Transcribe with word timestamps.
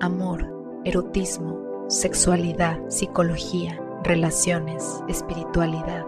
amor, 0.00 0.80
erotismo, 0.84 1.86
sexualidad, 1.88 2.78
psicología, 2.88 3.80
relaciones, 4.04 5.02
espiritualidad. 5.08 6.04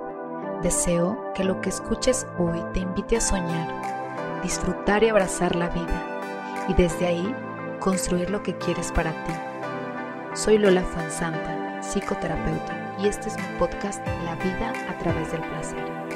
Deseo 0.63 1.33
que 1.35 1.45
lo 1.45 1.61
que 1.61 1.71
escuches 1.71 2.27
hoy 2.39 2.61
te 2.73 2.81
invite 2.81 3.17
a 3.17 3.21
soñar, 3.21 4.41
disfrutar 4.43 5.03
y 5.03 5.09
abrazar 5.09 5.57
la 5.57 5.69
vida 5.71 6.67
y 6.69 6.75
desde 6.75 7.07
ahí 7.07 7.35
construir 7.81 8.31
lo 8.31 8.43
que 8.43 8.57
quieres 8.59 8.93
para 8.93 9.13
ti. 9.25 9.33
Soy 10.35 10.59
Lola 10.59 10.83
Fansanta, 10.83 11.83
psicoterapeuta, 11.83 12.97
y 12.99 13.09
este 13.09 13.29
es 13.31 13.37
mi 13.37 13.59
podcast 13.59 14.07
La 14.25 14.37
vida 14.37 14.73
a 14.89 14.99
través 14.99 15.33
del 15.33 15.41
placer. 15.41 16.10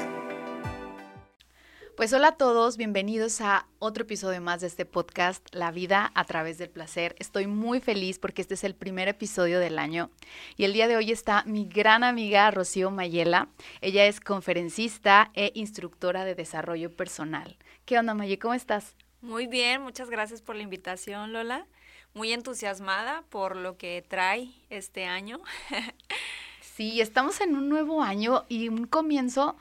Pues 2.05 2.13
hola 2.13 2.27
a 2.27 2.37
todos, 2.37 2.77
bienvenidos 2.77 3.41
a 3.41 3.65
otro 3.79 4.03
episodio 4.03 4.39
más 4.39 4.61
de 4.61 4.67
este 4.67 4.85
podcast, 4.85 5.43
La 5.55 5.71
vida 5.71 6.11
a 6.13 6.23
través 6.25 6.59
del 6.59 6.69
placer. 6.69 7.15
Estoy 7.17 7.47
muy 7.47 7.79
feliz 7.79 8.19
porque 8.19 8.43
este 8.43 8.53
es 8.53 8.63
el 8.63 8.75
primer 8.75 9.07
episodio 9.07 9.59
del 9.59 9.79
año 9.79 10.11
y 10.55 10.65
el 10.65 10.73
día 10.73 10.87
de 10.87 10.97
hoy 10.97 11.11
está 11.11 11.41
mi 11.47 11.65
gran 11.65 12.03
amiga 12.03 12.51
Rocío 12.51 12.91
Mayela. 12.91 13.47
Ella 13.81 14.05
es 14.05 14.19
conferencista 14.19 15.31
e 15.33 15.51
instructora 15.55 16.25
de 16.25 16.35
desarrollo 16.35 16.95
personal. 16.95 17.57
¿Qué 17.85 17.97
onda, 17.97 18.13
Maye? 18.13 18.37
¿Cómo 18.37 18.53
estás? 18.53 18.93
Muy 19.21 19.47
bien, 19.47 19.81
muchas 19.81 20.11
gracias 20.11 20.43
por 20.43 20.55
la 20.55 20.61
invitación, 20.61 21.33
Lola. 21.33 21.65
Muy 22.13 22.33
entusiasmada 22.33 23.23
por 23.31 23.55
lo 23.55 23.79
que 23.79 24.05
trae 24.07 24.51
este 24.69 25.05
año. 25.05 25.41
sí, 26.61 27.01
estamos 27.01 27.41
en 27.41 27.55
un 27.55 27.67
nuevo 27.67 28.03
año 28.03 28.45
y 28.47 28.69
un 28.69 28.85
comienzo 28.85 29.57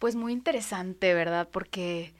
pues 0.00 0.16
muy 0.16 0.32
interesante, 0.32 1.14
¿verdad? 1.14 1.48
Porque 1.52 2.14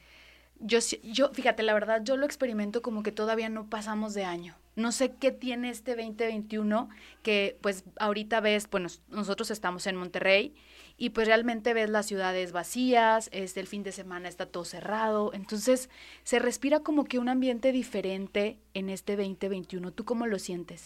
yo, 0.59 0.77
yo, 1.03 1.29
fíjate, 1.33 1.63
la 1.63 1.73
verdad, 1.73 2.01
yo 2.03 2.15
lo 2.15 2.25
experimento 2.25 2.81
como 2.81 3.03
que 3.03 3.11
todavía 3.11 3.49
no 3.49 3.69
pasamos 3.69 4.13
de 4.13 4.23
año. 4.23 4.55
No 4.75 4.91
sé 4.93 5.15
qué 5.19 5.31
tiene 5.31 5.71
este 5.71 5.95
2021 5.95 6.89
que 7.23 7.57
pues 7.59 7.83
ahorita 7.99 8.39
ves, 8.39 8.69
bueno, 8.69 8.87
nosotros 9.09 9.51
estamos 9.51 9.85
en 9.87 9.95
Monterrey 9.95 10.55
y 10.95 11.09
pues 11.09 11.27
realmente 11.27 11.73
ves 11.73 11.89
las 11.89 12.05
ciudades 12.05 12.51
vacías, 12.51 13.29
este, 13.33 13.59
el 13.59 13.67
fin 13.67 13.81
de 13.81 13.91
semana 13.91 14.29
está 14.29 14.45
todo 14.45 14.63
cerrado, 14.63 15.33
entonces 15.33 15.89
se 16.23 16.37
respira 16.37 16.81
como 16.81 17.03
que 17.05 17.17
un 17.17 17.27
ambiente 17.27 17.71
diferente 17.71 18.59
en 18.75 18.89
este 18.89 19.15
2021. 19.17 19.91
¿Tú 19.91 20.05
cómo 20.05 20.27
lo 20.27 20.37
sientes? 20.37 20.85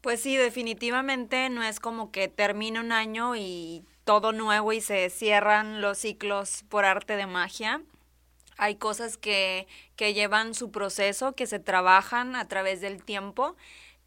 Pues 0.00 0.20
sí, 0.20 0.36
definitivamente 0.36 1.50
no 1.50 1.64
es 1.64 1.80
como 1.80 2.12
que 2.12 2.28
termine 2.28 2.78
un 2.78 2.92
año 2.92 3.34
y 3.34 3.84
todo 4.04 4.32
nuevo 4.32 4.72
y 4.72 4.80
se 4.80 5.10
cierran 5.10 5.80
los 5.80 5.98
ciclos 5.98 6.64
por 6.68 6.84
arte 6.84 7.16
de 7.16 7.26
magia. 7.26 7.82
Hay 8.56 8.76
cosas 8.76 9.16
que, 9.16 9.66
que 9.96 10.12
llevan 10.12 10.54
su 10.54 10.70
proceso, 10.70 11.34
que 11.34 11.46
se 11.46 11.58
trabajan 11.58 12.36
a 12.36 12.46
través 12.48 12.80
del 12.80 13.02
tiempo, 13.02 13.56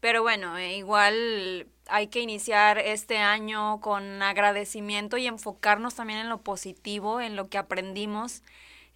pero 0.00 0.22
bueno, 0.22 0.58
eh, 0.58 0.76
igual 0.76 1.66
hay 1.88 2.08
que 2.08 2.20
iniciar 2.20 2.78
este 2.78 3.18
año 3.18 3.80
con 3.80 4.22
agradecimiento 4.22 5.16
y 5.16 5.26
enfocarnos 5.26 5.94
también 5.94 6.20
en 6.20 6.28
lo 6.28 6.42
positivo, 6.42 7.20
en 7.20 7.36
lo 7.36 7.48
que 7.48 7.58
aprendimos 7.58 8.42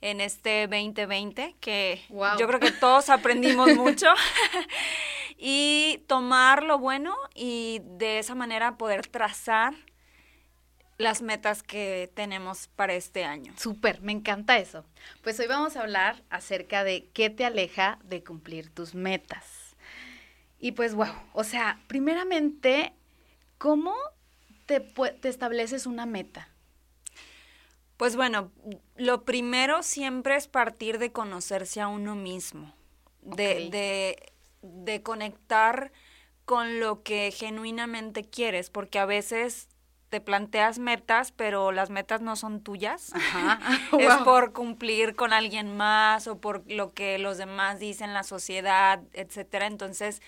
en 0.01 0.21
este 0.21 0.67
2020, 0.69 1.57
que 1.61 2.03
yo 2.39 2.47
creo 2.47 2.61
que 2.61 2.73
todos 2.73 3.09
aprendimos 3.09 3.69
mucho, 3.75 4.07
y 5.39 6.05
tomar 6.07 6.63
lo 6.63 6.79
bueno 6.79 7.17
y 7.35 7.81
de 7.85 8.19
esa 8.19 8.35
manera 8.35 8.77
poder 8.77 9.07
trazar 9.07 9.75
las 10.99 11.23
metas 11.23 11.63
que 11.63 12.11
tenemos 12.15 12.69
para 12.75 12.95
este 12.95 13.25
año. 13.25 13.55
Súper, 13.57 14.03
me 14.03 14.13
encanta 14.13 14.59
eso. 14.59 14.85
Pues 15.23 15.39
hoy 15.39 15.47
vamos 15.47 15.77
a 15.77 15.83
hablar 15.83 16.23
acerca 16.29 16.83
de 16.83 17.09
qué 17.15 17.31
te 17.31 17.45
aleja 17.45 18.01
de 18.03 18.25
cumplir 18.25 18.69
tus 18.71 18.97
metas. 18.97 19.77
Y 20.59 20.73
pues, 20.73 20.95
wow, 20.95 21.15
o 21.33 21.45
sea, 21.45 21.81
primeramente, 21.87 22.93
¿cómo 23.59 23.95
te, 24.67 24.81
te 24.81 25.29
estableces 25.29 25.87
una 25.87 26.05
meta? 26.05 26.49
Pues 27.97 28.17
bueno, 28.17 28.51
lo 28.97 29.25
primero 29.25 29.85
siempre 29.85 30.35
es 30.35 30.49
partir 30.49 30.99
de 30.99 31.13
conocerse 31.13 31.81
a 31.81 31.87
uno 31.87 32.17
mismo, 32.17 32.75
de, 33.23 33.69
de, 33.71 34.33
de 34.63 35.03
conectar 35.03 35.93
con 36.45 36.81
lo 36.81 37.03
que 37.05 37.31
genuinamente 37.31 38.25
quieres, 38.25 38.71
porque 38.71 38.99
a 38.99 39.05
veces 39.05 39.69
te 40.09 40.21
planteas 40.21 40.79
metas, 40.79 41.33
pero 41.33 41.73
las 41.73 41.91
metas 41.91 42.21
no 42.21 42.37
son 42.37 42.63
tuyas. 42.63 43.13
es 43.99 44.15
por 44.25 44.53
cumplir 44.53 45.15
con 45.15 45.33
alguien 45.33 45.77
más 45.77 46.27
o 46.27 46.41
por 46.41 46.71
lo 46.71 46.93
que 46.93 47.19
los 47.19 47.39
demás 47.39 47.79
dicen, 47.79 48.15
la 48.15 48.23
sociedad, 48.23 49.03
etcétera. 49.13 49.67
Entonces, 49.67 50.23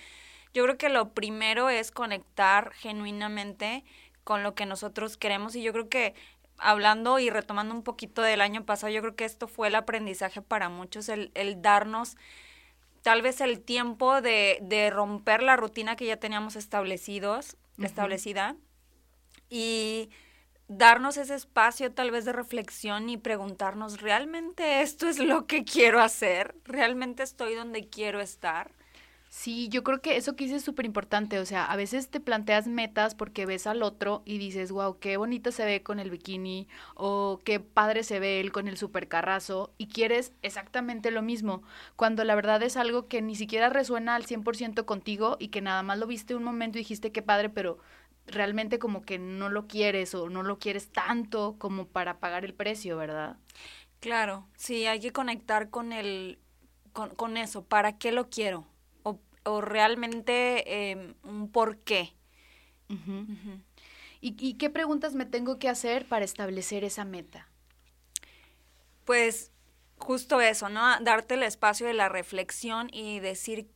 yo 0.52 0.64
creo 0.64 0.78
que 0.78 0.88
lo 0.88 1.10
primero 1.10 1.70
es 1.70 1.90
conectar 1.90 2.72
genuinamente 2.72 3.84
con 4.24 4.42
lo 4.42 4.54
que 4.54 4.66
nosotros 4.66 5.16
queremos 5.16 5.56
y 5.56 5.62
yo 5.62 5.72
creo 5.72 5.88
que 5.88 6.14
hablando 6.58 7.18
y 7.18 7.30
retomando 7.30 7.74
un 7.74 7.82
poquito 7.82 8.20
del 8.20 8.42
año 8.42 8.64
pasado, 8.66 8.92
yo 8.92 9.00
creo 9.00 9.16
que 9.16 9.24
esto 9.24 9.48
fue 9.48 9.68
el 9.68 9.74
aprendizaje 9.74 10.42
para 10.42 10.68
muchos, 10.68 11.08
el, 11.08 11.30
el 11.34 11.62
darnos 11.62 12.16
tal 13.02 13.22
vez 13.22 13.40
el 13.40 13.60
tiempo 13.60 14.20
de, 14.20 14.58
de 14.60 14.90
romper 14.90 15.42
la 15.42 15.56
rutina 15.56 15.96
que 15.96 16.04
ya 16.04 16.18
teníamos 16.18 16.56
establecidos, 16.56 17.56
establecida 17.78 18.56
y 19.50 20.10
darnos 20.68 21.16
ese 21.16 21.34
espacio 21.34 21.92
tal 21.92 22.10
vez 22.12 22.24
de 22.24 22.32
reflexión 22.32 23.08
y 23.10 23.18
preguntarnos, 23.18 24.00
¿realmente 24.00 24.82
esto 24.82 25.08
es 25.08 25.18
lo 25.18 25.46
que 25.46 25.64
quiero 25.64 26.00
hacer? 26.00 26.54
¿Realmente 26.64 27.24
estoy 27.24 27.54
donde 27.56 27.88
quiero 27.88 28.20
estar? 28.20 28.72
Sí, 29.32 29.68
yo 29.68 29.84
creo 29.84 30.00
que 30.02 30.16
eso 30.16 30.34
que 30.34 30.44
dices 30.44 30.58
es 30.58 30.64
súper 30.64 30.84
importante. 30.86 31.38
O 31.38 31.46
sea, 31.46 31.64
a 31.64 31.76
veces 31.76 32.10
te 32.10 32.18
planteas 32.20 32.66
metas 32.66 33.14
porque 33.14 33.46
ves 33.46 33.66
al 33.68 33.82
otro 33.84 34.22
y 34.24 34.38
dices, 34.38 34.72
wow, 34.72 34.98
qué 34.98 35.16
bonito 35.16 35.52
se 35.52 35.64
ve 35.64 35.82
con 35.84 36.00
el 36.00 36.10
bikini 36.10 36.66
o 36.96 37.40
qué 37.44 37.60
padre 37.60 38.02
se 38.02 38.18
ve 38.18 38.40
él 38.40 38.50
con 38.50 38.66
el 38.66 38.76
supercarrazo 38.76 39.72
y 39.78 39.86
quieres 39.86 40.32
exactamente 40.42 41.12
lo 41.12 41.22
mismo, 41.22 41.62
cuando 41.94 42.24
la 42.24 42.34
verdad 42.34 42.62
es 42.64 42.76
algo 42.76 43.06
que 43.06 43.22
ni 43.22 43.36
siquiera 43.36 43.68
resuena 43.68 44.16
al 44.16 44.24
100% 44.26 44.84
contigo 44.84 45.36
y 45.38 45.48
que 45.48 45.60
nada 45.60 45.82
más 45.84 45.98
lo 45.98 46.08
viste 46.08 46.34
un 46.34 46.44
momento 46.44 46.78
y 46.78 46.82
dijiste 46.82 47.12
qué 47.12 47.22
padre, 47.22 47.50
pero 47.50 47.78
realmente 48.26 48.78
como 48.78 49.02
que 49.02 49.18
no 49.18 49.48
lo 49.48 49.66
quieres 49.66 50.14
o 50.14 50.28
no 50.28 50.42
lo 50.42 50.58
quieres 50.58 50.90
tanto 50.90 51.56
como 51.58 51.86
para 51.86 52.20
pagar 52.20 52.44
el 52.44 52.54
precio, 52.54 52.96
¿verdad? 52.96 53.36
Claro, 54.00 54.46
sí, 54.56 54.86
hay 54.86 55.00
que 55.00 55.12
conectar 55.12 55.70
con 55.70 55.92
el, 55.92 56.38
con, 56.92 57.14
con 57.14 57.36
eso, 57.36 57.64
¿para 57.64 57.98
qué 57.98 58.12
lo 58.12 58.30
quiero? 58.30 58.66
O, 59.02 59.20
o 59.44 59.60
realmente 59.60 60.90
eh, 60.90 61.14
un 61.22 61.50
por 61.50 61.78
qué. 61.78 62.14
¿Y, 64.20 64.34
¿Y 64.38 64.54
qué 64.54 64.70
preguntas 64.70 65.14
me 65.14 65.26
tengo 65.26 65.58
que 65.58 65.68
hacer 65.68 66.06
para 66.06 66.24
establecer 66.24 66.82
esa 66.84 67.04
meta? 67.04 67.48
Pues 69.04 69.52
justo 69.98 70.40
eso, 70.40 70.68
¿no? 70.68 70.82
Darte 71.00 71.34
el 71.34 71.42
espacio 71.42 71.86
de 71.86 71.94
la 71.94 72.08
reflexión 72.08 72.88
y 72.92 73.20
decir 73.20 73.70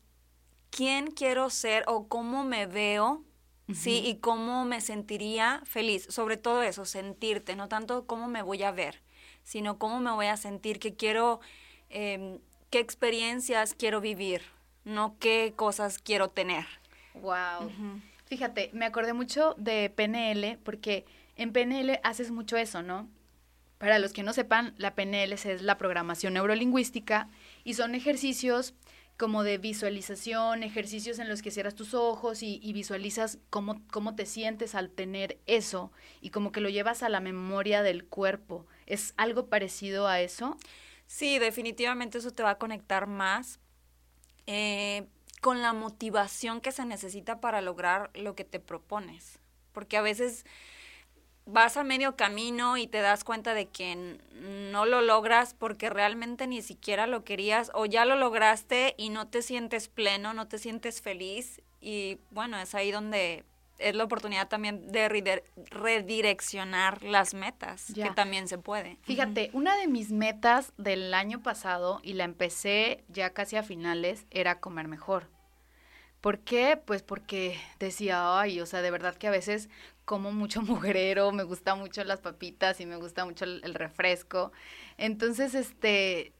quién 0.71 1.11
quiero 1.11 1.51
ser 1.51 1.85
o 1.87 2.09
cómo 2.09 2.45
me 2.45 2.67
veo 2.67 3.25
¿sí? 3.73 4.03
Y 4.05 4.17
cómo 4.17 4.65
me 4.65 4.81
sentiría 4.81 5.63
feliz, 5.65 6.07
sobre 6.11 6.37
todo 6.37 6.63
eso, 6.63 6.85
sentirte, 6.85 7.57
no 7.57 7.69
tanto 7.69 8.07
cómo 8.07 8.29
me 8.29 8.43
voy 8.43 8.63
a 8.63 8.73
ver, 8.73 9.01
sino 9.43 9.79
cómo 9.79 10.01
me 10.01 10.11
voy 10.11 10.27
a 10.27 10.37
sentir, 10.37 10.79
qué 10.79 10.95
quiero, 10.95 11.41
em, 11.89 12.39
qué 12.71 12.81
experiencias 12.81 13.75
quiero 13.75 14.01
vivir, 14.01 14.43
no 14.85 15.17
qué 15.19 15.55
cosas 15.57 15.99
quiero 15.99 16.29
tener. 16.29 16.67
Wow. 17.15 17.71
Fíjate, 18.27 18.71
me 18.73 18.85
acordé 18.87 19.13
mucho 19.13 19.55
de 19.57 19.91
PNL 19.91 20.59
porque 20.65 21.05
en 21.37 21.53
PNL 21.53 22.01
haces 22.03 22.31
mucho 22.31 22.57
eso, 22.57 22.83
¿no? 22.83 23.09
Para 23.79 23.99
los 23.99 24.13
que 24.13 24.23
no 24.23 24.33
sepan, 24.33 24.75
la 24.79 24.95
PNL 24.95 25.33
es 25.33 25.63
la 25.63 25.79
programación 25.79 26.35
neurolingüística 26.35 27.29
y 27.65 27.75
son 27.75 27.95
ejercicios 27.95 28.75
como 29.17 29.45
de 29.45 29.59
visualización, 29.59 30.63
ejercicios 30.63 31.19
en 31.19 31.29
los 31.29 31.41
que 31.41 31.51
cierras 31.51 31.75
tus 31.75 31.95
ojos 31.95 32.43
y, 32.43 32.73
visualizas 32.73 33.39
cómo, 33.51 33.81
cómo 33.91 34.17
te 34.17 34.27
sientes 34.27 34.75
al 34.75 34.91
tener 34.91 35.39
eso 35.47 35.93
y 36.21 36.31
como 36.31 36.51
que 36.51 36.61
lo 36.61 36.69
llevas 36.69 37.03
a 37.03 37.09
la 37.09 37.21
memoria 37.21 37.83
del 37.83 38.05
cuerpo. 38.05 38.67
¿Es 38.87 39.15
algo 39.17 39.47
parecido 39.49 40.09
a 40.09 40.21
eso? 40.21 40.57
Sí, 41.07 41.39
definitivamente 41.39 42.19
eso 42.19 42.33
te 42.33 42.43
va 42.43 42.51
a 42.51 42.59
conectar 42.59 43.07
más 43.07 43.61
eh, 44.47 45.07
con 45.41 45.63
la 45.63 45.73
motivación 45.73 46.61
que 46.61 46.73
se 46.73 46.85
necesita 46.85 47.41
para 47.41 47.61
lograr 47.61 48.11
lo 48.15 48.35
que 48.35 48.45
te 48.45 48.59
propones. 48.59 49.39
Porque 49.73 49.97
a 49.97 50.03
veces 50.03 50.45
vas 51.47 51.77
a 51.77 51.85
medio 51.85 52.17
camino 52.17 52.77
y 52.77 52.87
te 52.87 53.01
das 53.01 53.25
cuenta 53.25 53.55
de 53.55 53.67
que 53.67 54.19
no 54.41 54.87
lo 54.87 55.03
logras 55.03 55.55
porque 55.55 55.91
realmente 55.91 56.47
ni 56.47 56.63
siquiera 56.63 57.07
lo 57.07 57.25
querías 57.25 57.71
o 57.75 57.87
ya 57.87 58.05
lo 58.05 58.17
lograste 58.17 58.95
y 58.97 59.11
no 59.11 59.29
te 59.29 59.43
sientes 59.43 59.89
pleno, 59.89 60.33
no 60.33 60.49
te 60.49 60.59
sientes 60.59 61.03
feliz 61.03 61.61
y 61.81 62.19
bueno, 62.31 62.59
es 62.59 62.75
ahí 62.75 62.91
donde 62.91 63.45
es 63.79 63.95
la 63.95 64.05
oportunidad 64.05 64.49
también 64.49 64.91
de 64.91 65.43
redireccionar 65.71 67.03
las 67.03 67.35
metas, 67.35 67.93
que 67.93 68.09
también 68.11 68.47
se 68.47 68.57
puede. 68.57 68.99
Fíjate, 69.03 69.51
una 69.53 69.77
de 69.77 69.89
mis 69.89 70.13
metas 70.13 70.73
del 70.79 71.13
año 71.13 71.43
pasado 71.43 72.01
y 72.03 72.15
la 72.15 72.25
empecé 72.25 73.05
ya 73.09 73.31
casi 73.31 73.57
a 73.57 73.65
finales 73.65 74.27
era 74.31 74.61
comer 74.61 74.87
mejor 74.87 75.29
¿Por 76.25 76.39
qué? 76.39 76.81
Pues 76.83 77.03
porque 77.03 77.61
decía, 77.79 78.41
ay, 78.41 78.59
o 78.59 78.65
sea, 78.65 78.81
de 78.81 78.91
verdad 78.91 79.15
que 79.15 79.27
a 79.27 79.31
veces 79.31 79.69
como 80.05 80.33
mucho 80.33 80.63
mujerero, 80.63 81.33
me 81.33 81.43
gusta 81.43 81.75
mucho 81.75 82.05
las 82.05 82.21
papitas 82.21 82.81
y 82.81 82.87
me 82.87 82.97
gusta 82.97 83.25
mucho 83.25 83.45
el, 83.45 83.75
refresco. 83.75 84.53
Entonces, 84.99 85.55
este, 85.55 86.33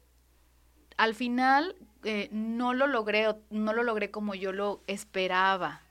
al 0.97 1.15
final 1.15 1.75
eh, 2.03 2.29
no 2.31 2.73
lo 2.73 2.87
logré, 2.87 3.35
no 3.49 3.73
lo 3.73 3.83
logré 3.83 4.11
como 4.11 4.35
yo 4.35 4.51
lo 4.51 4.83
esperaba. 4.87 5.81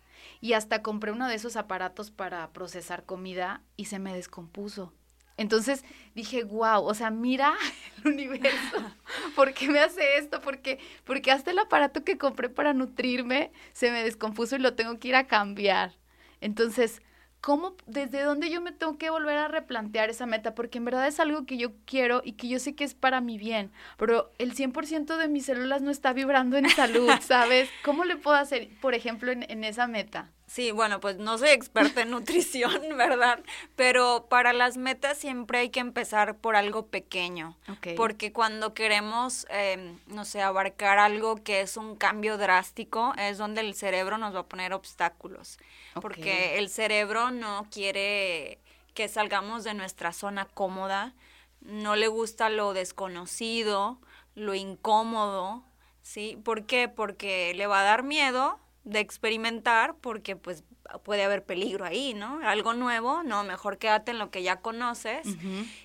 Y 0.40 0.52
hasta 0.52 0.82
compré 0.82 1.10
uno 1.10 1.28
de 1.28 1.34
esos 1.34 1.56
aparatos 1.56 2.10
para 2.10 2.52
procesar 2.52 3.04
comida 3.04 3.62
y 3.76 3.86
se 3.86 3.98
me 3.98 4.14
descompuso. 4.14 4.92
Entonces 5.36 5.84
dije, 6.14 6.44
wow, 6.44 6.84
o 6.84 6.94
sea, 6.94 7.10
mira 7.10 7.54
el 8.04 8.12
universo, 8.12 8.76
¿por 9.36 9.52
qué 9.52 9.68
me 9.68 9.80
hace 9.80 10.18
esto? 10.18 10.40
Porque, 10.40 10.78
porque 11.04 11.32
hasta 11.32 11.50
el 11.50 11.58
aparato 11.58 12.04
que 12.04 12.18
compré 12.18 12.48
para 12.48 12.72
nutrirme 12.72 13.50
se 13.72 13.90
me 13.90 14.04
descompuso 14.04 14.56
y 14.56 14.60
lo 14.60 14.74
tengo 14.74 14.98
que 14.98 15.08
ir 15.08 15.16
a 15.16 15.26
cambiar. 15.26 15.94
Entonces, 16.40 17.02
¿cómo, 17.44 17.76
desde 17.84 18.22
dónde 18.22 18.48
yo 18.48 18.62
me 18.62 18.72
tengo 18.72 18.96
que 18.96 19.10
volver 19.10 19.36
a 19.36 19.48
replantear 19.48 20.08
esa 20.08 20.24
meta? 20.24 20.54
Porque 20.54 20.78
en 20.78 20.86
verdad 20.86 21.06
es 21.06 21.20
algo 21.20 21.44
que 21.44 21.58
yo 21.58 21.72
quiero 21.84 22.22
y 22.24 22.32
que 22.32 22.48
yo 22.48 22.58
sé 22.58 22.74
que 22.74 22.84
es 22.84 22.94
para 22.94 23.20
mi 23.20 23.36
bien, 23.36 23.70
pero 23.98 24.32
el 24.38 24.54
100% 24.54 25.18
de 25.18 25.28
mis 25.28 25.44
células 25.44 25.82
no 25.82 25.90
está 25.90 26.14
vibrando 26.14 26.56
en 26.56 26.70
salud, 26.70 27.10
¿sabes? 27.20 27.68
¿Cómo 27.84 28.06
le 28.06 28.16
puedo 28.16 28.38
hacer, 28.38 28.70
por 28.80 28.94
ejemplo, 28.94 29.30
en, 29.30 29.44
en 29.50 29.62
esa 29.62 29.86
meta? 29.86 30.30
Sí, 30.54 30.70
bueno, 30.70 31.00
pues 31.00 31.16
no 31.16 31.36
soy 31.36 31.48
experta 31.48 32.02
en 32.02 32.10
nutrición, 32.12 32.80
¿verdad? 32.96 33.40
Pero 33.74 34.26
para 34.30 34.52
las 34.52 34.76
metas 34.76 35.18
siempre 35.18 35.58
hay 35.58 35.70
que 35.70 35.80
empezar 35.80 36.36
por 36.36 36.54
algo 36.54 36.86
pequeño. 36.86 37.56
Porque 37.96 38.32
cuando 38.32 38.72
queremos, 38.72 39.48
em, 39.50 39.98
no 40.06 40.24
sé, 40.24 40.42
abarcar 40.42 41.00
algo 41.00 41.42
que 41.42 41.60
es 41.60 41.76
un 41.76 41.96
cambio 41.96 42.38
drástico, 42.38 43.14
es 43.18 43.36
donde 43.36 43.62
el 43.62 43.74
cerebro 43.74 44.16
nos 44.16 44.32
va 44.32 44.40
a 44.40 44.46
poner 44.46 44.74
obstáculos. 44.74 45.58
Porque 46.00 46.56
el 46.56 46.68
cerebro 46.68 47.32
no 47.32 47.66
quiere 47.68 48.60
que 48.94 49.08
salgamos 49.08 49.64
de 49.64 49.74
nuestra 49.74 50.12
zona 50.12 50.44
cómoda, 50.44 51.14
no 51.62 51.96
le 51.96 52.06
gusta 52.06 52.48
lo 52.48 52.74
desconocido, 52.74 53.98
lo 54.36 54.54
incómodo, 54.54 55.64
¿sí? 56.00 56.38
¿Por 56.44 56.64
qué? 56.64 56.86
Porque 56.88 57.54
le 57.54 57.66
va 57.66 57.80
a 57.80 57.84
dar 57.84 58.04
miedo 58.04 58.60
de 58.84 59.00
experimentar 59.00 59.96
porque 59.96 60.36
pues 60.36 60.64
puede 61.02 61.24
haber 61.24 61.44
peligro 61.44 61.84
ahí, 61.84 62.14
¿no? 62.14 62.40
Algo 62.46 62.74
nuevo, 62.74 63.22
no, 63.22 63.42
mejor 63.44 63.78
quédate 63.78 64.12
en 64.12 64.18
lo 64.18 64.30
que 64.30 64.42
ya 64.42 64.60
conoces. 64.60 65.26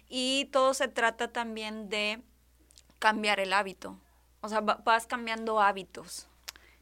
Y 0.09 0.49
todo 0.51 0.73
se 0.73 0.87
trata 0.87 1.31
también 1.31 1.89
de 1.89 2.21
cambiar 2.99 3.39
el 3.39 3.53
hábito. 3.53 3.97
O 4.41 4.49
sea, 4.49 4.61
vas 4.61 5.07
cambiando 5.07 5.59
hábitos. 5.61 6.27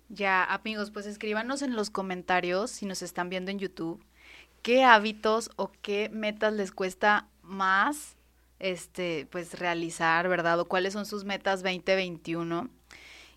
Ya, 0.10 0.44
amigos, 0.44 0.92
pues 0.92 1.06
escríbanos 1.06 1.62
en 1.62 1.76
los 1.76 1.90
comentarios 1.90 2.72
si 2.72 2.86
nos 2.86 3.02
están 3.02 3.30
viendo 3.30 3.52
en 3.52 3.60
YouTube 3.60 4.04
qué 4.68 4.84
hábitos 4.84 5.50
o 5.56 5.72
qué 5.82 6.10
metas 6.10 6.52
les 6.52 6.74
cuesta 6.74 7.30
más 7.42 8.18
este 8.60 9.26
pues 9.32 9.60
realizar, 9.60 10.28
¿verdad? 10.28 10.60
O 10.60 10.66
cuáles 10.66 10.92
son 10.92 11.06
sus 11.06 11.24
metas 11.24 11.64
2021. 11.64 12.70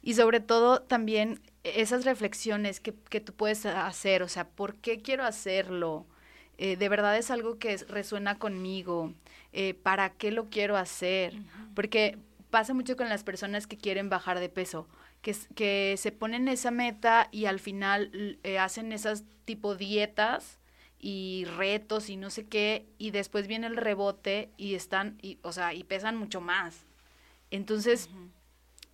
Y 0.02 0.14
sobre 0.14 0.40
todo 0.40 0.80
también 0.82 1.40
esas 1.62 2.04
reflexiones 2.04 2.80
que, 2.80 2.94
que, 3.10 3.20
tú 3.20 3.34
puedes 3.34 3.66
hacer, 3.66 4.22
o 4.22 4.28
sea, 4.28 4.48
¿por 4.48 4.76
qué 4.76 5.02
quiero 5.02 5.24
hacerlo? 5.24 6.06
Eh, 6.58 6.76
¿De 6.76 6.88
verdad 6.88 7.16
es 7.16 7.30
algo 7.30 7.58
que 7.58 7.76
resuena 7.88 8.38
conmigo? 8.38 9.14
Eh, 9.52 9.74
¿Para 9.74 10.10
qué 10.10 10.30
lo 10.30 10.50
quiero 10.50 10.76
hacer? 10.76 11.34
Porque 11.74 12.18
pasa 12.50 12.74
mucho 12.74 12.96
con 12.96 13.08
las 13.08 13.24
personas 13.24 13.66
que 13.66 13.78
quieren 13.78 14.10
bajar 14.10 14.40
de 14.40 14.48
peso, 14.48 14.86
que, 15.22 15.34
que 15.54 15.94
se 15.96 16.12
ponen 16.12 16.48
esa 16.48 16.70
meta 16.70 17.28
y 17.30 17.46
al 17.46 17.60
final 17.60 18.38
eh, 18.42 18.58
hacen 18.58 18.92
esas 18.92 19.24
tipo 19.44 19.74
dietas 19.74 20.58
y 20.98 21.46
retos 21.56 22.10
y 22.10 22.16
no 22.16 22.28
sé 22.28 22.46
qué, 22.46 22.86
y 22.98 23.10
después 23.10 23.46
viene 23.46 23.66
el 23.66 23.76
rebote 23.76 24.50
y 24.58 24.74
están, 24.74 25.16
y, 25.22 25.38
o 25.42 25.52
sea, 25.52 25.72
y 25.72 25.82
pesan 25.84 26.16
mucho 26.16 26.42
más. 26.42 26.84
Entonces, 27.50 28.10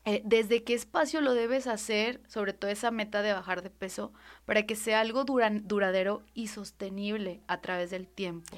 eh, 0.08 0.22
desde 0.24 0.62
qué 0.62 0.72
espacio 0.72 1.20
lo 1.20 1.34
debes 1.34 1.66
hacer, 1.66 2.20
sobre 2.28 2.52
todo 2.52 2.70
esa 2.70 2.92
meta 2.92 3.22
de 3.22 3.32
bajar 3.32 3.62
de 3.62 3.70
peso, 3.70 4.12
para 4.44 4.64
que 4.64 4.76
sea 4.76 5.00
algo 5.00 5.24
duradero 5.24 6.22
y 6.32 6.46
sostenible 6.46 7.40
a 7.48 7.60
través 7.60 7.90
del 7.90 8.06
tiempo. 8.06 8.56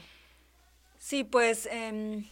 Sí, 0.98 1.24
pues 1.24 1.66
em, 1.72 2.28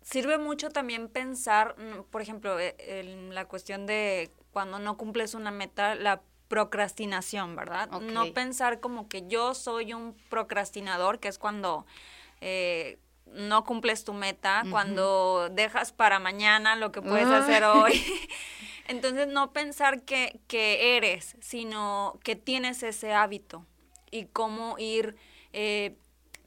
sirve 0.00 0.38
mucho 0.38 0.70
también 0.70 1.08
pensar, 1.08 1.76
mm, 1.78 2.04
por 2.04 2.22
ejemplo, 2.22 2.58
e, 2.58 2.74
en 2.78 3.34
la 3.34 3.44
cuestión 3.46 3.84
de 3.84 4.30
cuando 4.52 4.78
no 4.78 4.96
cumples 4.96 5.34
una 5.34 5.50
meta, 5.50 5.94
la 5.94 6.22
procrastinación, 6.48 7.56
¿verdad? 7.56 7.90
No 7.90 8.32
pensar 8.32 8.80
como 8.80 9.10
que 9.10 9.26
yo 9.28 9.52
soy 9.52 9.92
un 9.92 10.14
procrastinador, 10.30 11.18
que 11.20 11.28
es 11.28 11.38
cuando... 11.38 11.84
Eh, 12.40 12.98
no 13.34 13.64
cumples 13.64 14.04
tu 14.04 14.12
meta, 14.12 14.64
cuando 14.70 15.48
dejas 15.50 15.92
para 15.92 16.18
mañana 16.18 16.76
lo 16.76 16.92
que 16.92 17.02
puedes 17.02 17.26
hacer 17.26 17.64
hoy. 17.64 17.92
Entonces, 18.88 19.28
no 19.28 19.52
pensar 19.52 20.02
que, 20.02 20.40
que, 20.48 20.96
eres, 20.96 21.36
sino 21.40 22.18
que 22.24 22.36
tienes 22.36 22.82
ese 22.82 23.12
hábito 23.12 23.66
y 24.10 24.26
cómo 24.26 24.76
ir 24.78 25.16
eh, 25.52 25.96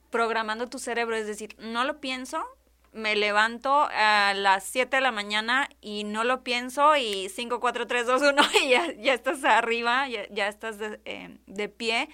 programando 0.10 0.68
tu 0.68 0.80
cerebro. 0.80 1.16
Es 1.16 1.28
decir, 1.28 1.56
no 1.60 1.84
lo 1.84 2.00
pienso, 2.00 2.44
me 2.92 3.16
levanto 3.16 3.88
a 3.92 4.34
las 4.36 4.64
7 4.66 4.98
de 4.98 5.02
la 5.02 5.12
mañana 5.12 5.70
y 5.82 6.04
no 6.04 6.24
lo 6.24 6.44
pienso 6.44 6.96
y 6.96 7.30
5, 7.30 7.60
4, 7.60 7.88
3, 7.88 8.08
2, 8.08 8.22
1 8.22 8.44
y 8.64 8.70
ya, 8.70 8.94
ya 8.94 9.14
estás 9.14 9.44
arriba, 9.44 10.08
ya, 10.08 10.28
ya 10.30 10.48
estás 10.48 10.78
de, 10.78 11.00
eh, 11.06 11.38
de 11.48 11.70
pie 11.70 12.10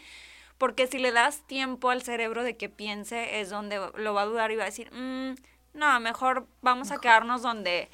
porque 0.62 0.86
si 0.86 1.00
le 1.00 1.12
das 1.12 1.42
tiempo 1.48 1.90
al 1.90 2.04
cerebro 2.04 2.44
de 2.44 2.56
que 2.56 2.70
piense, 2.70 3.42
es 3.42 3.50
donde 3.50 3.82
lo 3.96 4.14
va 4.14 4.22
a 4.22 4.26
dudar 4.28 4.52
y 4.52 4.58
va 4.58 4.62
a 4.62 4.68
decir, 4.68 4.92
mm, 4.94 5.34
no, 5.74 6.00
mejor 6.00 6.46
vamos 6.62 6.92
a 6.92 7.00
quedarnos 7.00 7.42
donde, 7.42 7.90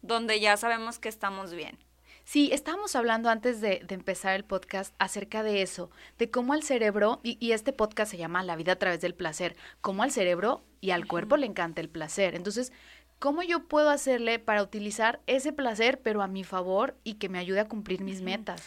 donde 0.00 0.40
ya 0.40 0.56
sabemos 0.56 0.98
que 0.98 1.10
estamos 1.10 1.52
bien. 1.52 1.76
Sí, 2.24 2.48
estábamos 2.54 2.96
hablando 2.96 3.28
antes 3.28 3.60
de, 3.60 3.84
empezar 3.90 4.34
el 4.34 4.46
podcast 4.46 4.94
acerca 4.98 5.42
de 5.42 5.60
eso, 5.60 5.90
de 6.16 6.30
cómo 6.30 6.54
al 6.54 6.62
cerebro, 6.62 7.20
y, 7.22 7.52
este 7.52 7.74
podcast 7.74 8.12
se 8.12 8.16
llama 8.16 8.42
La 8.42 8.56
vida 8.56 8.72
a 8.72 8.76
través 8.76 9.02
del 9.02 9.14
placer, 9.14 9.54
cómo 9.82 10.02
al 10.02 10.10
cerebro 10.10 10.62
y 10.80 10.92
al 10.92 11.06
cuerpo 11.06 11.36
le 11.36 11.44
encanta 11.44 11.82
el 11.82 11.90
placer. 11.90 12.34
Entonces, 12.34 12.72
¿cómo 13.18 13.42
yo 13.42 13.68
puedo 13.68 13.90
hacerle 13.90 14.38
para 14.38 14.62
utilizar 14.62 15.20
ese 15.26 15.52
placer, 15.52 16.00
pero 16.00 16.22
a 16.22 16.28
mi 16.28 16.44
favor 16.44 16.96
y 17.04 17.16
que 17.16 17.28
me 17.28 17.38
ayude 17.38 17.60
a 17.60 17.68
cumplir 17.68 18.00
mis 18.00 18.22
metas? 18.22 18.62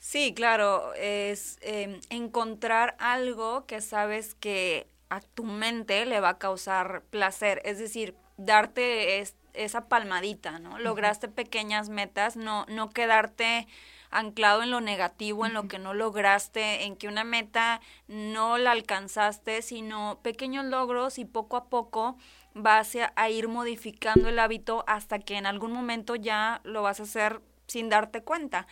Sí, 0.00 0.32
claro, 0.34 0.94
es 0.94 1.58
em, 1.60 2.00
encontrar 2.08 2.96
algo 2.98 3.66
que 3.66 3.82
sabes 3.82 4.34
que 4.34 4.88
a 5.10 5.20
tu 5.20 5.44
mente 5.44 6.06
le 6.06 6.20
va 6.20 6.30
a 6.30 6.38
causar 6.38 7.02
placer, 7.10 7.60
es 7.66 7.78
decir, 7.78 8.16
darte 8.38 9.22
esa 9.52 9.88
palmadita, 9.88 10.58
¿no? 10.58 10.78
Lograste 10.78 11.28
pequeñas 11.28 11.90
metas, 11.90 12.36
no, 12.36 12.64
no 12.68 12.88
quedarte 12.90 13.66
anclado 14.10 14.62
en 14.62 14.70
lo 14.70 14.80
negativo, 14.80 15.44
en 15.44 15.52
lo 15.54 15.68
que 15.68 15.78
no 15.78 15.92
lograste, 15.92 16.84
en 16.84 16.96
que 16.96 17.06
una 17.08 17.24
meta 17.24 17.80
no 18.08 18.56
la 18.58 18.72
alcanzaste, 18.72 19.60
sino 19.62 20.18
pequeños 20.22 20.64
logros 20.64 21.18
y 21.18 21.26
poco 21.26 21.56
a 21.58 21.66
poco 21.68 22.16
vas 22.54 22.96
a 23.16 23.28
ir 23.30 23.48
modificando 23.48 24.28
el 24.30 24.38
hábito 24.38 24.82
hasta 24.86 25.18
que 25.18 25.36
en 25.36 25.46
algún 25.46 25.72
momento 25.72 26.16
ya 26.16 26.60
lo 26.64 26.82
vas 26.82 27.00
a 27.00 27.04
hacer 27.04 27.42
sin 27.66 27.88
darte 27.90 28.22
cuenta. 28.22 28.66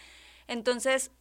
Entonces, 0.48 1.12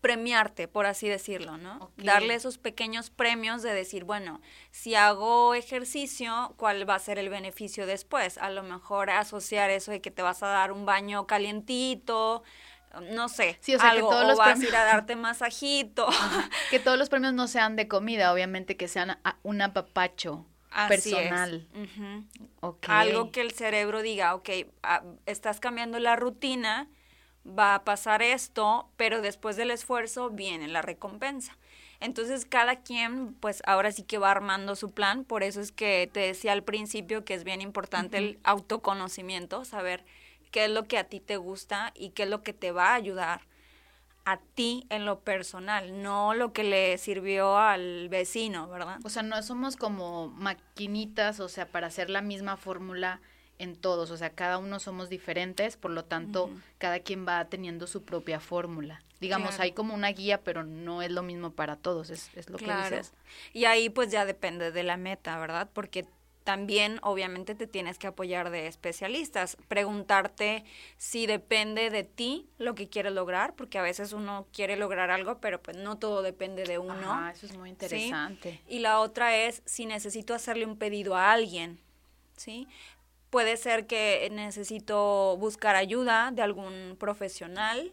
premiarte, 0.00 0.68
por 0.68 0.86
así 0.86 1.08
decirlo, 1.08 1.58
¿no? 1.58 1.90
Darle 1.96 2.34
esos 2.34 2.58
pequeños 2.58 3.10
premios 3.10 3.62
de 3.62 3.72
decir, 3.74 4.04
bueno, 4.04 4.40
si 4.70 4.94
hago 4.94 5.54
ejercicio, 5.54 6.54
¿cuál 6.56 6.88
va 6.88 6.94
a 6.94 6.98
ser 6.98 7.18
el 7.18 7.28
beneficio 7.28 7.86
después? 7.86 8.38
A 8.38 8.50
lo 8.50 8.62
mejor 8.62 9.10
asociar 9.10 9.70
eso 9.70 9.90
de 9.90 10.00
que 10.00 10.10
te 10.10 10.22
vas 10.22 10.42
a 10.42 10.48
dar 10.48 10.72
un 10.72 10.86
baño 10.86 11.26
calientito, 11.26 12.42
no 13.10 13.28
sé, 13.28 13.58
sí, 13.60 13.74
o 13.74 13.78
sea, 13.78 13.90
algo, 13.90 14.08
que 14.08 14.16
todos 14.16 14.34
o 14.34 14.38
vas 14.38 14.60
a 14.60 14.64
ir 14.64 14.74
a 14.74 14.84
darte 14.84 15.16
masajito. 15.16 16.08
Que 16.70 16.78
todos 16.78 16.98
los 16.98 17.08
premios 17.08 17.32
no 17.32 17.48
sean 17.48 17.76
de 17.76 17.88
comida, 17.88 18.32
obviamente 18.32 18.76
que 18.76 18.88
sean 18.88 19.18
un 19.42 19.62
apapacho 19.62 20.46
personal. 20.88 21.66
Algo 22.86 23.30
que 23.30 23.40
el 23.40 23.52
cerebro 23.52 24.02
diga, 24.02 24.34
ok, 24.34 24.50
ah, 24.82 25.02
estás 25.26 25.60
cambiando 25.60 25.98
la 25.98 26.16
rutina, 26.16 26.88
va 27.46 27.74
a 27.74 27.84
pasar 27.84 28.22
esto, 28.22 28.88
pero 28.96 29.20
después 29.20 29.56
del 29.56 29.70
esfuerzo 29.70 30.30
viene 30.30 30.68
la 30.68 30.82
recompensa. 30.82 31.56
Entonces 32.00 32.44
cada 32.44 32.76
quien 32.76 33.34
pues 33.34 33.62
ahora 33.66 33.90
sí 33.90 34.02
que 34.02 34.18
va 34.18 34.30
armando 34.30 34.76
su 34.76 34.92
plan, 34.92 35.24
por 35.24 35.42
eso 35.42 35.60
es 35.60 35.72
que 35.72 36.08
te 36.12 36.20
decía 36.20 36.52
al 36.52 36.62
principio 36.62 37.24
que 37.24 37.34
es 37.34 37.44
bien 37.44 37.60
importante 37.60 38.18
el 38.18 38.38
autoconocimiento, 38.44 39.64
saber 39.64 40.04
qué 40.50 40.66
es 40.66 40.70
lo 40.70 40.86
que 40.86 40.98
a 40.98 41.04
ti 41.04 41.20
te 41.20 41.36
gusta 41.36 41.92
y 41.94 42.10
qué 42.10 42.24
es 42.24 42.28
lo 42.28 42.42
que 42.42 42.52
te 42.52 42.70
va 42.70 42.90
a 42.90 42.94
ayudar 42.94 43.40
a 44.24 44.36
ti 44.36 44.86
en 44.90 45.06
lo 45.06 45.20
personal, 45.20 46.02
no 46.02 46.34
lo 46.34 46.52
que 46.52 46.62
le 46.62 46.98
sirvió 46.98 47.56
al 47.56 48.10
vecino, 48.10 48.68
¿verdad? 48.68 48.98
O 49.02 49.08
sea, 49.08 49.22
no 49.22 49.42
somos 49.42 49.76
como 49.76 50.28
maquinitas, 50.28 51.40
o 51.40 51.48
sea, 51.48 51.66
para 51.66 51.86
hacer 51.86 52.10
la 52.10 52.20
misma 52.20 52.58
fórmula 52.58 53.22
en 53.58 53.76
todos, 53.76 54.10
o 54.10 54.16
sea, 54.16 54.30
cada 54.30 54.58
uno 54.58 54.78
somos 54.78 55.08
diferentes, 55.08 55.76
por 55.76 55.90
lo 55.90 56.04
tanto, 56.04 56.50
cada 56.78 57.00
quien 57.00 57.26
va 57.26 57.44
teniendo 57.46 57.86
su 57.86 58.04
propia 58.04 58.40
fórmula. 58.40 59.02
Digamos, 59.20 59.58
hay 59.58 59.72
como 59.72 59.94
una 59.94 60.08
guía, 60.08 60.42
pero 60.42 60.62
no 60.62 61.02
es 61.02 61.10
lo 61.10 61.22
mismo 61.22 61.50
para 61.50 61.76
todos, 61.76 62.10
es, 62.10 62.30
es 62.36 62.48
lo 62.48 62.58
que 62.58 62.72
dices. 62.72 63.12
Y 63.52 63.64
ahí 63.64 63.90
pues 63.90 64.10
ya 64.10 64.24
depende 64.24 64.70
de 64.70 64.82
la 64.84 64.96
meta, 64.96 65.38
¿verdad? 65.38 65.68
Porque 65.72 66.06
también 66.48 66.98
obviamente 67.02 67.54
te 67.54 67.66
tienes 67.66 67.98
que 67.98 68.06
apoyar 68.06 68.48
de 68.48 68.68
especialistas, 68.68 69.58
preguntarte 69.68 70.64
si 70.96 71.26
depende 71.26 71.90
de 71.90 72.04
ti 72.04 72.48
lo 72.56 72.74
que 72.74 72.88
quieres 72.88 73.12
lograr, 73.12 73.54
porque 73.54 73.76
a 73.76 73.82
veces 73.82 74.14
uno 74.14 74.46
quiere 74.50 74.76
lograr 74.76 75.10
algo, 75.10 75.42
pero 75.42 75.60
pues 75.60 75.76
no 75.76 75.98
todo 75.98 76.22
depende 76.22 76.64
de 76.64 76.78
uno. 76.78 77.12
Ah, 77.12 77.32
eso 77.34 77.44
es 77.44 77.54
muy 77.54 77.68
interesante. 77.68 78.62
Y 78.66 78.78
la 78.78 79.00
otra 79.00 79.36
es 79.36 79.60
si 79.66 79.84
necesito 79.84 80.32
hacerle 80.32 80.64
un 80.64 80.78
pedido 80.78 81.16
a 81.16 81.32
alguien, 81.32 81.80
¿sí? 82.38 82.66
Puede 83.30 83.58
ser 83.58 83.86
que 83.86 84.28
necesito 84.32 85.36
buscar 85.36 85.76
ayuda 85.76 86.30
de 86.32 86.42
algún 86.42 86.96
profesional, 86.98 87.92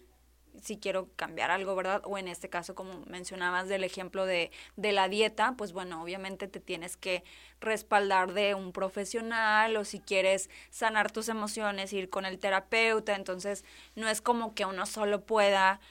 si 0.61 0.77
quiero 0.77 1.09
cambiar 1.17 1.51
algo, 1.51 1.75
¿verdad? 1.75 2.01
O 2.05 2.17
en 2.17 2.29
este 2.29 2.49
caso, 2.49 2.73
como 2.73 3.01
mencionabas 3.07 3.67
del 3.67 3.83
ejemplo 3.83 4.25
de, 4.25 4.51
de 4.77 4.93
la 4.93 5.09
dieta, 5.09 5.55
pues 5.57 5.73
bueno, 5.73 6.01
obviamente 6.01 6.47
te 6.47 6.61
tienes 6.61 6.95
que 6.95 7.23
respaldar 7.59 8.33
de 8.33 8.55
un 8.55 8.71
profesional 8.71 9.75
o 9.75 9.83
si 9.83 9.99
quieres 9.99 10.49
sanar 10.69 11.11
tus 11.11 11.27
emociones, 11.27 11.91
ir 11.91 12.09
con 12.09 12.25
el 12.25 12.39
terapeuta, 12.39 13.15
entonces 13.15 13.65
no 13.95 14.07
es 14.07 14.21
como 14.21 14.55
que 14.55 14.65
uno 14.65 14.85
solo 14.85 15.25
pueda 15.25 15.81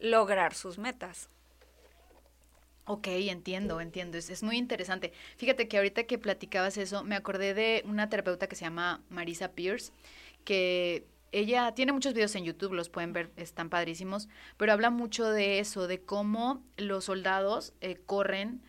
lograr 0.00 0.54
sus 0.54 0.78
metas. 0.78 1.28
Ok, 2.90 3.06
entiendo, 3.08 3.82
entiendo. 3.82 4.16
Es, 4.16 4.30
es, 4.30 4.42
muy 4.42 4.56
interesante. 4.56 5.12
Fíjate 5.36 5.68
que 5.68 5.76
ahorita 5.76 6.04
que 6.04 6.16
platicabas 6.16 6.78
eso, 6.78 7.04
me 7.04 7.16
acordé 7.16 7.52
de 7.52 7.82
una 7.84 8.08
terapeuta 8.08 8.46
que 8.48 8.56
se 8.56 8.64
llama 8.64 9.02
Marisa 9.10 9.52
Pierce, 9.52 9.92
que 10.44 11.04
ella 11.30 11.72
tiene 11.74 11.92
muchos 11.92 12.14
videos 12.14 12.34
en 12.34 12.44
YouTube, 12.44 12.72
los 12.72 12.88
pueden 12.88 13.12
ver, 13.12 13.30
están 13.36 13.68
padrísimos, 13.68 14.30
pero 14.56 14.72
habla 14.72 14.88
mucho 14.88 15.30
de 15.30 15.58
eso, 15.58 15.86
de 15.86 16.00
cómo 16.00 16.64
los 16.78 17.04
soldados 17.04 17.74
eh, 17.82 17.98
corren, 18.06 18.62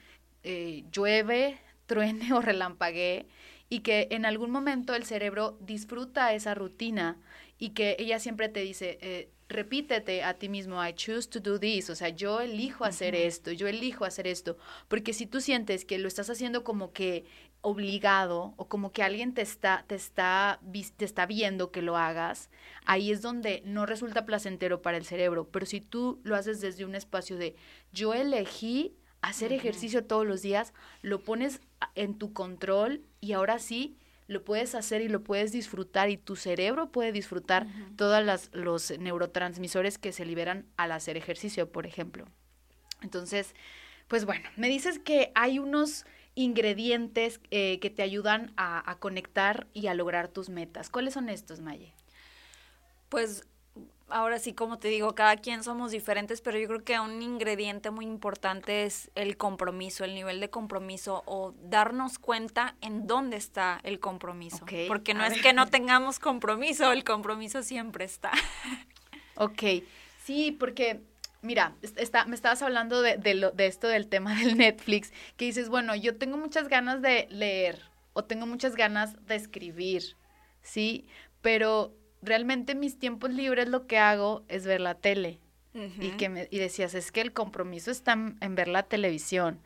eh, 0.44 0.84
llueve, 0.92 1.58
truene 1.86 2.34
o 2.34 2.42
relampaguee, 2.42 3.26
y 3.70 3.80
que 3.80 4.10
en 4.12 4.26
algún 4.26 4.52
momento 4.52 4.96
el 4.96 5.06
cerebro 5.06 5.58
disfruta 5.62 6.34
esa 6.34 6.56
rutina 6.56 7.18
y 7.58 7.70
que 7.70 7.96
ella 8.00 8.20
siempre 8.20 8.50
te 8.50 8.60
dice, 8.60 8.98
eh, 9.02 9.30
repítete 9.50 10.24
a 10.24 10.36
ti 10.36 10.48
mismo, 10.48 10.84
I 10.86 10.94
choose 10.94 11.28
to 11.28 11.40
do 11.40 11.60
this, 11.60 11.90
o 11.90 11.96
sea, 11.96 12.10
yo 12.10 12.40
elijo 12.40 12.86
hacer 12.86 13.16
esto, 13.16 13.52
yo 13.52 13.68
elijo 13.68 14.06
hacer 14.06 14.28
esto, 14.28 14.58
porque 14.88 15.12
si 15.12 15.26
tú 15.26 15.42
sientes 15.42 15.86
que 15.86 15.98
lo 15.98 16.08
estás 16.08 16.30
haciendo 16.30 16.64
como 16.64 16.94
que 16.94 17.26
obligado 17.62 18.54
o 18.56 18.70
como 18.70 18.92
que 18.92 19.04
alguien 19.04 19.34
te 19.34 19.42
está, 19.42 19.84
te 19.88 19.96
está, 19.96 20.62
te 20.96 21.04
está 21.04 21.26
viendo 21.26 21.72
que 21.72 21.82
lo 21.82 21.98
hagas, 21.98 22.50
ahí 22.86 23.12
es 23.12 23.22
donde 23.22 23.62
no 23.66 23.86
resulta 23.86 24.26
placentero 24.26 24.82
para 24.82 24.98
el 24.98 25.06
cerebro, 25.06 25.50
pero 25.52 25.66
si 25.66 25.82
tú 25.82 26.22
lo 26.24 26.36
haces 26.36 26.62
desde 26.62 26.86
un 26.86 26.96
espacio 26.96 27.36
de 27.36 27.56
yo 27.92 28.14
elegí 28.14 28.96
hacer 29.22 29.52
ejercicio 29.52 30.06
todos 30.06 30.26
los 30.26 30.42
días, 30.42 30.74
lo 31.02 31.24
pones 31.24 31.60
en 31.96 32.18
tu 32.18 32.34
control 32.34 33.02
y 33.20 33.34
ahora 33.34 33.60
sí, 33.60 33.98
lo 34.30 34.46
puedes 34.46 34.76
hacer 34.76 35.02
y 35.02 35.10
lo 35.10 35.24
puedes 35.24 35.52
disfrutar 35.52 36.12
y 36.12 36.18
tu 36.18 36.36
cerebro 36.36 36.92
puede 36.92 37.12
disfrutar 37.12 37.66
todos 37.98 38.48
los 38.54 39.00
neurotransmisores 39.00 39.98
que 39.98 40.12
se 40.12 40.24
liberan 40.24 40.68
al 40.78 40.92
hacer 40.92 41.18
ejercicio, 41.18 41.72
por 41.72 41.88
ejemplo. 41.88 42.28
Entonces, 43.02 43.56
pues 44.08 44.26
bueno, 44.26 44.48
me 44.56 44.68
dices 44.68 45.00
que 45.00 45.32
hay 45.34 45.58
unos 45.58 46.06
ingredientes 46.36 47.42
eh, 47.50 47.80
que 47.80 47.90
te 47.90 48.04
ayudan 48.04 48.54
a, 48.56 48.90
a, 48.90 49.00
conectar 49.00 49.66
y 49.74 49.88
a 49.88 49.96
lograr 49.96 50.28
tus 50.28 50.50
metas. 50.50 50.92
¿Cuáles 50.92 51.16
son 51.16 51.28
estos, 51.28 51.60
Maye? 51.60 51.96
Pues 53.10 53.48
ahora 54.12 54.40
sí, 54.40 54.54
como 54.54 54.80
te 54.80 54.88
digo, 54.88 55.16
cada 55.16 55.38
quien 55.38 55.64
somos 55.64 55.92
diferentes, 55.92 56.42
pero 56.42 56.58
yo 56.58 56.68
creo 56.68 56.84
que 56.84 57.00
un 57.00 57.22
ingrediente 57.22 57.92
muy 57.92 58.06
importante 58.06 58.84
es 58.84 59.12
el 59.16 59.38
compromiso, 59.38 60.04
el 60.04 60.16
nivel 60.16 60.40
de 60.40 60.50
compromiso 60.50 61.24
o 61.26 61.54
darnos 61.64 62.20
cuenta 62.20 62.76
en 62.82 63.08
dónde 63.08 63.38
está 63.38 63.80
el 63.84 64.00
compromiso. 64.00 64.66
Porque 64.88 65.14
no 65.14 65.26
es 65.26 65.42
que 65.42 65.54
no 65.54 65.68
tengamos 65.68 66.20
compromiso, 66.20 66.92
el 66.92 67.04
compromiso 67.04 67.64
siempre 67.64 68.06
está. 68.06 68.32
Ok, 69.42 69.64
sí, 70.26 70.52
porque 70.52 71.00
mira, 71.42 71.74
está, 71.96 72.26
me 72.26 72.36
estabas 72.36 72.62
hablando 72.62 73.02
de, 73.02 73.16
de, 73.16 73.36
lo, 73.36 73.52
de 73.52 73.68
esto 73.68 73.88
del 73.88 74.08
tema 74.08 74.36
del 74.36 74.58
Netflix, 74.58 75.14
que 75.38 75.46
dices, 75.46 75.70
bueno, 75.70 75.96
yo 75.96 76.18
tengo 76.18 76.36
muchas 76.36 76.68
ganas 76.68 77.02
de 77.02 77.26
leer 77.30 77.82
o 78.14 78.26
tengo 78.26 78.46
muchas 78.46 78.76
ganas 78.76 79.26
de 79.28 79.36
escribir, 79.36 80.18
¿sí? 80.62 81.08
Pero 81.42 81.94
realmente 82.22 82.76
mis 82.76 82.98
tiempos 82.98 83.32
libres 83.32 83.68
lo 83.68 83.88
que 83.88 83.98
hago 83.98 84.44
es 84.48 84.66
ver 84.66 84.82
la 84.82 84.96
tele. 84.96 85.40
y, 85.74 86.12
que 86.12 86.30
me, 86.30 86.48
y 86.52 86.58
decías, 86.58 86.94
es 86.94 87.12
que 87.12 87.22
el 87.22 87.32
compromiso 87.32 87.92
está 87.92 88.14
en, 88.14 88.56
ver 88.56 88.68
la 88.68 88.84
televisión. 88.84 89.62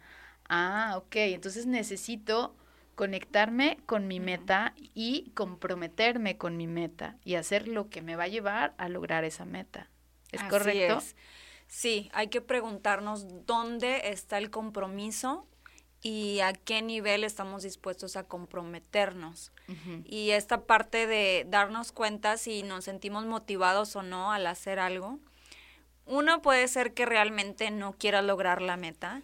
Ah, 0.49 0.95
ok, 0.97 1.15
entonces 1.15 1.65
necesito 1.65 2.55
conectarme 2.95 3.77
con 3.85 4.07
mi 4.07 4.19
meta 4.19 4.75
y 4.93 5.31
comprometerme 5.33 6.37
con 6.37 6.57
mi 6.57 6.67
meta 6.67 7.17
y 7.23 7.35
hacer 7.35 7.67
lo 7.67 7.89
que 7.89 8.01
me 8.01 8.15
va 8.15 8.25
a 8.25 8.27
llevar 8.27 8.75
a 8.77 8.89
lograr 8.89 9.23
esa 9.23 9.45
meta. 9.45 9.89
¿Es 10.31 10.43
correcto? 10.43 11.01
Sí, 11.67 12.11
hay 12.13 12.27
que 12.27 12.41
preguntarnos 12.41 13.45
dónde 13.47 14.09
está 14.09 14.37
el 14.37 14.51
compromiso 14.51 15.47
y 16.01 16.41
a 16.41 16.53
qué 16.53 16.81
nivel 16.81 17.23
estamos 17.23 17.63
dispuestos 17.63 18.17
a 18.17 18.23
comprometernos. 18.27 19.52
Y 20.05 20.31
esta 20.31 20.65
parte 20.65 21.07
de 21.07 21.45
darnos 21.47 21.91
cuenta 21.91 22.37
si 22.37 22.63
nos 22.63 22.83
sentimos 22.83 23.25
motivados 23.25 23.95
o 23.95 24.03
no 24.03 24.31
al 24.31 24.45
hacer 24.47 24.79
algo. 24.79 25.19
Uno 26.05 26.41
puede 26.41 26.67
ser 26.67 26.93
que 26.93 27.05
realmente 27.05 27.71
no 27.71 27.93
quieras 27.93 28.25
lograr 28.25 28.61
la 28.61 28.77
meta. 28.77 29.21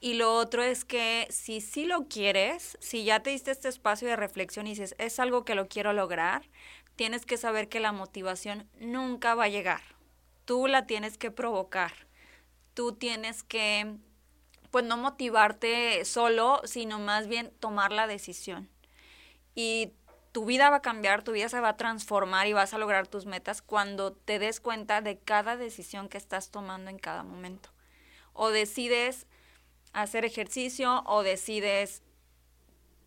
Y 0.00 0.14
lo 0.14 0.34
otro 0.34 0.62
es 0.62 0.84
que 0.84 1.26
si 1.30 1.60
sí 1.60 1.84
lo 1.84 2.06
quieres, 2.06 2.78
si 2.80 3.04
ya 3.04 3.20
te 3.20 3.30
diste 3.30 3.50
este 3.50 3.68
espacio 3.68 4.06
de 4.08 4.16
reflexión 4.16 4.66
y 4.66 4.70
dices, 4.70 4.94
es 4.98 5.18
algo 5.18 5.44
que 5.44 5.56
lo 5.56 5.68
quiero 5.68 5.92
lograr, 5.92 6.42
tienes 6.94 7.26
que 7.26 7.36
saber 7.36 7.68
que 7.68 7.80
la 7.80 7.92
motivación 7.92 8.68
nunca 8.78 9.34
va 9.34 9.44
a 9.44 9.48
llegar. 9.48 9.80
Tú 10.44 10.66
la 10.66 10.86
tienes 10.86 11.18
que 11.18 11.30
provocar. 11.30 11.92
Tú 12.74 12.92
tienes 12.92 13.42
que 13.42 13.96
pues 14.70 14.84
no 14.84 14.96
motivarte 14.96 16.04
solo, 16.04 16.60
sino 16.64 16.98
más 16.98 17.26
bien 17.26 17.50
tomar 17.58 17.90
la 17.90 18.06
decisión. 18.06 18.68
Y 19.60 19.92
tu 20.30 20.44
vida 20.44 20.70
va 20.70 20.76
a 20.76 20.82
cambiar, 20.82 21.24
tu 21.24 21.32
vida 21.32 21.48
se 21.48 21.58
va 21.58 21.70
a 21.70 21.76
transformar 21.76 22.46
y 22.46 22.52
vas 22.52 22.74
a 22.74 22.78
lograr 22.78 23.08
tus 23.08 23.26
metas 23.26 23.60
cuando 23.60 24.12
te 24.12 24.38
des 24.38 24.60
cuenta 24.60 25.00
de 25.00 25.18
cada 25.18 25.56
decisión 25.56 26.08
que 26.08 26.16
estás 26.16 26.52
tomando 26.52 26.90
en 26.90 26.98
cada 27.00 27.24
momento. 27.24 27.70
O 28.34 28.50
decides 28.50 29.26
hacer 29.92 30.24
ejercicio 30.24 31.02
o 31.06 31.24
decides 31.24 32.04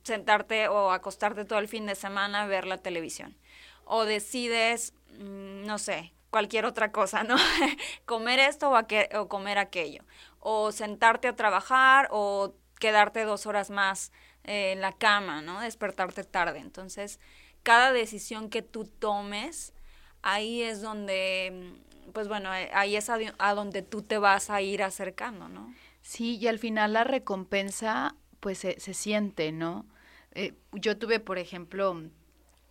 sentarte 0.04 0.68
o 0.68 0.92
acostarte 0.92 1.46
todo 1.46 1.60
el 1.60 1.70
fin 1.70 1.86
de 1.86 1.96
semana 1.96 2.42
a 2.42 2.48
ver 2.48 2.68
la 2.68 2.80
televisión. 2.80 3.38
O 3.86 4.04
decides, 4.04 4.94
mm, 5.20 5.66
no 5.66 5.78
sé, 5.78 6.12
cualquier 6.32 6.66
otra 6.66 6.92
cosa, 6.92 7.24
¿no? 7.24 7.38
comer 8.06 8.40
esto 8.40 8.72
o, 8.72 9.20
o 9.20 9.28
comer 9.30 9.58
aquello 9.58 10.04
o 10.40 10.74
sentarte 10.74 11.30
a 11.30 11.36
trabajar 11.38 12.10
o 12.12 12.56
quedarte 12.78 13.24
dos 13.24 13.46
horas 13.46 13.70
más 13.70 14.12
eh, 14.44 14.72
en 14.74 14.82
la 14.82 14.94
cama, 14.94 15.42
¿no? 15.42 15.62
Despertarte 15.62 16.24
tarde. 16.24 16.60
Entonces, 16.60 17.20
cada 17.64 17.92
decisión 17.92 18.50
que 18.50 18.62
tú 18.62 18.86
tomes, 18.86 19.74
ahí 20.22 20.62
es 20.62 20.82
donde, 20.82 21.74
pues 22.14 22.28
bueno, 22.28 22.54
eh, 22.54 22.70
ahí 22.74 22.96
es 22.96 23.10
a, 23.10 23.54
donde 23.54 23.82
tú 23.82 24.02
te 24.02 24.18
vas 24.18 24.50
a 24.50 24.62
ir 24.62 24.84
acercando, 24.84 25.48
¿no? 25.48 25.74
Sí, 26.02 26.38
y 26.38 26.48
al 26.48 26.60
final 26.60 26.94
la 26.94 27.04
recompensa, 27.04 28.16
pues 28.40 28.58
se, 28.58 28.80
se 28.80 28.94
siente, 28.94 29.52
¿no? 29.52 29.86
Eh, 30.34 30.54
yo 30.72 30.98
tuve, 30.98 31.20
por 31.20 31.38
ejemplo, 31.38 31.96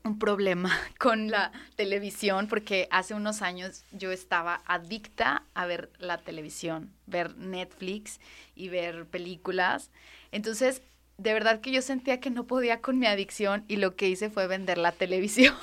un 0.02 0.18
problema 0.18 0.70
con 0.98 1.30
la 1.30 1.52
televisión 1.76 2.48
porque 2.48 2.88
hace 2.90 3.14
unos 3.14 3.42
años 3.42 3.84
yo 3.92 4.10
estaba 4.12 4.62
adicta 4.66 5.44
a 5.54 5.66
ver 5.66 5.90
la 5.98 6.18
televisión, 6.18 6.92
ver 7.06 7.36
Netflix 7.36 8.20
y 8.54 8.68
ver 8.68 9.06
películas. 9.06 9.90
Entonces, 10.32 10.82
de 11.20 11.34
verdad 11.34 11.60
que 11.60 11.70
yo 11.70 11.82
sentía 11.82 12.18
que 12.18 12.30
no 12.30 12.46
podía 12.46 12.80
con 12.80 12.98
mi 12.98 13.06
adicción 13.06 13.64
y 13.68 13.76
lo 13.76 13.94
que 13.94 14.08
hice 14.08 14.30
fue 14.30 14.46
vender 14.46 14.78
la 14.78 14.92
televisión. 14.92 15.54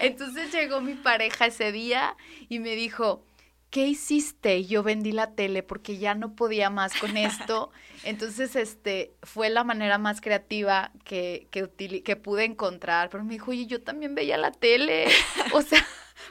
Entonces 0.00 0.52
llegó 0.52 0.80
mi 0.80 0.94
pareja 0.94 1.46
ese 1.46 1.72
día 1.72 2.16
y 2.48 2.60
me 2.60 2.76
dijo, 2.76 3.24
¿qué 3.70 3.86
hiciste? 3.88 4.64
Yo 4.66 4.84
vendí 4.84 5.10
la 5.10 5.34
tele 5.34 5.64
porque 5.64 5.98
ya 5.98 6.14
no 6.14 6.36
podía 6.36 6.70
más 6.70 6.94
con 6.94 7.16
esto. 7.16 7.72
Entonces, 8.04 8.54
este, 8.54 9.12
fue 9.22 9.50
la 9.50 9.64
manera 9.64 9.98
más 9.98 10.20
creativa 10.20 10.92
que, 11.04 11.48
que, 11.50 11.68
que 12.02 12.16
pude 12.16 12.44
encontrar. 12.44 13.10
Pero 13.10 13.24
me 13.24 13.32
dijo, 13.32 13.50
oye, 13.50 13.66
yo 13.66 13.82
también 13.82 14.14
veía 14.14 14.36
la 14.36 14.52
tele. 14.52 15.06
O 15.52 15.62
sea, 15.62 15.84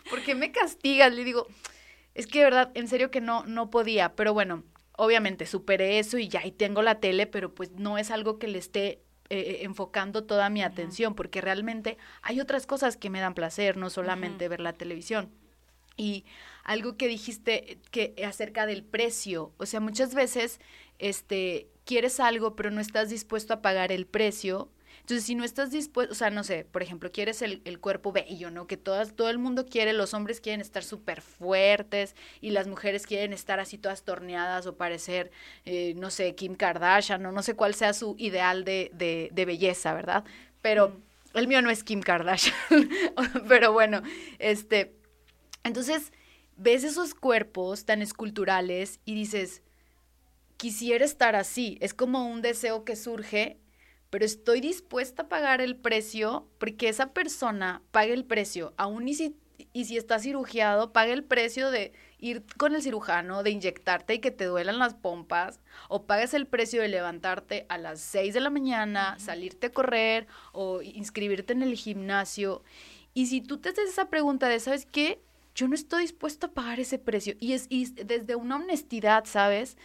¿por 0.10 0.24
qué 0.24 0.34
me 0.34 0.54
castigas? 0.54 1.14
Le 1.14 1.26
digo, 1.26 1.48
es 2.14 2.26
que 2.26 2.40
de 2.40 2.46
verdad, 2.46 2.72
en 2.74 2.88
serio 2.88 3.12
que 3.12 3.20
no, 3.20 3.44
no 3.46 3.70
podía. 3.70 4.16
Pero 4.16 4.34
bueno, 4.34 4.64
obviamente 5.00 5.46
superé 5.46 5.98
eso 5.98 6.18
y 6.18 6.28
ya 6.28 6.42
ahí 6.42 6.52
tengo 6.52 6.82
la 6.82 7.00
tele, 7.00 7.26
pero 7.26 7.56
pues 7.56 7.72
no 7.72 7.98
es 7.98 8.12
algo 8.12 8.38
que 8.38 8.50
le 8.50 8.60
esté 8.60 9.02
eh, 9.30 9.60
enfocando 9.62 10.26
toda 10.26 10.50
mi 10.50 10.62
atención, 10.62 11.16
porque 11.16 11.40
realmente 11.40 11.98
hay 12.22 12.42
otras 12.42 12.68
cosas 12.68 12.98
que 12.98 13.10
me 13.10 13.22
dan 13.22 13.34
placer, 13.34 13.78
no 13.78 13.90
solamente 13.90 14.50
ver 14.50 14.60
la 14.60 14.74
televisión. 14.74 15.32
Y 15.96 16.26
algo 16.66 16.98
que 16.98 17.08
dijiste 17.08 17.80
que 17.92 18.14
acerca 18.26 18.66
del 18.66 18.84
precio, 18.84 19.54
o 19.58 19.66
sea, 19.66 19.80
muchas 19.80 20.14
veces 20.14 20.60
este 21.00 21.70
quieres 21.86 22.20
algo 22.20 22.58
pero 22.58 22.70
no 22.70 22.82
estás 22.82 23.10
dispuesto 23.10 23.54
a 23.54 23.62
pagar 23.62 23.94
el 23.94 24.06
precio 24.06 24.70
entonces, 25.10 25.26
si 25.26 25.34
no 25.34 25.44
estás 25.44 25.72
dispuesto, 25.72 26.12
o 26.12 26.16
sea, 26.16 26.30
no 26.30 26.44
sé, 26.44 26.66
por 26.66 26.84
ejemplo, 26.84 27.12
quieres 27.12 27.42
el, 27.42 27.64
el 27.66 27.80
cuerpo 27.80 28.12
bello, 28.12 28.52
¿no? 28.52 28.68
Que 28.68 28.78
todas, 28.78 29.16
todo 29.16 29.32
el 29.32 29.40
mundo 29.40 29.66
quiere, 29.66 29.92
los 29.92 30.14
hombres 30.14 30.40
quieren 30.40 30.62
estar 30.62 30.84
súper 30.84 31.22
fuertes 31.22 32.16
y 32.42 32.52
las 32.52 32.68
mujeres 32.68 33.08
quieren 33.08 33.34
estar 33.34 33.60
así 33.60 33.80
todas 33.80 34.04
torneadas 34.04 34.68
o 34.68 34.78
parecer, 34.78 35.32
eh, 35.66 35.96
no 35.96 36.12
sé, 36.12 36.36
Kim 36.36 36.54
Kardashian, 36.54 37.26
o 37.26 37.32
no 37.32 37.42
sé 37.42 37.56
cuál 37.56 37.74
sea 37.74 37.94
su 37.94 38.14
ideal 38.20 38.64
de, 38.66 38.92
de, 38.94 39.30
de 39.32 39.46
belleza, 39.46 39.96
¿verdad? 39.96 40.26
Pero 40.62 41.02
el 41.34 41.48
mío 41.48 41.64
no 41.64 41.72
es 41.72 41.84
Kim 41.84 42.02
Kardashian, 42.02 42.54
pero 43.48 43.74
bueno, 43.74 44.04
este, 44.38 44.94
entonces 45.64 46.14
ves 46.56 46.84
esos 46.84 47.16
cuerpos 47.16 47.84
tan 47.84 48.04
esculturales 48.04 49.00
y 49.06 49.16
dices, 49.16 49.64
quisiera 50.58 51.04
estar 51.04 51.36
así, 51.36 51.80
es 51.82 51.96
como 51.96 52.28
un 52.28 52.44
deseo 52.44 52.86
que 52.86 52.96
surge 52.96 53.58
pero 54.10 54.26
estoy 54.26 54.62
dispuesta 54.62 55.24
a 55.24 55.30
pagar 55.30 55.62
el 55.62 55.76
precio 55.76 56.48
porque 56.58 56.90
esa 56.90 57.14
persona 57.14 57.82
pague 57.92 58.14
el 58.14 58.26
precio, 58.26 58.74
aún 58.78 59.08
y 59.08 59.14
si, 59.14 59.36
y 59.74 59.86
si 59.86 59.98
está 59.98 60.20
cirugiado, 60.20 60.92
pague 60.92 61.14
el 61.14 61.24
precio 61.24 61.72
de 61.72 61.94
ir 62.18 62.44
con 62.58 62.76
el 62.76 62.82
cirujano, 62.82 63.44
de 63.44 63.52
inyectarte 63.52 64.16
y 64.16 64.20
que 64.20 64.32
te 64.32 64.46
duelan 64.46 64.80
las 64.80 64.94
pompas, 64.94 65.60
o 65.88 66.06
pagues 66.06 66.34
el 66.34 66.48
precio 66.48 66.82
de 66.82 66.90
levantarte 66.90 67.66
a 67.70 67.78
las 67.78 68.02
6 68.02 68.34
de 68.34 68.40
la 68.42 68.50
mañana, 68.50 69.18
salirte 69.20 69.68
a 69.68 69.72
correr 69.72 70.28
o 70.52 70.82
inscribirte 70.82 71.54
en 71.54 71.64
el 71.64 71.76
gimnasio. 71.76 72.64
Y 73.14 73.28
si 73.28 73.42
tú 73.42 73.58
te 73.58 73.70
haces 73.70 73.90
esa 73.90 74.10
pregunta 74.10 74.48
de, 74.48 74.60
¿sabes 74.60 74.86
qué? 74.86 75.22
Yo 75.60 75.68
no 75.68 75.76
estoy 75.76 76.04
dispuesta 76.04 76.48
a 76.48 76.52
pagar 76.52 76.80
ese 76.80 77.00
precio. 77.00 77.36
Y 77.42 77.52
es 77.52 77.68
desde 77.68 78.36
una 78.38 78.56
honestidad, 78.56 79.26
¿sabes? 79.26 79.76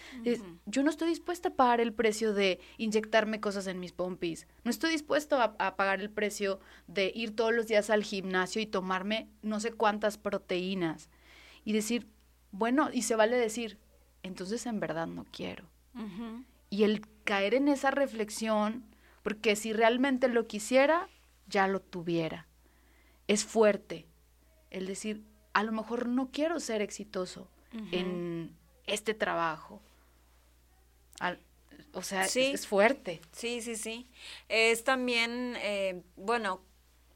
yo 0.66 0.85
no 0.85 0.90
estoy 0.90 1.09
dispuesta 1.09 1.49
a 1.49 1.54
pagar 1.54 1.81
el 1.81 1.93
precio 1.93 2.33
de 2.33 2.61
inyectarme 2.78 3.40
cosas 3.40 3.66
en 3.66 3.81
mis 3.81 3.90
pompis. 3.90 4.47
No 4.62 4.71
estoy 4.71 4.93
dispuesto 4.93 5.35
a, 5.40 5.57
a, 5.59 5.75
pagar 5.75 6.00
el 6.00 6.11
precio 6.11 6.61
de 6.87 7.11
ir 7.12 7.35
todos 7.35 7.52
los 7.52 7.66
días 7.66 7.90
al 7.90 8.04
gimnasio 8.04 8.62
y 8.62 8.66
tomarme 8.66 9.28
no 9.43 9.59
sé 9.59 9.73
cuántas 9.73 10.16
proteínas. 10.16 11.09
Y 11.64 11.73
decir, 11.73 12.07
bueno, 12.52 12.90
y 12.93 13.02
se 13.02 13.16
vale 13.16 13.37
decir, 13.37 13.76
entonces 14.23 14.66
en 14.66 14.78
verdad 14.78 15.09
no 15.09 15.26
quiero. 15.33 15.69
Y 16.71 16.85
el 16.85 17.02
caer 17.25 17.52
en 17.52 17.66
esa 17.66 17.90
reflexión, 17.90 18.85
porque 19.25 19.57
si 19.57 19.73
realmente 19.73 20.28
lo 20.28 20.47
quisiera, 20.47 21.09
ya 21.49 21.66
lo 21.66 21.81
tuviera. 21.81 22.47
Es 23.26 23.45
fuerte 23.45 24.07
el 24.71 24.87
decir, 24.87 25.25
a 25.54 25.62
lo 25.62 25.73
mejor 25.73 26.08
no 26.08 26.28
quiero 26.30 26.61
ser 26.61 26.82
exitoso 26.82 27.49
en 27.90 28.54
este 28.87 29.14
trabajo. 29.14 29.80
o 31.92 32.02
sea, 32.02 32.25
es, 32.25 32.66
fuerte. 32.66 33.20
Sí, 33.32 33.62
sí, 33.62 33.76
sí. 33.76 34.06
Es 34.49 34.84
también, 34.84 35.56
eh, 35.58 36.02
bueno, 36.16 36.61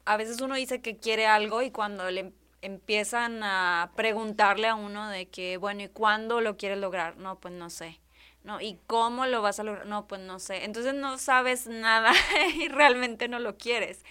a 0.05 0.17
veces 0.17 0.41
uno 0.41 0.55
dice 0.55 0.81
que 0.81 0.97
quiere 0.97 1.27
algo 1.27 1.61
y 1.61 1.71
cuando 1.71 2.09
le 2.09 2.33
empiezan 2.61 3.41
a 3.43 3.91
preguntarle 3.95 4.67
a 4.67 4.75
uno 4.75 5.09
de 5.09 5.27
que, 5.27 5.57
bueno, 5.57 5.83
¿y 5.83 5.87
cuándo 5.89 6.41
lo 6.41 6.57
quieres 6.57 6.79
lograr? 6.79 7.17
No, 7.17 7.39
pues 7.39 7.53
no 7.53 7.69
sé. 7.69 7.99
¿no? 8.43 8.61
¿Y 8.61 8.79
cómo 8.87 9.25
lo 9.25 9.41
vas 9.41 9.59
a 9.59 9.63
lograr? 9.63 9.85
No, 9.85 10.07
pues 10.07 10.21
no 10.21 10.39
sé. 10.39 10.63
Entonces 10.63 10.93
no 10.93 11.17
sabes 11.17 11.67
nada 11.67 12.13
y 12.55 12.69
realmente 12.69 13.27
no 13.27 13.39
lo 13.39 13.57
quieres 13.57 14.03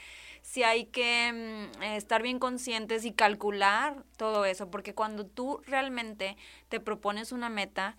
sí 0.48 0.62
hay 0.62 0.86
que 0.86 1.68
mm, 1.78 1.82
estar 1.82 2.22
bien 2.22 2.38
conscientes 2.38 3.04
y 3.04 3.12
calcular 3.12 4.02
todo 4.16 4.46
eso, 4.46 4.70
porque 4.70 4.94
cuando 4.94 5.26
tú 5.26 5.60
realmente 5.66 6.38
te 6.70 6.80
propones 6.80 7.32
una 7.32 7.50
meta, 7.50 7.96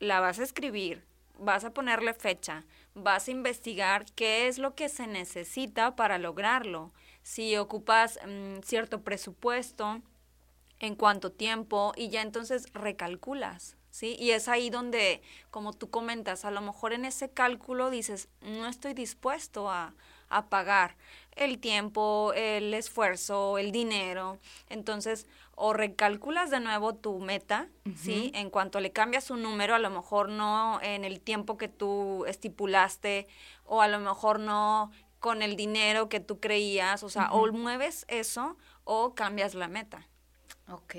la 0.00 0.18
vas 0.18 0.40
a 0.40 0.42
escribir, 0.42 1.04
vas 1.38 1.64
a 1.64 1.72
ponerle 1.72 2.12
fecha, 2.12 2.64
vas 2.94 3.28
a 3.28 3.30
investigar 3.30 4.04
qué 4.16 4.48
es 4.48 4.58
lo 4.58 4.74
que 4.74 4.88
se 4.88 5.06
necesita 5.06 5.94
para 5.94 6.18
lograrlo. 6.18 6.92
Si 7.22 7.56
ocupas 7.56 8.18
mm, 8.26 8.62
cierto 8.64 9.02
presupuesto, 9.02 10.02
en 10.80 10.96
cuánto 10.96 11.30
tiempo, 11.30 11.92
y 11.96 12.08
ya 12.08 12.20
entonces 12.20 12.66
recalculas. 12.74 13.76
¿Sí? 13.90 14.14
Y 14.18 14.32
es 14.32 14.46
ahí 14.48 14.68
donde, 14.68 15.22
como 15.50 15.72
tú 15.72 15.88
comentas, 15.88 16.44
a 16.44 16.50
lo 16.50 16.60
mejor 16.60 16.92
en 16.92 17.06
ese 17.06 17.30
cálculo 17.30 17.88
dices, 17.88 18.28
no 18.42 18.68
estoy 18.68 18.92
dispuesto 18.92 19.70
a, 19.70 19.94
a 20.28 20.46
pagar 20.46 20.96
el 21.36 21.58
tiempo, 21.58 22.32
el 22.34 22.72
esfuerzo, 22.74 23.58
el 23.58 23.72
dinero. 23.72 24.38
Entonces, 24.68 25.26
o 25.54 25.72
recalculas 25.72 26.50
de 26.50 26.60
nuevo 26.60 26.94
tu 26.94 27.18
meta, 27.18 27.68
¿sí? 27.96 28.30
En 28.34 28.50
cuanto 28.50 28.80
le 28.80 28.92
cambias 28.92 29.30
un 29.30 29.42
número, 29.42 29.74
a 29.74 29.78
lo 29.78 29.90
mejor 29.90 30.28
no 30.28 30.80
en 30.82 31.04
el 31.04 31.20
tiempo 31.20 31.56
que 31.56 31.68
tú 31.68 32.24
estipulaste, 32.26 33.26
o 33.64 33.80
a 33.80 33.88
lo 33.88 33.98
mejor 33.98 34.38
no 34.38 34.90
con 35.18 35.42
el 35.42 35.56
dinero 35.56 36.08
que 36.08 36.20
tú 36.20 36.40
creías, 36.40 37.02
o 37.02 37.08
sea, 37.08 37.32
o 37.32 37.50
mueves 37.52 38.04
eso 38.08 38.56
o 38.84 39.14
cambias 39.14 39.54
la 39.54 39.68
meta. 39.68 40.06
Ok. 40.68 40.94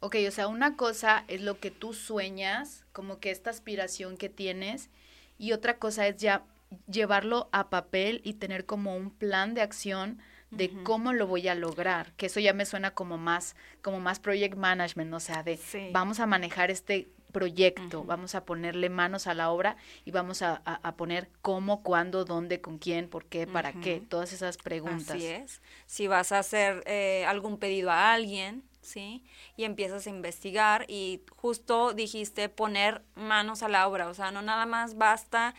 Ok, 0.00 0.16
o 0.26 0.30
sea, 0.30 0.48
una 0.48 0.76
cosa 0.76 1.24
es 1.28 1.42
lo 1.42 1.60
que 1.60 1.70
tú 1.70 1.92
sueñas, 1.92 2.86
como 2.92 3.20
que 3.20 3.30
esta 3.30 3.50
aspiración 3.50 4.16
que 4.16 4.30
tienes, 4.30 4.88
y 5.36 5.52
otra 5.52 5.78
cosa 5.78 6.06
es 6.06 6.16
ya 6.16 6.44
llevarlo 6.86 7.48
a 7.52 7.70
papel 7.70 8.20
y 8.24 8.34
tener 8.34 8.66
como 8.66 8.96
un 8.96 9.10
plan 9.10 9.54
de 9.54 9.62
acción 9.62 10.18
de 10.50 10.70
cómo 10.82 11.12
lo 11.12 11.28
voy 11.28 11.46
a 11.46 11.54
lograr, 11.54 12.12
que 12.14 12.26
eso 12.26 12.40
ya 12.40 12.52
me 12.52 12.66
suena 12.66 12.90
como 12.90 13.18
más, 13.18 13.54
como 13.82 14.00
más 14.00 14.18
project 14.18 14.56
management, 14.56 15.14
o 15.14 15.20
sea, 15.20 15.44
de 15.44 15.60
vamos 15.92 16.18
a 16.18 16.26
manejar 16.26 16.72
este 16.72 17.08
proyecto, 17.30 18.04
vamos 18.04 18.34
a 18.34 18.44
ponerle 18.44 18.88
manos 18.88 19.28
a 19.28 19.34
la 19.34 19.50
obra 19.50 19.76
y 20.04 20.10
vamos 20.10 20.42
a, 20.42 20.62
poner 20.96 21.30
cómo, 21.40 21.82
cuándo, 21.82 22.24
dónde, 22.24 22.60
con 22.60 22.78
quién, 22.78 23.08
por 23.08 23.26
qué, 23.26 23.46
para 23.46 23.72
qué, 23.72 24.00
todas 24.00 24.32
esas 24.32 24.56
preguntas. 24.56 25.10
Así 25.10 25.26
es. 25.26 25.62
Si 25.86 26.08
vas 26.08 26.32
a 26.32 26.40
hacer 26.40 26.82
eh, 26.86 27.24
algún 27.26 27.58
pedido 27.58 27.90
a 27.90 28.12
alguien, 28.12 28.64
¿sí? 28.80 29.24
Y 29.56 29.64
empiezas 29.64 30.06
a 30.06 30.10
investigar 30.10 30.84
y 30.88 31.22
justo 31.36 31.92
dijiste 31.92 32.48
poner 32.48 33.02
manos 33.14 33.62
a 33.62 33.68
la 33.68 33.86
obra, 33.86 34.08
o 34.08 34.14
sea, 34.14 34.32
no 34.32 34.42
nada 34.42 34.66
más 34.66 34.96
basta 34.96 35.54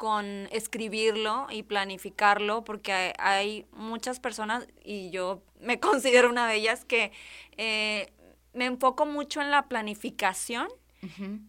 con 0.00 0.48
escribirlo 0.50 1.46
y 1.50 1.62
planificarlo, 1.62 2.64
porque 2.64 3.12
hay, 3.18 3.66
muchas 3.72 4.18
personas, 4.18 4.66
y 4.82 5.10
yo 5.10 5.42
me 5.60 5.78
considero 5.78 6.30
una 6.30 6.48
de 6.48 6.54
ellas, 6.54 6.86
que 6.86 7.12
eh, 7.58 8.10
me 8.54 8.64
enfoco 8.64 9.04
mucho 9.04 9.42
en 9.42 9.50
la 9.50 9.68
planificación 9.68 10.68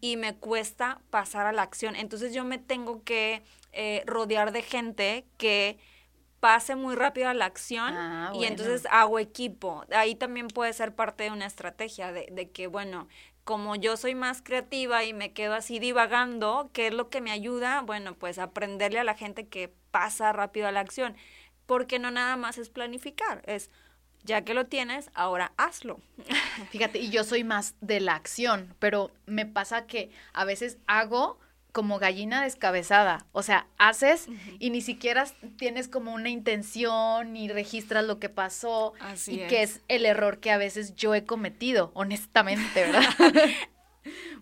y 0.01 0.17
me 0.17 0.35
cuesta 0.35 0.99
pasar 1.09 1.45
a 1.45 1.53
la 1.53 1.61
acción. 1.61 1.95
Entonces 1.95 2.33
yo 2.33 2.43
me 2.43 2.57
tengo 2.57 3.03
que 3.03 3.41
eh, 3.71 4.03
rodear 4.05 4.51
de 4.51 4.63
gente 4.63 5.25
que 5.37 5.77
pase 6.41 6.75
muy 6.75 6.95
rápido 6.95 7.29
a 7.29 7.33
la 7.33 7.45
acción 7.45 7.93
ah, 7.95 8.31
y 8.33 8.43
entonces 8.43 8.85
hago 8.91 9.17
equipo. 9.17 9.85
Ahí 9.91 10.15
también 10.15 10.49
puede 10.49 10.73
ser 10.73 10.93
parte 10.93 11.23
de 11.23 11.31
una 11.31 11.45
estrategia 11.45 12.11
de, 12.11 12.27
de 12.31 12.49
que, 12.49 12.67
bueno, 12.67 13.07
como 13.43 13.75
yo 13.75 13.97
soy 13.97 14.15
más 14.15 14.41
creativa 14.41 15.04
y 15.04 15.13
me 15.13 15.34
quedo 15.34 15.54
así 15.54 15.80
divagando, 15.80 16.69
¿qué 16.73 16.88
es 16.88 16.93
lo 16.93 17.10
que 17.10 17.21
me 17.21 17.32
ayuda? 17.32 17.82
Bueno, 17.82 18.15
pues 18.15 18.38
aprenderle 18.39 18.99
a 18.99 19.04
la 19.04 19.15
gente 19.15 19.47
que 19.47 19.73
pasa 19.91 20.32
rápido 20.32 20.67
a 20.67 20.71
la 20.71 20.80
acción, 20.80 21.15
porque 21.65 21.99
no 21.99 22.12
nada 22.12 22.38
más 22.38 22.58
es 22.58 22.69
planificar, 22.69 23.41
es 23.45 23.69
ya 24.23 24.43
que 24.43 24.54
lo 24.54 24.67
tienes, 24.67 25.10
ahora 25.13 25.54
hazlo. 25.58 25.99
Fíjate, 26.71 26.99
y 26.99 27.10
yo 27.10 27.23
soy 27.23 27.43
más 27.43 27.75
de 27.82 27.99
la 27.99 28.15
acción, 28.15 28.75
pero 28.80 29.12
me 29.25 29.45
pasa 29.45 29.88
que 29.88 30.12
a 30.34 30.45
veces 30.45 30.77
hago 30.86 31.39
como 31.71 31.99
gallina 31.99 32.43
descabezada. 32.43 33.25
O 33.31 33.43
sea, 33.43 33.67
haces 33.77 34.27
y 34.60 34.69
ni 34.69 34.81
siquiera 34.81 35.25
tienes 35.57 35.88
como 35.88 36.13
una 36.13 36.29
intención 36.29 37.34
ni 37.34 37.47
registras 37.47 38.05
lo 38.05 38.19
que 38.19 38.29
pasó. 38.29 38.93
y 39.27 39.39
que 39.47 39.63
es 39.63 39.81
el 39.88 40.05
error 40.05 40.39
que 40.39 40.51
a 40.51 40.57
veces 40.57 40.95
yo 40.95 41.15
he 41.15 41.25
cometido, 41.25 41.91
honestamente, 41.93 42.86
¿verdad? 42.86 43.03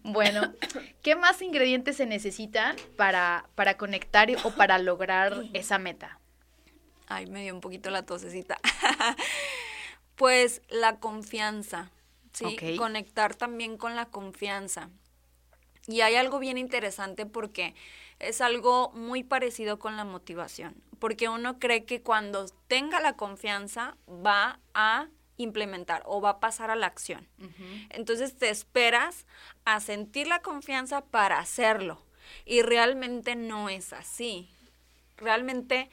bueno, 0.03 0.53
¿qué 1.01 1.15
más 1.15 1.41
ingredientes 1.41 1.97
se 1.97 2.05
necesitan 2.05 2.75
para, 2.95 3.49
para 3.55 3.77
conectar 3.77 4.29
o 4.43 4.51
para 4.51 4.77
lograr 4.79 5.43
esa 5.53 5.77
meta? 5.77 6.19
Ay, 7.07 7.25
me 7.25 7.43
dio 7.43 7.53
un 7.53 7.61
poquito 7.61 7.89
la 7.89 8.05
tosecita. 8.05 8.59
pues 10.15 10.61
la 10.69 10.99
confianza, 10.99 11.91
¿sí? 12.33 12.77
Conectar 12.77 13.35
también 13.35 13.77
con 13.77 13.95
la 13.95 14.05
confianza. 14.05 14.89
Y 15.87 16.01
hay 16.01 16.15
algo 16.15 16.39
bien 16.39 16.57
interesante 16.57 17.25
porque 17.25 17.73
es 18.19 18.41
algo 18.41 18.91
muy 18.91 19.23
parecido 19.23 19.79
con 19.79 19.95
la 19.95 20.03
motivación, 20.03 20.75
porque 20.99 21.29
uno 21.29 21.57
cree 21.57 21.85
que 21.85 22.01
cuando 22.01 22.45
tenga 22.67 22.99
la 22.99 23.13
confianza 23.13 23.95
va 24.07 24.59
a 24.73 25.07
implementar 25.37 26.03
o 26.05 26.19
va 26.19 26.31
a 26.31 26.39
pasar 26.39 26.69
a 26.69 26.75
la 26.75 26.87
acción. 26.87 27.27
Entonces 27.89 28.37
te 28.37 28.49
esperas 28.49 29.25
a 29.63 29.79
sentir 29.79 30.27
la 30.27 30.41
confianza 30.41 31.01
para 31.01 31.39
hacerlo 31.39 32.03
y 32.45 32.61
realmente 32.61 33.35
no 33.35 33.69
es 33.69 33.93
así. 33.93 34.49
realmente 35.17 35.89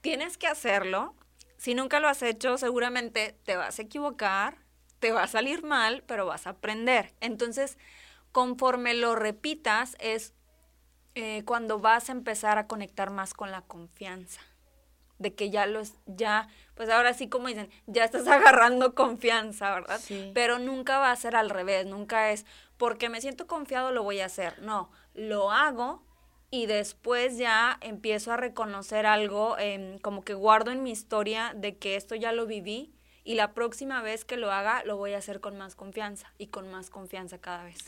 tienes 0.00 0.38
que 0.38 0.46
hacerlo. 0.46 1.14
Si 1.58 1.74
nunca 1.74 2.00
lo 2.00 2.08
has 2.08 2.22
hecho, 2.22 2.58
seguramente 2.58 3.36
te 3.44 3.56
vas 3.56 3.78
a 3.78 3.82
equivocar, 3.82 4.56
te 4.98 5.12
va 5.12 5.24
a 5.24 5.28
salir 5.28 5.62
mal, 5.62 6.02
pero 6.06 6.26
vas 6.26 6.46
a 6.46 6.50
aprender. 6.50 7.12
Entonces, 7.20 7.78
conforme 8.32 8.94
lo 8.94 9.14
repitas, 9.14 9.96
es 10.00 10.34
eh, 11.14 11.42
cuando 11.44 11.78
vas 11.78 12.08
a 12.08 12.12
empezar 12.12 12.58
a 12.58 12.66
conectar 12.66 13.10
más 13.10 13.34
con 13.34 13.50
la 13.50 13.62
confianza. 13.62 14.40
De 15.18 15.34
que 15.34 15.50
ya 15.50 15.66
los, 15.66 15.92
ya, 16.06 16.48
pues 16.74 16.88
ahora 16.88 17.14
sí 17.14 17.28
como 17.28 17.48
dicen, 17.48 17.70
ya 17.86 18.04
estás 18.04 18.26
agarrando 18.28 18.94
confianza, 18.94 19.72
¿verdad? 19.74 20.00
Sí. 20.02 20.32
Pero 20.34 20.58
nunca 20.58 20.98
va 20.98 21.12
a 21.12 21.16
ser 21.16 21.36
al 21.36 21.50
revés, 21.50 21.86
nunca 21.86 22.30
es 22.30 22.46
porque 22.76 23.08
me 23.08 23.20
siento 23.20 23.46
confiado 23.46 23.92
lo 23.92 24.02
voy 24.02 24.20
a 24.20 24.26
hacer. 24.26 24.60
No, 24.62 24.90
lo 25.14 25.52
hago 25.52 26.02
y 26.50 26.66
después 26.66 27.38
ya 27.38 27.78
empiezo 27.80 28.32
a 28.32 28.36
reconocer 28.36 29.06
algo, 29.06 29.56
em, 29.58 29.98
como 29.98 30.24
que 30.24 30.34
guardo 30.34 30.70
en 30.70 30.82
mi 30.82 30.90
historia 30.90 31.52
de 31.54 31.76
que 31.76 31.96
esto 31.96 32.14
ya 32.14 32.32
lo 32.32 32.46
viví 32.46 32.92
y 33.24 33.34
la 33.34 33.54
próxima 33.54 34.02
vez 34.02 34.24
que 34.24 34.36
lo 34.36 34.50
haga 34.50 34.82
lo 34.84 34.96
voy 34.96 35.12
a 35.12 35.18
hacer 35.18 35.40
con 35.40 35.56
más 35.56 35.76
confianza 35.76 36.32
y 36.38 36.48
con 36.48 36.70
más 36.70 36.90
confianza 36.90 37.38
cada 37.38 37.64
vez. 37.64 37.78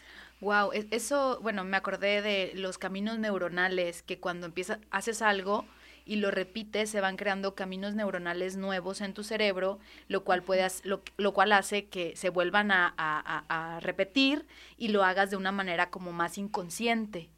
Wow, 0.45 0.73
e, 0.75 0.87
eso, 0.91 1.39
bueno, 1.41 1.65
me 1.65 1.79
acordé 1.79 2.21
de 2.21 2.53
los 2.55 2.77
caminos 2.77 3.19
neuronales 3.19 4.03
que 4.03 4.21
cuando 4.21 4.45
empiezas 4.45 4.79
haces 4.91 5.23
algo 5.23 5.65
y 6.05 6.17
lo 6.17 6.31
repites, 6.31 6.91
se 6.91 7.01
van 7.01 7.17
creando 7.17 7.55
caminos 7.55 7.95
neuronales 7.95 8.59
nuevos 8.59 9.01
en 9.01 9.15
tu 9.15 9.25
cerebro, 9.25 9.79
lo 10.07 10.23
cual 10.23 10.43
puedes, 10.43 10.85
lo, 10.85 11.01
lo 11.17 11.33
cual 11.33 11.53
hace 11.53 11.87
que 11.87 12.15
se 12.15 12.29
vuelvan 12.29 12.73
a, 12.73 12.93
a, 12.99 13.45
a, 13.49 13.81
repetir 13.81 14.47
y 14.77 14.89
lo 14.89 15.03
hagas 15.03 15.31
de 15.31 15.37
una 15.39 15.51
manera 15.51 15.89
como 15.89 16.13
más 16.13 16.37
inconsciente. 16.37 17.31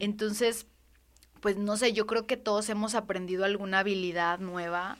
Entonces, 0.00 0.66
pues 1.40 1.56
no 1.56 1.76
sé, 1.76 1.92
yo 1.92 2.06
creo 2.06 2.26
que 2.26 2.36
todos 2.36 2.68
hemos 2.68 2.94
aprendido 2.94 3.44
alguna 3.44 3.78
habilidad 3.78 4.40
nueva 4.40 4.98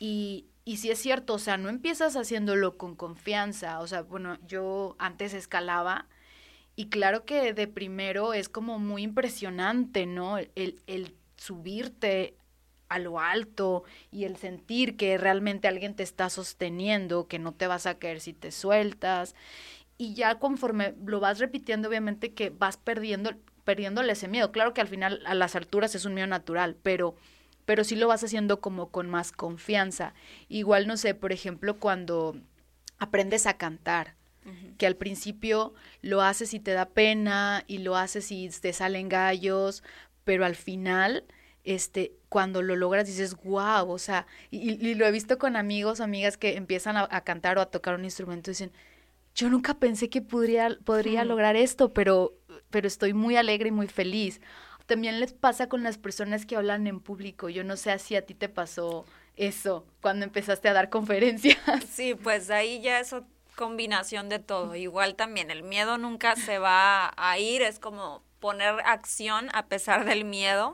y, 0.00 0.46
y 0.64 0.78
sí 0.78 0.90
es 0.90 0.98
cierto, 0.98 1.34
o 1.34 1.38
sea, 1.38 1.58
no 1.58 1.68
empiezas 1.68 2.16
haciéndolo 2.16 2.76
con 2.78 2.96
confianza, 2.96 3.78
o 3.78 3.86
sea, 3.86 4.02
bueno, 4.02 4.38
yo 4.48 4.96
antes 4.98 5.34
escalaba 5.34 6.06
y 6.78 6.90
claro 6.90 7.24
que 7.24 7.54
de 7.54 7.66
primero 7.66 8.34
es 8.34 8.48
como 8.48 8.78
muy 8.78 9.02
impresionante, 9.02 10.06
¿no? 10.06 10.38
El, 10.38 10.80
el 10.86 11.16
subirte 11.36 12.36
a 12.88 13.00
lo 13.00 13.18
alto 13.18 13.82
y 14.12 14.22
el 14.22 14.36
sentir 14.36 14.96
que 14.96 15.18
realmente 15.18 15.66
alguien 15.66 15.96
te 15.96 16.04
está 16.04 16.30
sosteniendo, 16.30 17.26
que 17.26 17.40
no 17.40 17.50
te 17.50 17.66
vas 17.66 17.86
a 17.86 17.98
caer 17.98 18.20
si 18.20 18.32
te 18.32 18.52
sueltas. 18.52 19.34
Y 19.96 20.14
ya 20.14 20.38
conforme 20.38 20.94
lo 21.04 21.18
vas 21.18 21.40
repitiendo, 21.40 21.88
obviamente 21.88 22.32
que 22.32 22.50
vas 22.50 22.76
perdiendo, 22.76 23.32
perdiéndole 23.64 24.12
ese 24.12 24.28
miedo. 24.28 24.52
Claro 24.52 24.72
que 24.72 24.80
al 24.80 24.86
final 24.86 25.20
a 25.26 25.34
las 25.34 25.56
alturas 25.56 25.96
es 25.96 26.04
un 26.04 26.14
miedo 26.14 26.28
natural, 26.28 26.76
pero, 26.80 27.16
pero 27.64 27.82
sí 27.82 27.96
lo 27.96 28.06
vas 28.06 28.22
haciendo 28.22 28.60
como 28.60 28.92
con 28.92 29.10
más 29.10 29.32
confianza. 29.32 30.14
Igual, 30.48 30.86
no 30.86 30.96
sé, 30.96 31.16
por 31.16 31.32
ejemplo, 31.32 31.80
cuando 31.80 32.36
aprendes 33.00 33.48
a 33.48 33.56
cantar, 33.56 34.14
que 34.76 34.86
al 34.86 34.96
principio 34.96 35.74
lo 36.02 36.22
haces 36.22 36.54
y 36.54 36.60
te 36.60 36.72
da 36.72 36.86
pena 36.86 37.64
y 37.66 37.78
lo 37.78 37.96
haces 37.96 38.30
y 38.32 38.48
te 38.48 38.72
salen 38.72 39.08
gallos, 39.08 39.82
pero 40.24 40.44
al 40.44 40.56
final, 40.56 41.24
este, 41.64 42.12
cuando 42.28 42.62
lo 42.62 42.76
logras 42.76 43.06
dices, 43.06 43.36
wow, 43.42 43.90
o 43.90 43.98
sea, 43.98 44.26
y, 44.50 44.94
lo 44.94 45.06
he 45.06 45.10
visto 45.10 45.38
con 45.38 45.56
amigos, 45.56 46.00
amigas 46.00 46.36
que 46.36 46.56
empiezan 46.56 46.96
a, 46.96 47.08
a, 47.10 47.22
cantar 47.22 47.58
o 47.58 47.60
a 47.60 47.70
tocar 47.70 47.94
un 47.94 48.04
instrumento 48.04 48.50
y 48.50 48.52
dicen, 48.52 48.72
yo 49.34 49.48
nunca 49.48 49.74
pensé 49.74 50.10
que 50.10 50.20
podría, 50.20 50.76
podría 50.84 51.24
lograr 51.24 51.54
esto, 51.54 51.94
pero, 51.94 52.34
pero 52.70 52.88
estoy 52.88 53.14
muy 53.14 53.36
alegre 53.36 53.68
y 53.68 53.72
muy 53.72 53.86
feliz. 53.86 54.40
También 54.86 55.20
les 55.20 55.32
pasa 55.32 55.68
con 55.68 55.82
las 55.82 55.96
personas 55.96 56.44
que 56.44 56.56
hablan 56.56 56.86
en 56.86 56.98
público. 56.98 57.48
Yo 57.48 57.62
no 57.62 57.76
sé 57.76 57.96
si 58.00 58.16
a 58.16 58.26
ti 58.26 58.34
te 58.34 58.48
pasó 58.48 59.04
eso 59.36 59.86
cuando 60.00 60.24
empezaste 60.24 60.68
a 60.68 60.72
dar 60.72 60.90
conferencias. 60.90 61.58
Sí, 61.88 62.14
pues 62.14 62.50
ahí 62.50 62.80
ya 62.80 62.98
es 62.98 63.14
combinación 63.58 64.28
de 64.28 64.38
todo. 64.38 64.76
Igual 64.76 65.16
también 65.16 65.50
el 65.50 65.64
miedo 65.64 65.98
nunca 65.98 66.36
se 66.36 66.58
va 66.60 67.12
a 67.16 67.38
ir, 67.38 67.60
es 67.60 67.80
como 67.80 68.22
poner 68.38 68.76
acción 68.84 69.48
a 69.52 69.66
pesar 69.66 70.04
del 70.04 70.24
miedo. 70.24 70.72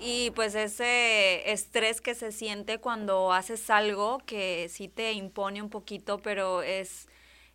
Y 0.00 0.32
pues 0.32 0.56
ese 0.56 1.50
estrés 1.52 2.00
que 2.00 2.16
se 2.16 2.32
siente 2.32 2.78
cuando 2.78 3.32
haces 3.32 3.70
algo 3.70 4.18
que 4.26 4.68
sí 4.68 4.88
te 4.88 5.12
impone 5.12 5.62
un 5.62 5.70
poquito, 5.70 6.18
pero 6.18 6.62
es 6.62 7.08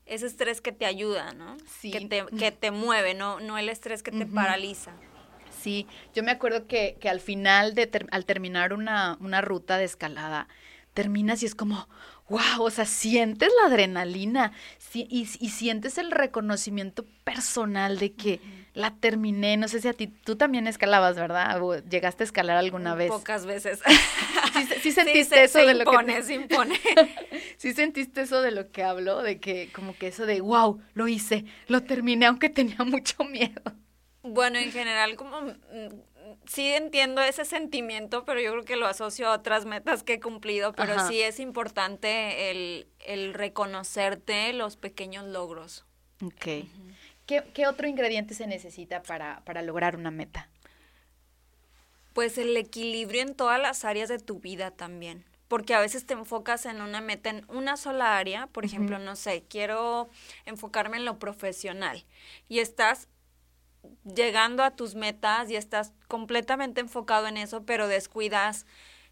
ese 0.05 0.25
estrés 0.25 0.61
que 0.61 0.71
te 0.71 0.85
ayuda, 0.85 1.33
¿no? 1.33 1.57
Sí. 1.81 1.91
Que 1.91 2.07
te, 2.07 2.25
que 2.37 2.53
te 2.53 2.71
mueve, 2.71 3.13
no, 3.13 3.41
no 3.41 3.57
el 3.57 3.67
estrés 3.67 4.01
que 4.01 4.11
te 4.11 4.25
paraliza. 4.25 4.93
Sí, 5.61 5.85
yo 6.15 6.23
me 6.23 6.31
acuerdo 6.31 6.67
que, 6.67 6.95
que 7.01 7.09
al 7.09 7.19
final, 7.19 7.75
de 7.75 7.89
al 8.11 8.25
terminar 8.25 8.71
una, 8.71 9.17
una 9.19 9.41
ruta 9.41 9.77
de 9.77 9.83
escalada, 9.83 10.47
terminas 10.97 11.43
y 11.43 11.45
es 11.45 11.53
como, 11.53 11.87
wow, 12.27 12.63
o 12.63 12.71
sea, 12.71 12.85
sientes 12.85 13.51
la 13.61 13.67
adrenalina 13.67 14.51
y, 14.95 15.27
y, 15.39 15.49
sientes 15.49 15.99
el 15.99 16.09
reconocimiento 16.09 17.05
personal 17.23 17.99
de 17.99 18.13
que 18.13 18.39
la 18.73 18.95
terminé. 18.95 19.57
No 19.57 19.67
sé 19.67 19.79
si 19.79 19.87
a 19.87 19.93
ti, 19.93 20.07
tú 20.07 20.37
también 20.37 20.65
escalabas, 20.65 21.15
¿verdad? 21.15 21.61
¿O 21.61 21.77
llegaste 21.77 22.23
a 22.23 22.25
escalar 22.25 22.57
alguna 22.57 22.95
vez. 22.95 23.09
Pocas 23.11 23.45
veces. 23.45 23.79
Sí, 24.81 24.91
sentiste 24.91 25.43
eso 25.43 25.59
de 25.59 25.75
lo 25.75 25.85
que... 25.85 26.23
Se 26.23 26.33
impone. 26.33 26.79
sí 27.57 27.73
sentiste 27.73 28.21
eso 28.21 28.41
de 28.41 28.49
lo 28.49 28.71
que 28.71 28.81
hablo, 28.81 29.21
de 29.21 29.39
que 29.39 29.69
como 29.71 29.95
que 29.95 30.07
eso 30.07 30.25
de, 30.25 30.41
wow, 30.41 30.81
lo 30.95 31.07
hice, 31.07 31.45
lo 31.67 31.83
terminé 31.83 32.25
aunque 32.25 32.49
tenía 32.49 32.83
mucho 32.83 33.23
miedo. 33.23 33.61
Bueno, 34.23 34.57
en 34.57 34.71
general 34.71 35.15
como 35.15 35.41
mm, 35.41 35.53
sí 36.45 36.67
entiendo 36.73 37.21
ese 37.21 37.45
sentimiento, 37.45 38.25
pero 38.25 38.39
yo 38.39 38.51
creo 38.51 38.65
que 38.65 38.75
lo 38.75 38.87
asocio 38.87 39.27
a 39.27 39.33
otras 39.33 39.65
metas 39.65 40.03
que 40.03 40.13
he 40.13 40.19
cumplido, 40.19 40.73
pero 40.73 41.07
sí 41.07 41.21
es 41.21 41.39
importante 41.39 42.51
el, 42.51 42.87
el, 43.05 43.33
reconocerte 43.33 44.53
los 44.53 44.77
pequeños 44.77 45.25
logros. 45.25 45.85
Ok. 46.23 46.65
¿Qué, 47.25 47.43
¿Qué, 47.53 47.67
otro 47.67 47.87
ingrediente 47.87 48.33
se 48.33 48.47
necesita 48.47 49.03
para, 49.03 49.41
para 49.45 49.61
lograr 49.61 49.95
una 49.95 50.11
meta? 50.11 50.49
Pues 52.13 52.37
el 52.37 52.55
equilibrio 52.57 53.21
en 53.21 53.35
todas 53.35 53.61
las 53.61 53.85
áreas 53.85 54.09
de 54.09 54.19
tu 54.19 54.39
vida 54.39 54.71
también 54.71 55.25
porque 55.47 55.73
a 55.73 55.79
veces 55.79 56.05
te 56.05 56.13
enfocas 56.13 56.65
en 56.65 56.81
una 56.81 57.01
meta 57.01 57.29
en 57.29 57.45
una 57.47 57.77
sola 57.77 58.17
área, 58.17 58.47
por 58.47 58.65
ejemplo, 58.65 58.99
no 58.99 59.15
sé, 59.15 59.45
quiero 59.47 60.09
enfocarme 60.45 60.97
en 60.97 61.05
lo 61.05 61.19
profesional 61.19 62.03
y 62.49 62.59
estás 62.59 63.07
llegando 64.03 64.63
a 64.63 64.71
tus 64.71 64.95
metas 64.95 65.49
y 65.49 65.55
estás 65.55 65.93
completamente 66.07 66.81
enfocado 66.81 67.27
en 67.27 67.37
eso, 67.37 67.63
pero 67.65 67.87
descuidas 67.87 68.65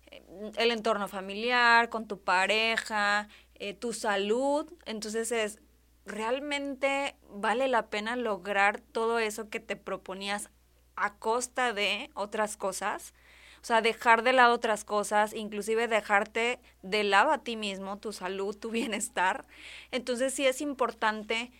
eh, 0.07 0.23
el 0.57 0.71
entorno 0.71 1.07
familiar, 1.07 1.89
con 1.89 2.07
tu 2.07 2.19
pareja, 2.19 3.27
eh, 3.55 3.73
tu 3.73 3.93
salud. 3.93 4.71
Entonces 4.85 5.31
es, 5.31 5.59
¿realmente 6.05 7.15
vale 7.29 7.67
la 7.67 7.87
pena 7.87 8.15
lograr 8.15 8.79
todo 8.79 9.19
eso 9.19 9.49
que 9.49 9.59
te 9.59 9.75
proponías 9.75 10.49
a 10.95 11.15
costa 11.15 11.73
de 11.73 12.09
otras 12.13 12.57
cosas? 12.57 13.13
O 13.61 13.65
sea, 13.65 13.81
dejar 13.81 14.21
de 14.21 14.31
lado 14.31 14.53
otras 14.53 14.85
cosas, 14.85 15.33
inclusive 15.33 15.87
dejarte 15.87 16.59
de 16.83 17.03
lado 17.03 17.31
a 17.31 17.39
ti 17.39 17.55
mismo, 17.55 17.97
tu 17.97 18.13
salud, 18.13 18.55
tu 18.55 18.69
bienestar. 18.71 19.45
Entonces 19.91 20.33
sí 20.33 20.45
es 20.45 20.61
importante 20.61 21.51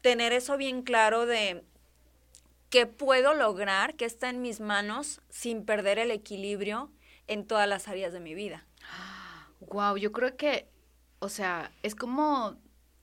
tener 0.00 0.32
eso 0.32 0.56
bien 0.56 0.82
claro 0.82 1.26
de 1.26 1.64
que 2.74 2.86
puedo 2.88 3.34
lograr, 3.34 3.94
que 3.94 4.04
está 4.04 4.28
en 4.28 4.42
mis 4.42 4.58
manos 4.58 5.20
sin 5.28 5.64
perder 5.64 6.00
el 6.00 6.10
equilibrio 6.10 6.90
en 7.28 7.46
todas 7.46 7.68
las 7.68 7.86
áreas 7.86 8.12
de 8.12 8.18
mi 8.18 8.34
vida. 8.34 8.66
Wow, 9.60 9.96
yo 9.96 10.10
creo 10.10 10.36
que, 10.36 10.66
o 11.20 11.28
sea, 11.28 11.70
es 11.84 11.94
como 11.94 12.56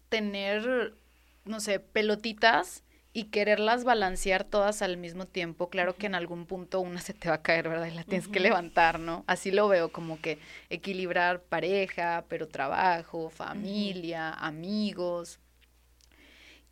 tener, 0.09 0.97
no 1.45 1.61
sé, 1.61 1.79
pelotitas 1.79 2.83
y 3.13 3.29
quererlas 3.29 3.85
balancear 3.85 4.43
todas 4.43 4.81
al 4.81 4.97
mismo 4.97 5.25
tiempo. 5.25 5.69
Claro 5.69 5.95
que 5.95 6.07
en 6.07 6.15
algún 6.15 6.47
punto 6.47 6.81
una 6.81 6.99
se 6.99 7.13
te 7.13 7.29
va 7.29 7.35
a 7.35 7.41
caer, 7.41 7.69
¿verdad? 7.69 7.87
Y 7.87 7.91
la 7.91 8.03
tienes 8.03 8.27
que 8.27 8.41
levantar, 8.41 8.99
¿no? 8.99 9.23
Así 9.25 9.51
lo 9.51 9.69
veo, 9.69 9.89
como 9.89 10.19
que 10.19 10.37
equilibrar 10.69 11.43
pareja, 11.43 12.25
pero 12.27 12.49
trabajo, 12.49 13.29
familia, 13.29 14.33
amigos. 14.33 15.39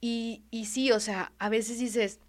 Y, 0.01 0.43
y 0.51 0.65
sí, 0.65 0.91
o 0.91 0.99
sea, 0.99 1.31
a 1.39 1.47
veces 1.47 1.79
dices, 1.79 2.19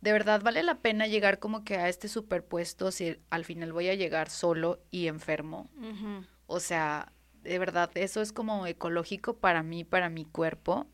de 0.00 0.12
verdad 0.12 0.42
vale 0.42 0.62
la 0.62 0.76
pena 0.76 1.06
llegar 1.06 1.38
como 1.38 1.64
que 1.64 1.76
a 1.76 1.88
este 1.88 2.08
superpuesto 2.08 2.90
si 2.90 3.18
al 3.30 3.44
final 3.44 3.72
voy 3.72 3.88
a 3.88 3.94
llegar 3.94 4.30
solo 4.30 4.80
y 4.90 5.08
enfermo. 5.08 5.70
O 6.46 6.60
sea, 6.60 7.12
de 7.42 7.58
verdad, 7.58 7.90
eso 7.94 8.20
es 8.20 8.32
como 8.32 8.66
ecológico 8.66 9.36
para 9.36 9.62
mí, 9.62 9.84
para 9.84 10.08
mi 10.08 10.24
cuerpo. 10.24 10.86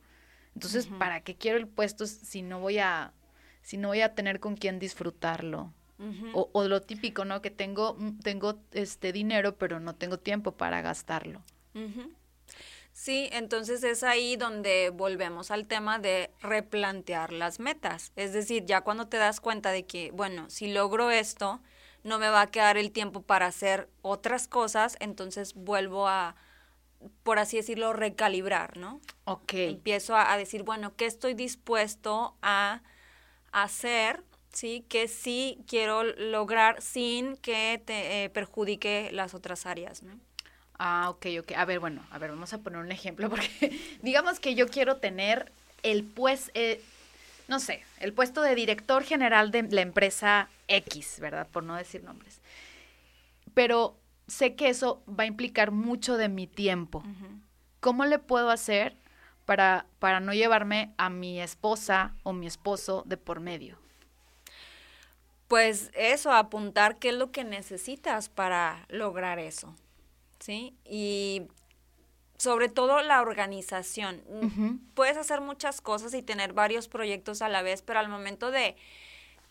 Entonces, 0.55 0.87
¿para 0.87 1.21
qué 1.21 1.37
quiero 1.37 1.59
el 1.59 1.69
puesto 1.69 2.07
si 2.07 2.43
no 2.43 2.61
voy 2.61 2.79
a, 2.79 3.13
si 3.63 3.77
no 3.77 3.89
voy 3.89 4.01
a 4.01 4.15
tener 4.15 4.41
con 4.41 4.57
quién 4.57 4.79
disfrutarlo? 4.79 5.73
o, 6.35 6.51
o, 6.53 6.69
lo 6.69 6.83
típico, 6.83 7.25
¿no? 7.25 7.41
Que 7.41 7.51
tengo, 7.51 7.95
mm, 7.99 8.19
tengo 8.19 8.61
este 8.73 9.13
dinero, 9.13 9.57
pero 9.57 9.81
no 9.81 9.95
tengo 9.95 10.19
tiempo 10.19 10.53
para 10.53 10.83
gastarlo. 10.83 11.43
Sí, 12.97 13.29
entonces 13.31 13.85
es 13.85 14.03
ahí 14.03 14.37
donde 14.37 14.89
volvemos 14.89 15.51
al 15.51 15.67
tema 15.67 15.99
de 15.99 16.31
replantear 16.41 17.31
las 17.31 17.61
metas. 17.61 18.11
Es 18.17 18.33
decir, 18.33 18.65
ya 18.65 18.81
cuando 18.81 19.07
te 19.07 19.19
das 19.19 19.39
cuenta 19.39 19.71
de 19.71 19.85
que, 19.85 20.13
bueno, 20.13 20.49
si 20.49 20.73
logro 20.73 21.11
esto, 21.11 21.61
no 22.05 22.19
me 22.19 22.31
va 22.31 22.41
a 22.41 22.51
quedar 22.51 22.79
el 22.79 22.93
tiempo 22.93 23.21
para 23.21 23.47
hacer 23.49 23.91
otras 24.01 24.49
cosas, 24.49 24.97
entonces 24.99 25.53
vuelvo 25.53 26.09
a, 26.09 26.37
por 27.23 27.39
así 27.39 27.59
decirlo, 27.59 27.93
recalibrar, 27.93 28.79
¿no? 28.79 29.03
Ok. 29.25 29.53
Empiezo 29.53 30.17
a, 30.17 30.35
decir, 30.39 30.63
bueno, 30.63 30.97
¿qué 30.97 31.05
estoy 31.05 31.35
dispuesto 31.35 32.35
a 32.41 32.81
hacer? 33.53 34.25
¿Sí? 34.55 34.87
Que 34.89 35.07
sí 35.07 35.59
quiero 35.69 36.03
lograr 36.03 36.81
sin 36.81 37.37
que 37.37 37.79
te 37.85 38.25
eh, 38.25 38.31
perjudique 38.31 39.11
las 39.13 39.35
otras 39.35 39.67
áreas, 39.67 40.03
¿no? 40.03 40.19
Ah, 40.79 41.09
ok, 41.11 41.27
ok. 41.41 41.53
A 41.57 41.65
ver, 41.65 41.81
bueno, 41.81 42.05
a 42.11 42.19
ver, 42.19 42.31
vamos 42.31 42.53
a 42.53 42.59
poner 42.59 42.81
un 42.81 42.93
ejemplo, 42.93 43.31
porque 43.31 43.79
digamos 44.03 44.41
que 44.41 44.55
yo 44.55 44.69
quiero 44.69 44.97
tener 44.97 45.53
el 45.83 46.05
pues, 46.05 46.51
eh, 46.55 46.83
no 47.49 47.61
sé, 47.61 47.83
el 48.01 48.13
puesto 48.13 48.43
de 48.43 48.55
director 48.55 49.05
general 49.05 49.51
de 49.51 49.63
la 49.65 49.81
empresa 49.81 50.49
X, 50.69 51.21
¿verdad? 51.21 51.47
Por 51.51 51.65
no 51.65 51.77
decir 51.77 52.03
nombres. 52.03 52.41
Pero 53.55 53.97
sé 54.27 54.55
que 54.55 54.69
eso 54.69 55.03
va 55.09 55.25
a 55.25 55.27
implicar 55.27 55.71
mucho 55.71 56.17
de 56.17 56.29
mi 56.29 56.47
tiempo. 56.47 57.03
¿Cómo 57.81 58.05
le 58.05 58.19
puedo 58.19 58.51
hacer 58.51 58.97
para, 59.45 59.87
para 60.01 60.21
no 60.21 60.35
llevarme 60.35 60.93
a 60.99 61.09
mi 61.09 61.41
esposa 61.41 62.15
o 62.25 62.33
mi 62.33 62.47
esposo 62.47 63.05
de 63.07 63.17
por 63.17 63.41
medio? 63.41 63.79
Pues 65.49 65.93
eso, 65.95 66.33
apuntar 66.33 66.99
qué 66.99 67.11
es 67.11 67.15
lo 67.15 67.31
que 67.31 67.45
necesitas 67.45 68.29
para 68.29 68.85
lograr 68.89 69.39
eso. 69.39 69.75
¿Sí? 70.39 70.75
Y 70.85 71.49
sobre 72.39 72.69
todo 72.69 73.01
la 73.03 73.21
organización. 73.23 74.23
Puedes 74.95 75.17
hacer 75.17 75.41
muchas 75.41 75.81
cosas 75.81 76.15
y 76.15 76.23
tener 76.23 76.53
varios 76.53 76.89
proyectos 76.89 77.43
a 77.43 77.49
la 77.49 77.63
vez, 77.63 77.83
pero 77.83 77.99
al 77.99 78.09
momento 78.09 78.51
de 78.51 78.77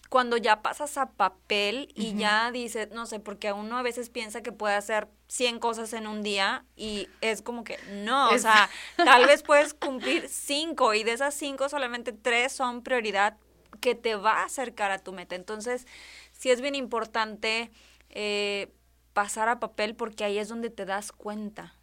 cuando 0.10 0.38
ya 0.38 0.62
pasas 0.62 0.98
a 0.98 1.12
papel 1.12 1.91
y 1.95 2.15
ya 2.15 2.52
dices, 2.52 2.89
no 2.91 3.06
sé, 3.06 3.19
porque 3.19 3.52
uno 3.52 3.78
a 3.78 3.82
veces 3.82 4.10
piensa 4.10 4.41
que 4.41 4.52
puede 4.52 4.76
hacer 4.76 5.08
100 5.28 5.60
cosas 5.60 5.93
en 5.93 6.06
un 6.06 6.21
día 6.21 6.63
y 6.76 7.10
es 7.21 7.41
como 7.41 7.63
que 7.63 7.80
no, 7.89 8.30
o 8.30 8.38
sea, 8.38 8.69
tal 8.98 9.26
vez 9.26 9.41
puedes 9.41 9.74
cumplir 9.74 10.30
5 10.30 10.93
y 10.93 11.04
de 11.04 11.13
esas 11.13 11.34
5 11.34 11.69
solamente 11.69 12.13
3 12.13 12.52
son 12.52 12.84
prioridad 12.84 13.38
que 13.82 13.95
te 13.95 14.15
va 14.15 14.41
a 14.41 14.45
acercar 14.45 14.91
a 14.91 15.00
tu 15.00 15.12
meta. 15.12 15.36
Entonces, 15.36 15.88
sí 16.32 16.50
es 16.50 16.62
bien 16.62 16.76
importante 16.76 17.71
eh, 18.10 18.71
pasar 19.15 19.47
a 19.47 19.62
papel 19.62 19.95
porque 19.95 20.25
ahí 20.25 20.38
es 20.38 20.49
donde 20.49 20.69
te 20.69 20.86
das 20.86 21.13
cuenta 21.13 21.73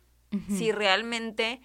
si 0.48 0.72
realmente 0.72 1.60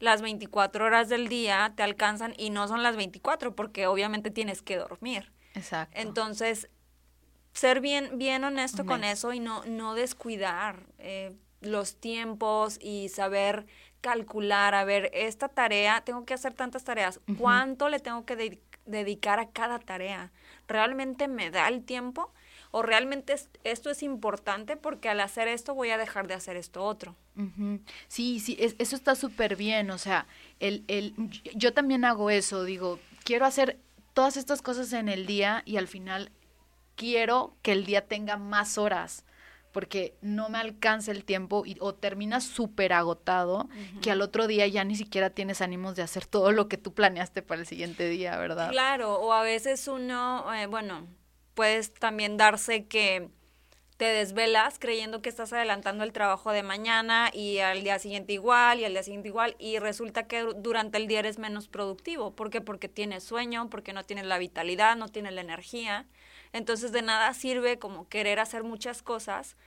las 0.00 0.20
24 0.20 0.84
horas 0.84 1.08
del 1.08 1.28
día 1.28 1.72
te 1.76 1.84
alcanzan 1.84 2.34
y 2.36 2.50
no 2.50 2.66
son 2.66 2.82
las 2.82 2.96
24 2.96 3.54
porque 3.54 3.86
obviamente 3.86 4.30
tienes 4.30 4.62
que 4.62 4.76
dormir. 4.76 5.30
Exacto. 5.54 5.96
Entonces, 5.96 6.68
ser 7.52 7.80
bien, 7.80 8.18
bien 8.18 8.42
honesto 8.42 8.84
con 8.84 9.04
eso 9.04 9.32
y 9.32 9.38
no, 9.38 9.64
no 9.64 9.94
descuidar 9.94 10.86
eh, 10.98 11.36
los 11.60 11.96
tiempos 11.96 12.78
y 12.80 13.10
saber 13.10 13.66
calcular, 14.00 14.74
a 14.74 14.84
ver, 14.84 15.10
esta 15.12 15.48
tarea, 15.48 16.00
tengo 16.00 16.24
que 16.24 16.34
hacer 16.34 16.54
tantas 16.54 16.84
tareas, 16.84 17.20
¿cuánto 17.38 17.88
le 17.88 18.00
tengo 18.00 18.24
que 18.24 18.60
dedicar 18.86 19.38
a 19.38 19.50
cada 19.50 19.78
tarea? 19.78 20.32
¿Realmente 20.66 21.28
me 21.28 21.50
da 21.50 21.68
el 21.68 21.84
tiempo? 21.84 22.32
¿O 22.72 22.82
realmente 22.82 23.34
esto 23.64 23.90
es 23.90 24.02
importante 24.02 24.76
porque 24.76 25.08
al 25.08 25.20
hacer 25.20 25.48
esto 25.48 25.74
voy 25.74 25.90
a 25.90 25.98
dejar 25.98 26.28
de 26.28 26.34
hacer 26.34 26.56
esto 26.56 26.84
otro? 26.84 27.16
Sí, 28.08 28.38
sí, 28.38 28.56
eso 28.60 28.94
está 28.94 29.14
súper 29.14 29.56
bien. 29.56 29.90
O 29.90 29.98
sea, 29.98 30.26
el, 30.60 30.84
el, 30.86 31.14
yo 31.54 31.72
también 31.72 32.04
hago 32.04 32.30
eso, 32.30 32.64
digo, 32.64 33.00
quiero 33.24 33.44
hacer 33.44 33.78
todas 34.14 34.36
estas 34.36 34.62
cosas 34.62 34.92
en 34.92 35.08
el 35.08 35.26
día 35.26 35.62
y 35.64 35.78
al 35.78 35.88
final 35.88 36.30
quiero 36.94 37.56
que 37.62 37.72
el 37.72 37.86
día 37.86 38.06
tenga 38.06 38.36
más 38.36 38.78
horas 38.78 39.24
porque 39.72 40.16
no 40.20 40.48
me 40.48 40.58
alcanza 40.58 41.12
el 41.12 41.24
tiempo 41.24 41.62
y, 41.64 41.76
o 41.80 41.94
terminas 41.94 42.44
súper 42.44 42.92
agotado 42.92 43.68
que 44.02 44.10
al 44.10 44.20
otro 44.20 44.46
día 44.46 44.66
ya 44.66 44.84
ni 44.84 44.96
siquiera 44.96 45.30
tienes 45.30 45.60
ánimos 45.60 45.96
de 45.96 46.02
hacer 46.02 46.26
todo 46.26 46.52
lo 46.52 46.68
que 46.68 46.76
tú 46.76 46.92
planeaste 46.92 47.42
para 47.42 47.60
el 47.60 47.66
siguiente 47.66 48.08
día, 48.08 48.36
¿verdad? 48.36 48.70
Claro, 48.70 49.14
o 49.20 49.32
a 49.32 49.42
veces 49.42 49.86
uno, 49.86 50.52
eh, 50.52 50.66
bueno, 50.66 51.06
puedes 51.60 51.92
también 51.92 52.38
darse 52.38 52.86
que 52.86 53.28
te 53.98 54.06
desvelas 54.06 54.78
creyendo 54.78 55.20
que 55.20 55.28
estás 55.28 55.52
adelantando 55.52 56.04
el 56.04 56.12
trabajo 56.14 56.52
de 56.52 56.62
mañana 56.62 57.28
y 57.34 57.58
al 57.58 57.84
día 57.84 57.98
siguiente 57.98 58.32
igual 58.32 58.80
y 58.80 58.86
al 58.86 58.94
día 58.94 59.02
siguiente 59.02 59.28
igual 59.28 59.56
y 59.58 59.78
resulta 59.78 60.22
que 60.22 60.42
durante 60.56 60.96
el 60.96 61.06
día 61.06 61.18
eres 61.18 61.38
menos 61.38 61.68
productivo. 61.68 62.34
¿Por 62.34 62.48
qué? 62.48 62.62
Porque 62.62 62.88
tienes 62.88 63.24
sueño, 63.24 63.68
porque 63.68 63.92
no 63.92 64.04
tienes 64.04 64.24
la 64.24 64.38
vitalidad, 64.38 64.96
no 64.96 65.10
tienes 65.10 65.34
la 65.34 65.42
energía. 65.42 66.06
Entonces 66.54 66.92
de 66.92 67.02
nada 67.02 67.34
sirve 67.34 67.78
como 67.78 68.08
querer 68.08 68.40
hacer 68.40 68.64
muchas 68.64 69.02
cosas 69.02 69.58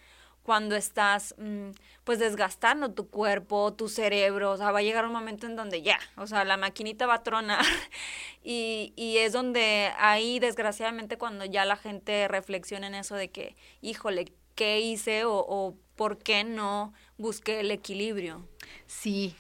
cuando 0.44 0.76
estás 0.76 1.34
mm, 1.38 1.70
pues 2.04 2.20
desgastando 2.20 2.92
tu 2.92 3.10
cuerpo, 3.10 3.74
tu 3.74 3.88
cerebro, 3.88 4.52
o 4.52 4.58
sea, 4.58 4.72
va 4.72 4.80
a 4.80 4.84
llegar 4.84 5.06
un 5.06 5.14
momento 5.14 5.48
en 5.48 5.56
donde 5.56 5.82
ya, 5.82 5.98
o 6.18 6.28
sea, 6.28 6.44
la 6.44 6.58
maquinita 6.58 7.08
va 7.08 7.16
a 7.16 7.24
tronar 7.24 7.64
y, 8.44 8.94
y 8.96 9.18
es 9.18 9.34
donde 9.34 9.92
ahí 9.98 10.40
desgraciadamente 10.40 11.18
cuando 11.18 11.46
ya 11.46 11.66
la 11.66 11.78
gente 11.78 12.28
reflexiona 12.28 12.88
en 12.88 12.96
eso 12.96 13.16
de 13.16 13.32
que, 13.32 13.56
híjole, 13.82 14.34
¿qué 14.56 14.82
hice 14.82 15.24
o, 15.26 15.76
por 15.96 16.18
qué 16.18 16.44
no 16.44 16.94
busqué 17.18 17.60
el 17.60 17.72
equilibrio? 17.72 18.48
Sí, 18.88 19.36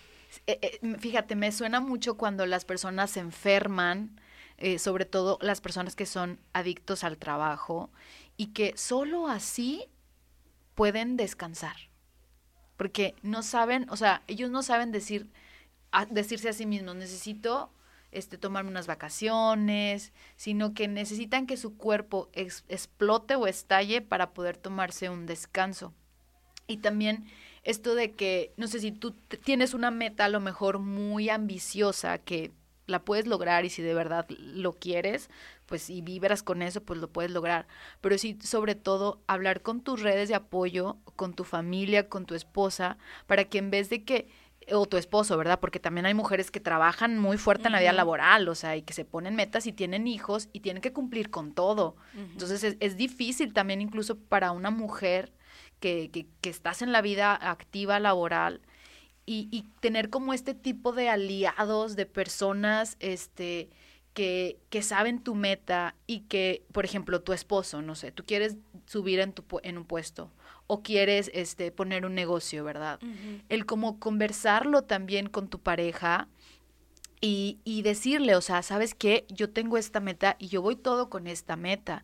eh, 0.47 0.59
eh, 0.61 0.97
fíjate, 0.99 1.35
me 1.35 1.51
suena 1.51 1.79
mucho 1.79 2.15
cuando 2.15 2.45
las 2.45 2.65
personas 2.65 3.11
se 3.11 3.19
enferman, 3.19 4.19
eh, 4.57 4.77
sobre 4.79 5.05
todo 5.05 5.39
las 5.41 5.61
personas 5.61 5.95
que 5.95 6.05
son 6.05 6.39
adictos 6.53 7.03
al 7.03 7.17
trabajo, 7.17 7.89
y 8.37 8.47
que 8.47 8.73
solo 8.77 9.27
así 9.27 9.87
pueden 10.75 11.17
descansar. 11.17 11.75
Porque 12.77 13.15
no 13.21 13.43
saben, 13.43 13.87
o 13.89 13.97
sea, 13.97 14.23
ellos 14.27 14.49
no 14.49 14.63
saben 14.63 14.91
decir, 14.91 15.29
decirse 16.09 16.49
a 16.49 16.53
sí 16.53 16.65
mismos, 16.65 16.95
necesito 16.95 17.71
este, 18.11 18.37
tomarme 18.37 18.69
unas 18.69 18.87
vacaciones, 18.87 20.13
sino 20.35 20.73
que 20.73 20.87
necesitan 20.87 21.47
que 21.47 21.57
su 21.57 21.77
cuerpo 21.77 22.29
explote 22.33 23.35
o 23.35 23.47
estalle 23.47 24.01
para 24.01 24.33
poder 24.33 24.57
tomarse 24.57 25.09
un 25.09 25.25
descanso. 25.25 25.93
Y 26.67 26.77
también 26.77 27.25
esto 27.63 27.95
de 27.95 28.11
que, 28.11 28.53
no 28.57 28.67
sé 28.67 28.79
si 28.79 28.91
tú 28.91 29.11
tienes 29.43 29.73
una 29.73 29.91
meta 29.91 30.25
a 30.25 30.29
lo 30.29 30.39
mejor 30.39 30.79
muy 30.79 31.29
ambiciosa 31.29 32.17
que 32.17 32.51
la 32.85 33.03
puedes 33.03 33.27
lograr 33.27 33.65
y 33.65 33.69
si 33.69 33.81
de 33.81 33.93
verdad 33.93 34.27
lo 34.29 34.73
quieres, 34.73 35.29
pues 35.65 35.89
y 35.89 36.01
vibras 36.01 36.43
con 36.43 36.61
eso, 36.61 36.81
pues 36.83 36.99
lo 36.99 37.09
puedes 37.09 37.31
lograr. 37.31 37.67
Pero 38.01 38.17
sí, 38.17 38.37
sobre 38.41 38.75
todo, 38.75 39.21
hablar 39.27 39.61
con 39.61 39.81
tus 39.81 40.01
redes 40.01 40.29
de 40.29 40.35
apoyo, 40.35 40.97
con 41.15 41.33
tu 41.33 41.43
familia, 41.43 42.09
con 42.09 42.25
tu 42.25 42.35
esposa, 42.35 42.97
para 43.27 43.45
que 43.45 43.57
en 43.57 43.71
vez 43.71 43.89
de 43.89 44.03
que 44.03 44.27
o 44.71 44.85
tu 44.85 44.97
esposo, 44.97 45.37
¿verdad? 45.37 45.59
Porque 45.59 45.79
también 45.79 46.05
hay 46.05 46.13
mujeres 46.13 46.51
que 46.51 46.59
trabajan 46.59 47.19
muy 47.19 47.37
fuerte 47.37 47.67
en 47.67 47.73
la 47.73 47.79
vida 47.79 47.91
laboral, 47.91 48.47
o 48.47 48.55
sea, 48.55 48.77
y 48.77 48.81
que 48.81 48.93
se 48.93 49.05
ponen 49.05 49.35
metas 49.35 49.67
y 49.67 49.73
tienen 49.73 50.07
hijos 50.07 50.49
y 50.53 50.61
tienen 50.61 50.81
que 50.81 50.93
cumplir 50.93 51.29
con 51.29 51.53
todo. 51.53 51.95
Entonces 52.15 52.63
es, 52.63 52.77
es, 52.79 52.95
difícil 52.95 53.53
también 53.53 53.81
incluso 53.81 54.17
para 54.17 54.51
una 54.51 54.69
mujer 54.69 55.33
que, 55.79 56.09
que, 56.11 56.27
que 56.39 56.49
estás 56.49 56.81
en 56.81 56.91
la 56.91 57.01
vida 57.01 57.33
activa 57.35 57.99
laboral, 57.99 58.61
y, 59.25 59.47
y, 59.51 59.63
tener 59.79 60.09
como 60.09 60.33
este 60.33 60.53
tipo 60.53 60.91
de 60.91 61.09
aliados, 61.09 61.95
de 61.95 62.05
personas, 62.05 62.97
este, 62.99 63.69
que, 64.13 64.59
que, 64.69 64.81
saben 64.81 65.23
tu 65.23 65.35
meta 65.35 65.95
y 66.07 66.21
que, 66.21 66.63
por 66.71 66.85
ejemplo, 66.85 67.21
tu 67.21 67.33
esposo, 67.33 67.81
no 67.81 67.95
sé, 67.95 68.11
tú 68.11 68.23
quieres 68.25 68.57
subir 68.85 69.19
en, 69.19 69.33
tu, 69.33 69.43
en 69.63 69.77
un 69.77 69.85
puesto 69.85 70.31
o 70.67 70.81
quieres 70.81 71.31
este, 71.33 71.71
poner 71.71 72.05
un 72.05 72.15
negocio, 72.15 72.63
¿verdad? 72.63 72.99
El 73.49 73.65
como 73.65 73.99
conversarlo 73.99 74.83
también 74.83 75.27
con 75.27 75.47
tu 75.47 75.59
pareja 75.59 76.27
y, 77.21 77.59
y 77.63 77.81
decirle, 77.81 78.35
o 78.35 78.41
sea, 78.41 78.61
¿sabes 78.61 78.95
qué? 78.95 79.25
Yo 79.29 79.49
tengo 79.49 79.77
esta 79.77 79.99
meta 79.99 80.35
y 80.39 80.47
yo 80.47 80.61
voy 80.61 80.75
todo 80.75 81.09
con 81.09 81.27
esta 81.27 81.55
meta 81.55 82.03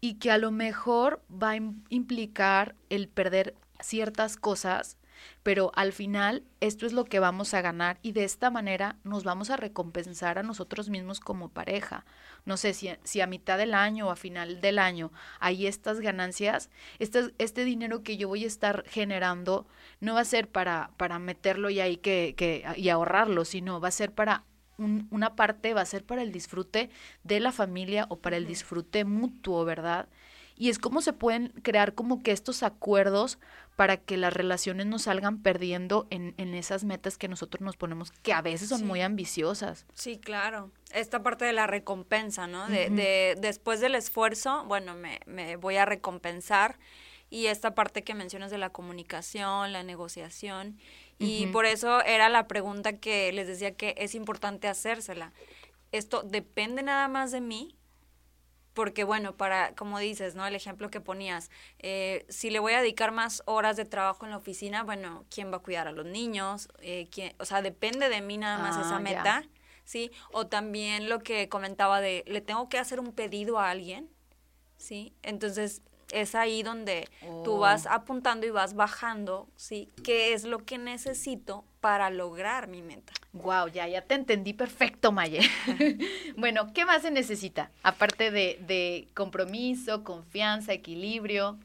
y 0.00 0.14
que 0.14 0.30
a 0.30 0.38
lo 0.38 0.50
mejor 0.50 1.22
va 1.30 1.50
a 1.50 1.56
implicar 1.88 2.74
el 2.90 3.08
perder 3.08 3.54
ciertas 3.80 4.36
cosas 4.36 4.98
pero 5.42 5.72
al 5.74 5.92
final 5.92 6.42
esto 6.60 6.86
es 6.86 6.92
lo 6.92 7.04
que 7.04 7.20
vamos 7.20 7.54
a 7.54 7.60
ganar 7.60 7.98
y 8.02 8.12
de 8.12 8.24
esta 8.24 8.50
manera 8.50 8.96
nos 9.04 9.24
vamos 9.24 9.50
a 9.50 9.56
recompensar 9.56 10.38
a 10.38 10.42
nosotros 10.42 10.88
mismos 10.88 11.20
como 11.20 11.48
pareja. 11.48 12.04
No 12.44 12.56
sé 12.56 12.74
si, 12.74 12.90
si 13.04 13.20
a 13.20 13.26
mitad 13.26 13.58
del 13.58 13.74
año 13.74 14.06
o 14.06 14.10
a 14.10 14.16
final 14.16 14.60
del 14.60 14.78
año 14.78 15.12
hay 15.40 15.66
estas 15.66 16.00
ganancias, 16.00 16.70
este, 16.98 17.34
este 17.38 17.64
dinero 17.64 18.02
que 18.02 18.16
yo 18.16 18.28
voy 18.28 18.44
a 18.44 18.48
estar 18.48 18.84
generando 18.88 19.66
no 20.00 20.14
va 20.14 20.20
a 20.20 20.24
ser 20.24 20.48
para, 20.48 20.90
para 20.96 21.18
meterlo 21.18 21.70
y 21.70 21.80
ahí 21.80 21.96
que, 21.96 22.34
que, 22.36 22.64
y 22.76 22.88
ahorrarlo, 22.88 23.44
sino 23.44 23.80
va 23.80 23.88
a 23.88 23.92
ser 23.92 24.12
para 24.12 24.44
una 24.78 25.36
parte 25.36 25.74
va 25.74 25.80
a 25.80 25.86
ser 25.86 26.04
para 26.04 26.22
el 26.22 26.32
disfrute 26.32 26.90
de 27.24 27.40
la 27.40 27.52
familia 27.52 28.06
o 28.08 28.18
para 28.18 28.36
el 28.36 28.46
disfrute 28.46 29.04
mutuo, 29.04 29.64
¿verdad? 29.64 30.08
Y 30.56 30.70
es 30.70 30.78
como 30.78 31.02
se 31.02 31.12
pueden 31.12 31.48
crear 31.62 31.94
como 31.94 32.22
que 32.22 32.32
estos 32.32 32.62
acuerdos 32.62 33.38
para 33.76 33.98
que 33.98 34.16
las 34.16 34.32
relaciones 34.32 34.86
no 34.86 34.98
salgan 34.98 35.42
perdiendo 35.42 36.06
en, 36.08 36.34
en 36.38 36.54
esas 36.54 36.82
metas 36.82 37.18
que 37.18 37.28
nosotros 37.28 37.60
nos 37.60 37.76
ponemos, 37.76 38.10
que 38.22 38.32
a 38.32 38.40
veces 38.40 38.70
son 38.70 38.86
muy 38.86 39.02
ambiciosas. 39.02 39.84
Sí, 39.92 40.18
claro. 40.18 40.70
Esta 40.92 41.22
parte 41.22 41.44
de 41.44 41.52
la 41.52 41.66
recompensa, 41.66 42.46
¿no? 42.46 42.66
De, 42.68 42.88
de 42.88 43.36
después 43.38 43.80
del 43.80 43.94
esfuerzo, 43.94 44.64
bueno, 44.66 44.94
me, 44.94 45.20
me 45.26 45.56
voy 45.56 45.76
a 45.76 45.84
recompensar. 45.84 46.78
Y 47.28 47.46
esta 47.46 47.74
parte 47.74 48.04
que 48.04 48.14
mencionas 48.14 48.50
de 48.50 48.58
la 48.58 48.70
comunicación, 48.70 49.72
la 49.72 49.82
negociación. 49.82 50.78
Y 51.18 51.46
por 51.48 51.66
eso 51.66 52.02
era 52.04 52.28
la 52.28 52.46
pregunta 52.46 52.94
que 52.94 53.32
les 53.32 53.46
decía 53.46 53.74
que 53.74 53.94
es 53.98 54.14
importante 54.14 54.68
hacérsela. 54.68 55.32
Esto 55.92 56.22
depende 56.22 56.82
nada 56.82 57.08
más 57.08 57.32
de 57.32 57.40
mí, 57.40 57.74
porque 58.76 59.04
bueno, 59.04 59.34
para, 59.34 59.74
como 59.74 59.98
dices, 59.98 60.34
¿no? 60.34 60.46
El 60.46 60.54
ejemplo 60.54 60.90
que 60.90 61.00
ponías, 61.00 61.50
eh, 61.78 62.26
si 62.28 62.50
le 62.50 62.58
voy 62.58 62.74
a 62.74 62.82
dedicar 62.82 63.10
más 63.10 63.42
horas 63.46 63.78
de 63.78 63.86
trabajo 63.86 64.26
en 64.26 64.32
la 64.32 64.36
oficina, 64.36 64.84
bueno, 64.84 65.24
¿quién 65.30 65.50
va 65.50 65.56
a 65.56 65.60
cuidar 65.60 65.88
a 65.88 65.92
los 65.92 66.04
niños? 66.04 66.68
Eh, 66.80 67.08
¿quién? 67.10 67.34
O 67.38 67.46
sea, 67.46 67.62
depende 67.62 68.10
de 68.10 68.20
mí 68.20 68.36
nada 68.36 68.58
más 68.58 68.76
esa 68.76 68.96
ah, 68.96 69.00
meta, 69.00 69.44
¿sí? 69.84 70.10
O 70.30 70.46
también 70.46 71.08
lo 71.08 71.20
que 71.20 71.48
comentaba 71.48 72.02
de, 72.02 72.22
le 72.26 72.42
tengo 72.42 72.68
que 72.68 72.76
hacer 72.78 73.00
un 73.00 73.12
pedido 73.12 73.58
a 73.58 73.70
alguien, 73.70 74.10
¿sí? 74.76 75.14
Entonces, 75.22 75.80
es 76.12 76.34
ahí 76.34 76.62
donde 76.62 77.08
tú 77.44 77.54
oh. 77.54 77.58
vas 77.60 77.86
apuntando 77.86 78.46
y 78.46 78.50
vas 78.50 78.74
bajando, 78.74 79.48
¿sí? 79.56 79.88
¿Qué 80.04 80.34
es 80.34 80.44
lo 80.44 80.58
que 80.58 80.76
necesito 80.76 81.64
para 81.80 82.10
lograr 82.10 82.68
mi 82.68 82.82
meta? 82.82 83.14
Wow, 83.42 83.68
ya, 83.68 83.86
ya 83.86 84.02
te 84.02 84.14
entendí 84.14 84.52
perfecto, 84.54 85.12
Maye. 85.12 85.40
bueno, 86.36 86.72
¿qué 86.72 86.84
más 86.84 87.02
se 87.02 87.10
necesita? 87.10 87.70
Aparte 87.82 88.30
de, 88.30 88.58
de 88.66 89.08
compromiso, 89.14 90.04
confianza, 90.04 90.72
equilibrio. 90.72 91.58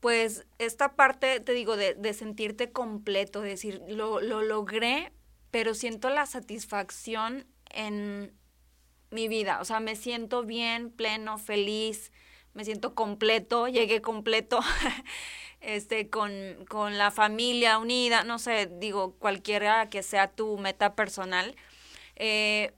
Pues 0.00 0.46
esta 0.58 0.92
parte, 0.94 1.40
te 1.40 1.52
digo, 1.52 1.76
de, 1.76 1.94
de 1.94 2.14
sentirte 2.14 2.70
completo, 2.70 3.40
decir, 3.40 3.82
lo, 3.88 4.20
lo 4.20 4.42
logré, 4.42 5.12
pero 5.50 5.74
siento 5.74 6.10
la 6.10 6.26
satisfacción 6.26 7.44
en 7.70 8.32
mi 9.10 9.26
vida. 9.26 9.60
O 9.60 9.64
sea, 9.64 9.80
me 9.80 9.96
siento 9.96 10.44
bien, 10.44 10.90
pleno, 10.90 11.38
feliz, 11.38 12.12
me 12.54 12.64
siento 12.64 12.94
completo, 12.94 13.66
llegué 13.68 14.00
completo, 14.00 14.60
este, 15.66 16.08
con, 16.08 16.32
con 16.68 16.96
la 16.96 17.10
familia 17.10 17.78
unida, 17.78 18.22
no 18.22 18.38
sé, 18.38 18.70
digo, 18.78 19.14
cualquiera 19.18 19.90
que 19.90 20.02
sea 20.04 20.28
tu 20.28 20.56
meta 20.58 20.94
personal. 20.94 21.56
Eh, 22.14 22.72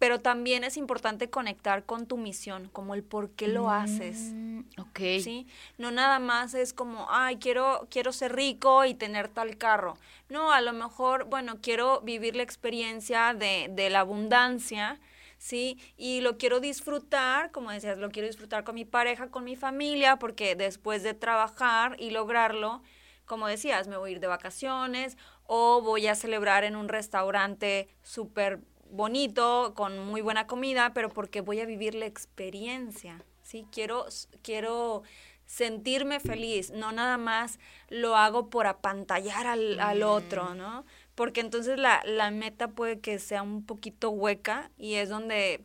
pero 0.00 0.18
también 0.18 0.64
es 0.64 0.76
importante 0.76 1.30
conectar 1.30 1.84
con 1.84 2.06
tu 2.06 2.16
misión, 2.16 2.68
como 2.72 2.94
el 2.94 3.04
por 3.04 3.30
qué 3.30 3.46
lo 3.46 3.70
haces. 3.70 4.32
Mm, 4.32 4.62
ok. 4.78 4.98
¿Sí? 5.22 5.46
No 5.78 5.92
nada 5.92 6.18
más 6.18 6.54
es 6.54 6.72
como, 6.72 7.06
ay, 7.08 7.36
quiero, 7.36 7.86
quiero 7.88 8.10
ser 8.10 8.34
rico 8.34 8.84
y 8.84 8.94
tener 8.94 9.28
tal 9.28 9.56
carro. 9.56 9.96
No, 10.28 10.50
a 10.50 10.60
lo 10.60 10.72
mejor, 10.72 11.26
bueno, 11.26 11.58
quiero 11.62 12.00
vivir 12.00 12.34
la 12.34 12.42
experiencia 12.42 13.32
de, 13.34 13.68
de 13.70 13.90
la 13.90 14.00
abundancia, 14.00 14.98
¿sí? 15.42 15.76
Y 15.96 16.20
lo 16.20 16.38
quiero 16.38 16.60
disfrutar, 16.60 17.50
como 17.50 17.72
decías, 17.72 17.98
lo 17.98 18.10
quiero 18.10 18.28
disfrutar 18.28 18.62
con 18.62 18.76
mi 18.76 18.84
pareja, 18.84 19.28
con 19.28 19.42
mi 19.42 19.56
familia, 19.56 20.16
porque 20.16 20.54
después 20.54 21.02
de 21.02 21.14
trabajar 21.14 21.96
y 21.98 22.10
lograrlo, 22.10 22.80
como 23.26 23.48
decías, 23.48 23.88
me 23.88 23.96
voy 23.96 24.10
a 24.10 24.12
ir 24.12 24.20
de 24.20 24.28
vacaciones 24.28 25.18
o 25.44 25.82
voy 25.82 26.06
a 26.06 26.14
celebrar 26.14 26.62
en 26.62 26.76
un 26.76 26.88
restaurante 26.88 27.88
súper 28.02 28.60
bonito, 28.88 29.72
con 29.74 29.98
muy 29.98 30.20
buena 30.20 30.46
comida, 30.46 30.92
pero 30.94 31.08
porque 31.08 31.40
voy 31.40 31.58
a 31.60 31.66
vivir 31.66 31.96
la 31.96 32.06
experiencia, 32.06 33.24
¿sí? 33.42 33.66
Quiero, 33.72 34.06
quiero 34.42 35.02
sentirme 35.46 36.20
feliz, 36.20 36.70
no 36.70 36.92
nada 36.92 37.18
más 37.18 37.58
lo 37.88 38.16
hago 38.16 38.48
por 38.48 38.68
apantallar 38.68 39.48
al, 39.48 39.80
al 39.80 40.04
otro, 40.04 40.54
¿no? 40.54 40.84
Porque 41.14 41.40
entonces 41.40 41.78
la, 41.78 42.02
la 42.04 42.30
meta 42.30 42.68
puede 42.68 43.00
que 43.00 43.18
sea 43.18 43.42
un 43.42 43.64
poquito 43.64 44.10
hueca 44.10 44.70
y 44.78 44.94
es 44.94 45.08
donde 45.08 45.64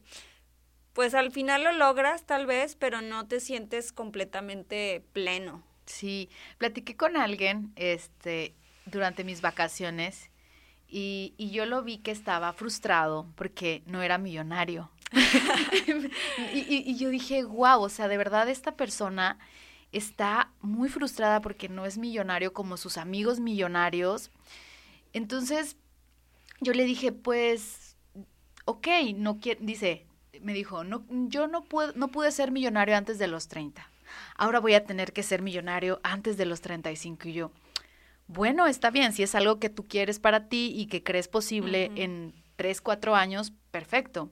pues 0.94 1.14
al 1.14 1.32
final 1.32 1.64
lo 1.64 1.72
logras 1.74 2.26
tal 2.26 2.48
vez, 2.48 2.76
pero 2.76 3.02
no 3.02 3.28
te 3.28 3.40
sientes 3.40 3.92
completamente 3.92 5.04
pleno. 5.14 5.64
Sí, 5.86 6.30
platiqué 6.58 6.96
con 6.96 7.18
alguien 7.18 7.72
este 7.76 8.56
durante 8.86 9.24
mis 9.24 9.42
vacaciones 9.42 10.32
y, 10.88 11.34
y 11.38 11.52
yo 11.52 11.66
lo 11.66 11.84
vi 11.84 12.00
que 12.00 12.12
estaba 12.12 12.52
frustrado 12.54 13.28
porque 13.36 13.84
no 13.86 14.02
era 14.02 14.18
millonario. 14.18 14.90
y, 16.54 16.58
y, 16.60 16.84
y, 16.86 16.98
yo 16.98 17.10
dije, 17.10 17.44
wow, 17.44 17.82
o 17.82 17.90
sea, 17.90 18.08
de 18.08 18.18
verdad 18.18 18.50
esta 18.50 18.76
persona 18.76 19.38
está 19.92 20.52
muy 20.62 20.90
frustrada 20.90 21.42
porque 21.42 21.70
no 21.70 21.86
es 21.86 21.98
millonario 21.98 22.54
como 22.54 22.78
sus 22.78 22.98
amigos 22.98 23.40
millonarios. 23.40 24.32
Entonces, 25.18 25.78
yo 26.62 26.74
le 26.74 26.86
dije, 26.86 27.12
pues, 27.12 27.98
ok, 28.66 28.88
no 29.16 29.40
quiere, 29.40 29.60
dice, 29.64 30.06
me 30.42 30.54
dijo, 30.54 30.84
no, 30.84 31.06
yo 31.10 31.48
no, 31.48 31.64
puedo, 31.64 31.92
no 31.94 32.10
pude 32.10 32.32
ser 32.32 32.52
millonario 32.52 32.96
antes 32.96 33.18
de 33.18 33.28
los 33.28 33.48
30. 33.48 33.90
Ahora 34.36 34.60
voy 34.60 34.76
a 34.76 34.86
tener 34.86 35.14
que 35.14 35.24
ser 35.24 35.42
millonario 35.42 36.00
antes 36.04 36.38
de 36.38 36.46
los 36.46 36.62
35. 36.62 37.28
Y 37.30 37.34
yo, 37.34 37.52
bueno, 38.28 38.68
está 38.68 38.92
bien, 38.92 39.12
si 39.12 39.24
es 39.24 39.34
algo 39.34 39.60
que 39.60 39.70
tú 39.70 39.88
quieres 39.88 40.20
para 40.20 40.48
ti 40.50 40.72
y 40.76 40.86
que 40.86 41.02
crees 41.04 41.28
posible 41.28 41.92
en 41.96 42.34
3, 42.56 42.80
4 42.82 43.16
años, 43.16 43.54
perfecto. 43.72 44.30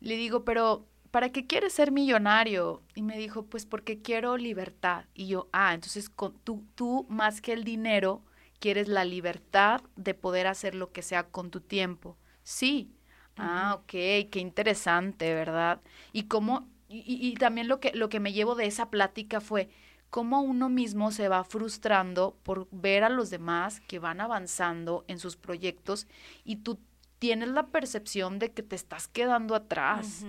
Le 0.00 0.16
digo, 0.16 0.44
pero 0.44 0.86
¿para 1.10 1.30
qué 1.30 1.46
quieres 1.46 1.72
ser 1.72 1.90
millonario? 1.90 2.82
Y 2.94 3.02
me 3.02 3.18
dijo, 3.18 3.46
pues 3.46 3.66
porque 3.66 4.00
quiero 4.00 4.36
libertad. 4.36 5.06
Y 5.12 5.26
yo, 5.26 5.48
ah, 5.52 5.74
entonces 5.74 6.08
con, 6.08 6.38
tú, 6.44 6.64
tú 6.76 7.04
más 7.08 7.40
que 7.40 7.52
el 7.52 7.64
dinero, 7.64 8.22
quieres 8.62 8.86
la 8.86 9.04
libertad 9.04 9.82
de 9.96 10.14
poder 10.14 10.46
hacer 10.46 10.76
lo 10.76 10.92
que 10.92 11.02
sea 11.02 11.24
con 11.24 11.50
tu 11.50 11.60
tiempo. 11.60 12.16
Sí. 12.44 12.92
Ah, 13.36 13.74
ok, 13.80 13.90
qué 14.30 14.38
interesante, 14.38 15.34
¿verdad? 15.34 15.80
Y 16.12 16.24
cómo, 16.24 16.68
y, 16.88 17.02
y, 17.06 17.34
también 17.34 17.66
lo 17.66 17.80
que, 17.80 17.90
lo 17.92 18.08
que 18.08 18.20
me 18.20 18.32
llevo 18.32 18.54
de 18.54 18.66
esa 18.66 18.88
plática 18.88 19.40
fue 19.40 19.68
cómo 20.10 20.42
uno 20.42 20.68
mismo 20.68 21.10
se 21.10 21.26
va 21.28 21.42
frustrando 21.42 22.36
por 22.44 22.68
ver 22.70 23.02
a 23.02 23.08
los 23.08 23.30
demás 23.30 23.80
que 23.80 23.98
van 23.98 24.20
avanzando 24.20 25.04
en 25.08 25.18
sus 25.18 25.36
proyectos 25.36 26.06
y 26.44 26.56
tú 26.56 26.78
tienes 27.18 27.48
la 27.48 27.66
percepción 27.66 28.38
de 28.38 28.52
que 28.52 28.62
te 28.62 28.76
estás 28.76 29.08
quedando 29.08 29.56
atrás. 29.56 30.24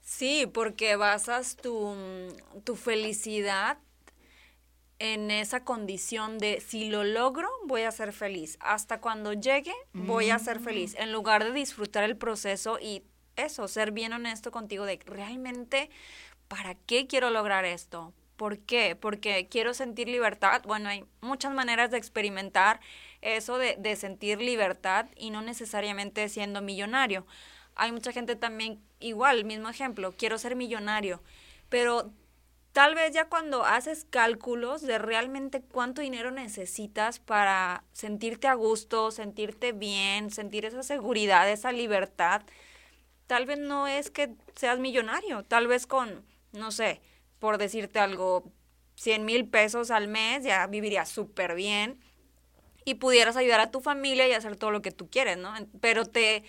Sí, 0.00 0.50
porque 0.52 0.96
basas 0.96 1.56
tu, 1.56 1.94
tu 2.64 2.74
felicidad 2.74 3.78
en 4.98 5.30
esa 5.30 5.64
condición 5.64 6.38
de 6.38 6.60
si 6.60 6.88
lo 6.88 7.04
logro, 7.04 7.48
voy 7.66 7.82
a 7.82 7.90
ser 7.90 8.12
feliz. 8.12 8.56
Hasta 8.60 9.00
cuando 9.00 9.32
llegue, 9.32 9.74
voy 9.92 10.30
a 10.30 10.38
ser 10.38 10.60
feliz. 10.60 10.94
Mm. 10.94 11.02
En 11.02 11.12
lugar 11.12 11.44
de 11.44 11.52
disfrutar 11.52 12.04
el 12.04 12.16
proceso 12.16 12.78
y 12.80 13.02
eso, 13.36 13.66
ser 13.66 13.90
bien 13.90 14.12
honesto 14.12 14.50
contigo 14.50 14.84
de 14.84 15.00
realmente, 15.04 15.90
¿para 16.48 16.74
qué 16.74 17.06
quiero 17.06 17.30
lograr 17.30 17.64
esto? 17.64 18.12
¿Por 18.36 18.58
qué? 18.58 18.96
Porque 18.96 19.48
quiero 19.48 19.74
sentir 19.74 20.08
libertad. 20.08 20.62
Bueno, 20.64 20.88
hay 20.88 21.04
muchas 21.20 21.52
maneras 21.52 21.90
de 21.90 21.98
experimentar 21.98 22.80
eso 23.20 23.58
de, 23.58 23.76
de 23.78 23.96
sentir 23.96 24.40
libertad 24.40 25.06
y 25.16 25.30
no 25.30 25.42
necesariamente 25.42 26.28
siendo 26.28 26.62
millonario. 26.62 27.26
Hay 27.76 27.90
mucha 27.90 28.12
gente 28.12 28.36
también, 28.36 28.80
igual, 29.00 29.44
mismo 29.44 29.68
ejemplo, 29.68 30.12
quiero 30.16 30.38
ser 30.38 30.54
millonario, 30.54 31.22
pero 31.68 32.12
tal 32.74 32.96
vez 32.96 33.12
ya 33.12 33.28
cuando 33.28 33.64
haces 33.64 34.04
cálculos 34.10 34.82
de 34.82 34.98
realmente 34.98 35.62
cuánto 35.62 36.02
dinero 36.02 36.32
necesitas 36.32 37.20
para 37.20 37.84
sentirte 37.92 38.48
a 38.48 38.54
gusto, 38.54 39.12
sentirte 39.12 39.70
bien, 39.70 40.32
sentir 40.32 40.64
esa 40.64 40.82
seguridad, 40.82 41.48
esa 41.48 41.70
libertad, 41.70 42.42
tal 43.28 43.46
vez 43.46 43.60
no 43.60 43.86
es 43.86 44.10
que 44.10 44.34
seas 44.56 44.80
millonario, 44.80 45.44
tal 45.44 45.68
vez 45.68 45.86
con, 45.86 46.24
no 46.50 46.72
sé, 46.72 47.00
por 47.38 47.58
decirte 47.58 48.00
algo, 48.00 48.50
100 48.96 49.24
mil 49.24 49.48
pesos 49.48 49.92
al 49.92 50.08
mes 50.08 50.42
ya 50.42 50.66
vivirías 50.66 51.08
súper 51.08 51.54
bien 51.54 52.00
y 52.84 52.94
pudieras 52.94 53.36
ayudar 53.36 53.60
a 53.60 53.70
tu 53.70 53.82
familia 53.82 54.26
y 54.26 54.32
hacer 54.32 54.56
todo 54.56 54.72
lo 54.72 54.82
que 54.82 54.90
tú 54.90 55.08
quieres, 55.08 55.38
¿no? 55.38 55.54
Pero 55.80 56.06
te 56.06 56.42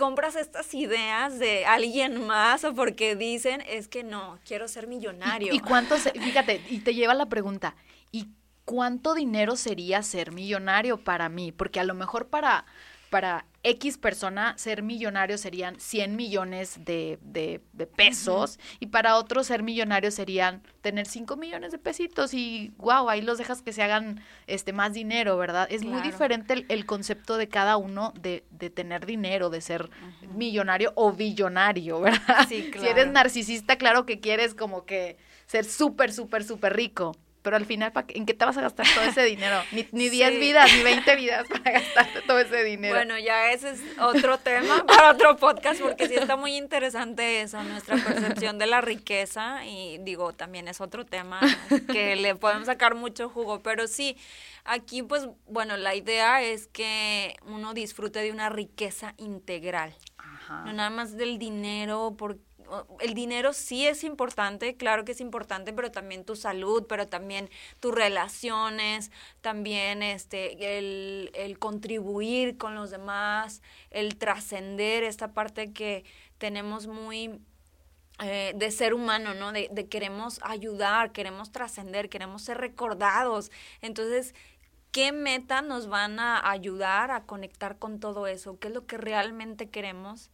compras 0.00 0.34
estas 0.34 0.72
ideas 0.72 1.38
de 1.38 1.66
alguien 1.66 2.26
más 2.26 2.64
o 2.64 2.74
porque 2.74 3.16
dicen, 3.16 3.62
es 3.68 3.86
que 3.86 4.02
no, 4.02 4.38
quiero 4.46 4.66
ser 4.66 4.86
millonario. 4.86 5.52
¿Y, 5.52 5.60
cuánto, 5.60 5.94
fíjate, 5.96 6.62
y 6.70 6.78
te 6.78 6.94
lleva 6.94 7.12
la 7.12 7.26
pregunta, 7.26 7.76
¿y 8.10 8.28
cuánto 8.64 9.12
dinero 9.12 9.56
sería 9.56 10.02
ser 10.02 10.32
millonario 10.32 11.04
para 11.04 11.28
mí? 11.28 11.52
Porque 11.52 11.80
a 11.80 11.84
lo 11.84 11.92
mejor 11.92 12.28
para, 12.28 12.64
para 13.10 13.44
X 13.62 13.98
persona 13.98 14.54
ser 14.56 14.82
millonario 14.82 15.36
serían 15.36 15.78
100 15.78 16.16
millones 16.16 16.84
de, 16.84 17.18
de, 17.22 17.60
pesos 17.86 18.58
y 18.78 18.86
para 18.86 19.16
otros 19.16 19.48
ser 19.48 19.62
millonario 19.62 20.10
serían 20.10 20.62
tener 20.80 21.06
5 21.06 21.36
millones 21.36 21.72
de 21.72 21.78
pesitos 21.78 22.32
y 22.32 22.72
wow, 22.78 23.10
ahí 23.10 23.20
los 23.20 23.36
dejas 23.36 23.60
que 23.60 23.72
se 23.72 23.82
hagan 23.82 24.22
este 24.46 24.72
más 24.72 24.94
dinero, 24.94 25.36
¿verdad? 25.36 25.68
Es 25.70 25.84
muy 25.84 26.00
diferente 26.00 26.64
el, 26.68 26.86
concepto 26.86 27.36
de 27.36 27.48
cada 27.48 27.76
uno 27.76 28.14
de, 28.18 28.44
de 28.50 28.70
tener 28.70 29.04
dinero, 29.04 29.50
de 29.50 29.60
ser 29.60 29.90
millonario 30.34 30.92
o 30.94 31.12
billonario, 31.12 32.00
¿verdad? 32.00 32.46
Sí, 32.48 32.70
claro. 32.70 32.86
Si 32.86 32.88
eres 32.88 33.12
narcisista, 33.12 33.76
claro 33.76 34.06
que 34.06 34.20
quieres 34.20 34.54
como 34.54 34.86
que 34.86 35.18
ser 35.46 35.64
súper, 35.64 36.12
súper, 36.12 36.44
súper 36.44 36.74
rico 36.74 37.14
pero 37.42 37.56
al 37.56 37.66
final, 37.66 37.92
¿en 38.08 38.26
qué 38.26 38.34
te 38.34 38.44
vas 38.44 38.56
a 38.56 38.62
gastar 38.62 38.86
todo 38.94 39.04
ese 39.04 39.22
dinero? 39.24 39.62
Ni, 39.72 39.86
ni 39.92 40.08
10 40.08 40.38
vidas, 40.38 40.70
ni 40.72 40.82
20 40.82 41.16
vidas 41.16 41.46
para 41.48 41.72
gastarte 41.72 42.20
todo 42.22 42.38
ese 42.38 42.62
dinero. 42.64 42.94
Bueno, 42.94 43.18
ya 43.18 43.52
ese 43.52 43.70
es 43.70 43.80
otro 43.98 44.38
tema 44.38 44.84
para 44.86 45.12
otro 45.12 45.36
podcast, 45.36 45.80
porque 45.80 46.08
sí 46.08 46.14
está 46.14 46.36
muy 46.36 46.56
interesante 46.56 47.42
eso, 47.42 47.62
nuestra 47.62 47.96
percepción 47.96 48.58
de 48.58 48.66
la 48.66 48.80
riqueza, 48.80 49.64
y 49.64 49.98
digo, 49.98 50.32
también 50.32 50.68
es 50.68 50.80
otro 50.80 51.06
tema 51.06 51.40
que 51.90 52.16
le 52.16 52.34
podemos 52.34 52.66
sacar 52.66 52.94
mucho 52.94 53.28
jugo, 53.28 53.60
pero 53.62 53.86
sí, 53.86 54.16
aquí 54.64 55.02
pues, 55.02 55.28
bueno, 55.46 55.76
la 55.76 55.94
idea 55.94 56.42
es 56.42 56.66
que 56.66 57.36
uno 57.46 57.74
disfrute 57.74 58.20
de 58.20 58.30
una 58.30 58.48
riqueza 58.48 59.14
integral. 59.16 59.94
Ajá. 60.18 60.64
No 60.64 60.72
nada 60.72 60.90
más 60.90 61.16
del 61.16 61.38
dinero, 61.38 62.14
porque 62.18 62.49
el 63.00 63.14
dinero 63.14 63.52
sí 63.52 63.86
es 63.86 64.04
importante, 64.04 64.76
claro 64.76 65.04
que 65.04 65.12
es 65.12 65.20
importante, 65.20 65.72
pero 65.72 65.90
también 65.90 66.24
tu 66.24 66.36
salud, 66.36 66.86
pero 66.88 67.06
también 67.06 67.50
tus 67.80 67.94
relaciones, 67.94 69.10
también 69.40 70.02
este, 70.02 70.78
el, 70.78 71.30
el 71.34 71.58
contribuir 71.58 72.56
con 72.58 72.74
los 72.74 72.90
demás, 72.90 73.62
el 73.90 74.16
trascender 74.16 75.02
esta 75.04 75.32
parte 75.32 75.72
que 75.72 76.04
tenemos 76.38 76.86
muy 76.86 77.40
eh, 78.22 78.52
de 78.54 78.70
ser 78.70 78.92
humano, 78.92 79.34
¿no? 79.34 79.52
De, 79.52 79.68
de 79.72 79.88
queremos 79.88 80.40
ayudar, 80.42 81.12
queremos 81.12 81.52
trascender, 81.52 82.08
queremos 82.10 82.42
ser 82.42 82.58
recordados. 82.58 83.50
Entonces, 83.80 84.34
¿qué 84.92 85.12
meta 85.12 85.62
nos 85.62 85.88
van 85.88 86.18
a 86.20 86.50
ayudar 86.50 87.10
a 87.10 87.24
conectar 87.24 87.78
con 87.78 87.98
todo 88.00 88.26
eso? 88.26 88.58
¿Qué 88.58 88.68
es 88.68 88.74
lo 88.74 88.86
que 88.86 88.98
realmente 88.98 89.70
queremos? 89.70 90.30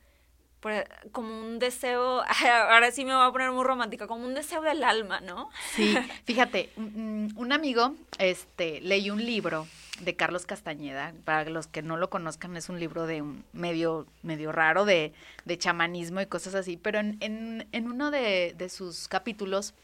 Como 1.12 1.40
un 1.40 1.58
deseo, 1.58 2.22
ahora 2.70 2.90
sí 2.90 3.04
me 3.04 3.14
voy 3.14 3.26
a 3.26 3.32
poner 3.32 3.50
muy 3.52 3.64
romántica, 3.64 4.06
como 4.06 4.24
un 4.24 4.34
deseo 4.34 4.62
del 4.62 4.82
alma, 4.84 5.20
¿no? 5.20 5.50
Sí, 5.74 5.96
fíjate, 6.24 6.70
un, 6.76 7.52
amigo 7.52 7.94
este, 8.18 8.80
leyó 8.80 9.14
un 9.14 9.24
libro 9.24 9.66
de 10.00 10.14
Carlos 10.14 10.46
Castañeda, 10.46 11.14
para 11.24 11.48
los 11.48 11.66
que 11.66 11.82
no 11.82 11.96
lo 11.96 12.10
conozcan, 12.10 12.56
es 12.56 12.68
un 12.68 12.78
libro 12.78 13.06
de 13.06 13.22
un 13.22 13.44
medio, 13.52 14.06
medio 14.22 14.52
raro 14.52 14.84
de, 14.84 15.12
de 15.44 15.58
chamanismo 15.58 16.20
y 16.20 16.26
cosas 16.26 16.54
así, 16.54 16.76
pero 16.76 16.98
en, 16.98 17.16
en, 17.20 17.66
en 17.72 17.90
uno 17.90 18.10
de, 18.10 18.54
de 18.56 18.68
sus 18.68 19.08
capítulos 19.08 19.74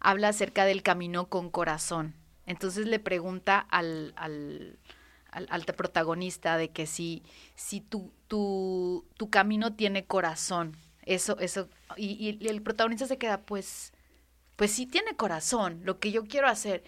habla 0.00 0.28
acerca 0.28 0.64
del 0.64 0.82
camino 0.82 1.26
con 1.26 1.50
corazón. 1.50 2.14
Entonces 2.46 2.86
le 2.86 3.00
pregunta 3.00 3.58
al, 3.58 4.12
al, 4.16 4.78
al, 5.48 5.64
protagonista 5.64 6.56
de 6.56 6.70
que 6.70 6.86
si, 6.86 7.22
si 7.54 7.80
tu, 7.80 8.12
tu, 8.28 9.04
tu 9.16 9.30
camino 9.30 9.74
tiene 9.74 10.04
corazón, 10.04 10.76
eso, 11.02 11.38
eso, 11.38 11.68
y, 11.96 12.38
y, 12.40 12.48
el 12.48 12.62
protagonista 12.62 13.06
se 13.06 13.18
queda, 13.18 13.42
pues, 13.42 13.92
pues 14.56 14.72
sí 14.72 14.86
tiene 14.86 15.14
corazón, 15.14 15.80
lo 15.84 15.98
que 15.98 16.10
yo 16.10 16.24
quiero 16.24 16.48
hacer. 16.48 16.82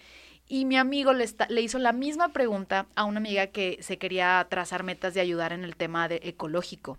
Y 0.47 0.65
mi 0.65 0.77
amigo 0.77 1.13
le, 1.13 1.23
está, 1.23 1.47
le 1.47 1.61
hizo 1.61 1.77
la 1.77 1.93
misma 1.93 2.29
pregunta 2.29 2.87
a 2.95 3.05
una 3.05 3.19
amiga 3.19 3.47
que 3.47 3.77
se 3.81 3.99
quería 3.99 4.45
trazar 4.49 4.83
metas 4.83 5.13
de 5.13 5.21
ayudar 5.21 5.53
en 5.53 5.63
el 5.63 5.75
tema 5.75 6.07
de 6.07 6.19
ecológico. 6.23 6.97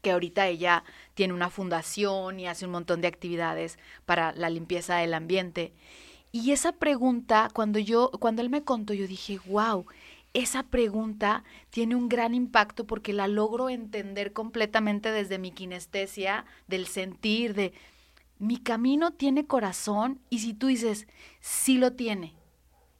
que 0.00 0.12
ahorita 0.12 0.46
ella 0.46 0.84
tiene 1.14 1.32
una 1.32 1.48
fundación 1.48 2.38
y 2.38 2.46
hace 2.46 2.66
un 2.66 2.72
montón 2.72 3.00
de 3.00 3.08
actividades 3.08 3.78
para 4.04 4.32
la 4.32 4.50
limpieza 4.50 4.98
del 4.98 5.14
ambiente. 5.14 5.72
Y 6.30 6.50
esa 6.50 6.72
pregunta, 6.72 7.48
cuando 7.54 7.78
yo, 7.78 8.10
cuando 8.20 8.42
él 8.42 8.50
me 8.50 8.64
contó, 8.64 8.92
yo 8.92 9.06
dije, 9.06 9.38
wow, 9.46 9.86
esa 10.34 10.64
pregunta 10.64 11.44
tiene 11.70 11.94
un 11.94 12.08
gran 12.08 12.34
impacto 12.34 12.86
porque 12.86 13.12
la 13.12 13.28
logro 13.28 13.70
entender 13.70 14.32
completamente 14.32 15.10
desde 15.12 15.38
mi 15.38 15.52
kinestesia, 15.52 16.44
del 16.66 16.86
sentir, 16.86 17.54
de 17.54 17.72
mi 18.38 18.58
camino 18.58 19.12
tiene 19.12 19.46
corazón 19.46 20.20
y 20.28 20.40
si 20.40 20.52
tú 20.52 20.66
dices, 20.66 21.06
sí 21.40 21.78
lo 21.78 21.92
tiene 21.92 22.34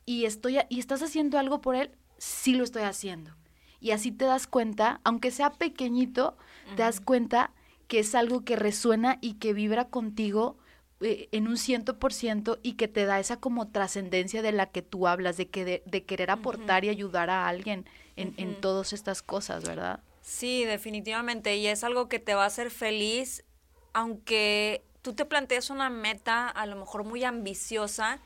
y 0.07 0.24
estoy 0.24 0.59
y 0.68 0.78
estás 0.78 1.03
haciendo 1.03 1.39
algo 1.39 1.61
por 1.61 1.74
él, 1.74 1.91
sí 2.18 2.55
lo 2.55 2.64
estoy 2.64 2.82
haciendo. 2.82 3.32
Y 3.80 3.91
así 3.91 4.12
te 4.12 4.24
das 4.24 4.47
cuenta, 4.47 5.01
aunque 5.05 5.30
sea 5.30 5.51
pequeñito, 5.51 6.39
te 6.76 6.82
das 6.82 7.01
cuenta 7.01 7.53
que 7.89 7.99
es 7.99 8.14
algo 8.14 8.45
que 8.45 8.57
resuena 8.57 9.18
y 9.20 9.35
que 9.35 9.53
vibra 9.53 9.89
contigo 9.89 10.57
eh, 11.05 11.28
en 11.32 11.46
un 11.46 11.57
ciento 11.57 11.98
por 11.98 12.12
ciento 12.12 12.59
y 12.62 12.72
que 12.72 12.88
te 12.88 13.05
da 13.05 13.20
esa 13.20 13.38
como 13.38 13.68
trascendencia 13.68 14.42
de 14.42 14.52
la 14.52 14.66
que 14.66 14.82
tú 14.82 15.07
hablas, 15.07 15.36
de, 15.36 15.48
que 15.48 15.64
de, 15.84 16.05
querer 16.05 16.30
aportar 16.30 16.84
y 16.84 16.88
ayudar 16.88 17.30
a 17.30 17.46
alguien 17.46 17.84
en, 18.16 18.34
en 18.36 18.61
todas 18.61 18.92
estas 18.92 19.22
cosas, 19.22 19.64
¿verdad? 19.64 20.00
Sí, 20.22 20.64
definitivamente. 20.64 21.57
Y 21.57 21.66
es 21.66 21.84
algo 21.84 22.09
que 22.09 22.18
te 22.18 22.34
va 22.34 22.44
a 22.44 22.46
hacer 22.46 22.70
feliz, 22.70 23.44
aunque 23.92 24.82
tú 25.02 25.12
te 25.12 25.26
plantees 25.26 25.68
una 25.68 25.90
meta 25.90 26.48
a 26.48 26.64
lo 26.64 26.76
mejor 26.76 27.05
muy 27.05 27.24
ambiciosa, 27.24 28.20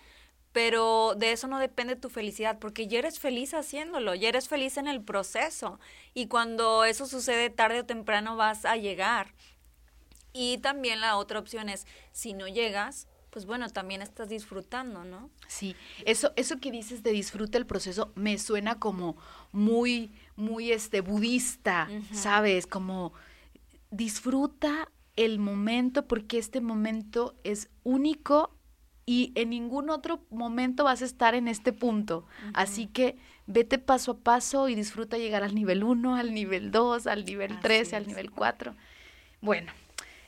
pero 0.52 1.14
de 1.16 1.32
eso 1.32 1.48
no 1.48 1.58
depende 1.58 1.96
tu 1.96 2.08
felicidad, 2.08 2.58
porque 2.60 2.86
ya 2.86 3.00
eres 3.00 3.18
feliz 3.18 3.52
haciéndolo, 3.52 4.14
ya 4.14 4.28
eres 4.28 4.48
feliz 4.48 4.76
en 4.76 4.86
el 4.86 5.02
proceso. 5.02 5.80
Y 6.14 6.28
cuando 6.28 6.84
eso 6.84 7.06
sucede 7.06 7.50
tarde 7.50 7.80
o 7.80 7.84
temprano 7.84 8.36
vas 8.36 8.64
a 8.64 8.76
llegar. 8.76 9.34
Y 10.32 10.58
también 10.58 11.00
la 11.00 11.16
otra 11.16 11.38
opción 11.38 11.68
es, 11.68 11.86
si 12.12 12.32
no 12.32 12.46
llegas, 12.46 13.08
pues 13.30 13.46
bueno, 13.46 13.68
también 13.68 14.02
estás 14.02 14.28
disfrutando, 14.28 15.04
¿no? 15.04 15.30
Sí, 15.46 15.76
eso, 16.04 16.32
eso 16.36 16.58
que 16.58 16.70
dices 16.70 17.02
de 17.02 17.12
disfruta 17.12 17.58
el 17.58 17.66
proceso 17.66 18.12
me 18.14 18.38
suena 18.38 18.78
como 18.78 19.16
muy, 19.52 20.12
muy 20.36 20.72
este 20.72 21.00
budista, 21.00 21.88
¿sabes? 22.12 22.66
Como 22.66 23.12
disfruta 23.90 24.90
el 25.16 25.38
momento 25.38 26.06
porque 26.06 26.38
este 26.38 26.60
momento 26.60 27.34
es 27.44 27.70
único 27.82 28.54
y 29.04 29.32
en 29.34 29.50
ningún 29.50 29.88
otro 29.90 30.22
momento 30.30 30.84
vas 30.84 31.02
a 31.02 31.06
estar 31.06 31.34
en 31.34 31.48
este 31.48 31.72
punto. 31.72 32.26
Así 32.54 32.86
que 32.86 33.16
vete 33.46 33.78
paso 33.78 34.12
a 34.12 34.18
paso 34.18 34.68
y 34.68 34.74
disfruta 34.74 35.16
llegar 35.16 35.42
al 35.42 35.54
nivel 35.54 35.82
1, 35.82 36.16
al 36.16 36.34
nivel 36.34 36.70
2, 36.70 37.06
al 37.06 37.24
nivel 37.24 37.58
3, 37.60 37.94
al 37.94 38.06
nivel 38.06 38.30
4. 38.30 38.74
Bueno, 39.40 39.72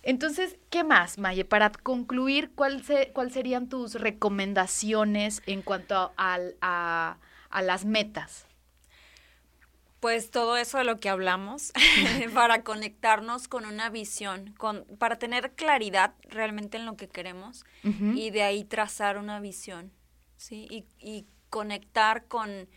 entonces, 0.03 0.57
¿qué 0.71 0.83
más, 0.83 1.19
Maye? 1.19 1.45
Para 1.45 1.71
concluir, 1.71 2.53
¿cuál 2.55 2.83
¿cuáles 3.13 3.35
serían 3.35 3.69
tus 3.69 3.95
recomendaciones 3.95 5.43
en 5.47 5.63
cuanto 5.63 6.13
a, 6.17 6.39
a, 6.61 7.63
las 7.63 7.85
metas? 7.85 8.47
Pues 10.01 10.31
todo 10.31 10.57
eso 10.57 10.79
de 10.79 10.85
lo 10.85 10.99
que 10.99 11.11
hablamos, 11.11 11.73
para 12.35 12.63
conectarnos 12.63 13.47
con 13.47 13.67
una 13.67 13.91
visión, 13.91 14.55
con, 14.57 14.87
para 14.99 15.19
tener 15.19 15.53
claridad 15.53 16.15
realmente 16.23 16.79
en 16.79 16.87
lo 16.87 16.97
que 16.97 17.09
queremos 17.09 17.65
y 17.83 18.31
de 18.31 18.43
ahí 18.43 18.65
trazar 18.65 19.19
una 19.19 19.39
visión, 19.41 19.93
¿sí? 20.37 20.67
Y, 20.71 20.87
y 20.99 21.27
conectar 21.51 22.25
con, 22.25 22.71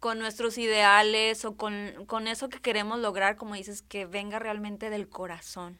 con 0.00 0.18
nuestros 0.18 0.58
ideales 0.58 1.46
o 1.46 1.56
con, 1.56 2.04
con 2.06 2.28
eso 2.28 2.50
que 2.50 2.60
queremos 2.60 2.98
lograr, 2.98 3.36
como 3.36 3.54
dices, 3.54 3.80
que 3.80 4.04
venga 4.04 4.38
realmente 4.38 4.90
del 4.90 5.08
corazón 5.08 5.78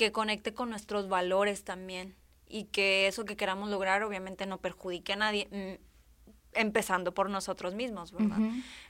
que 0.00 0.12
conecte 0.12 0.54
con 0.54 0.70
nuestros 0.70 1.10
valores 1.10 1.62
también 1.62 2.16
y 2.46 2.64
que 2.64 3.06
eso 3.06 3.26
que 3.26 3.36
queramos 3.36 3.68
lograr 3.68 4.02
obviamente 4.02 4.46
no 4.46 4.56
perjudique 4.56 5.12
a 5.12 5.16
nadie, 5.16 5.46
mm, 5.50 6.58
empezando 6.58 7.12
por 7.12 7.28
nosotros 7.28 7.74
mismos, 7.74 8.10
¿verdad? 8.10 8.38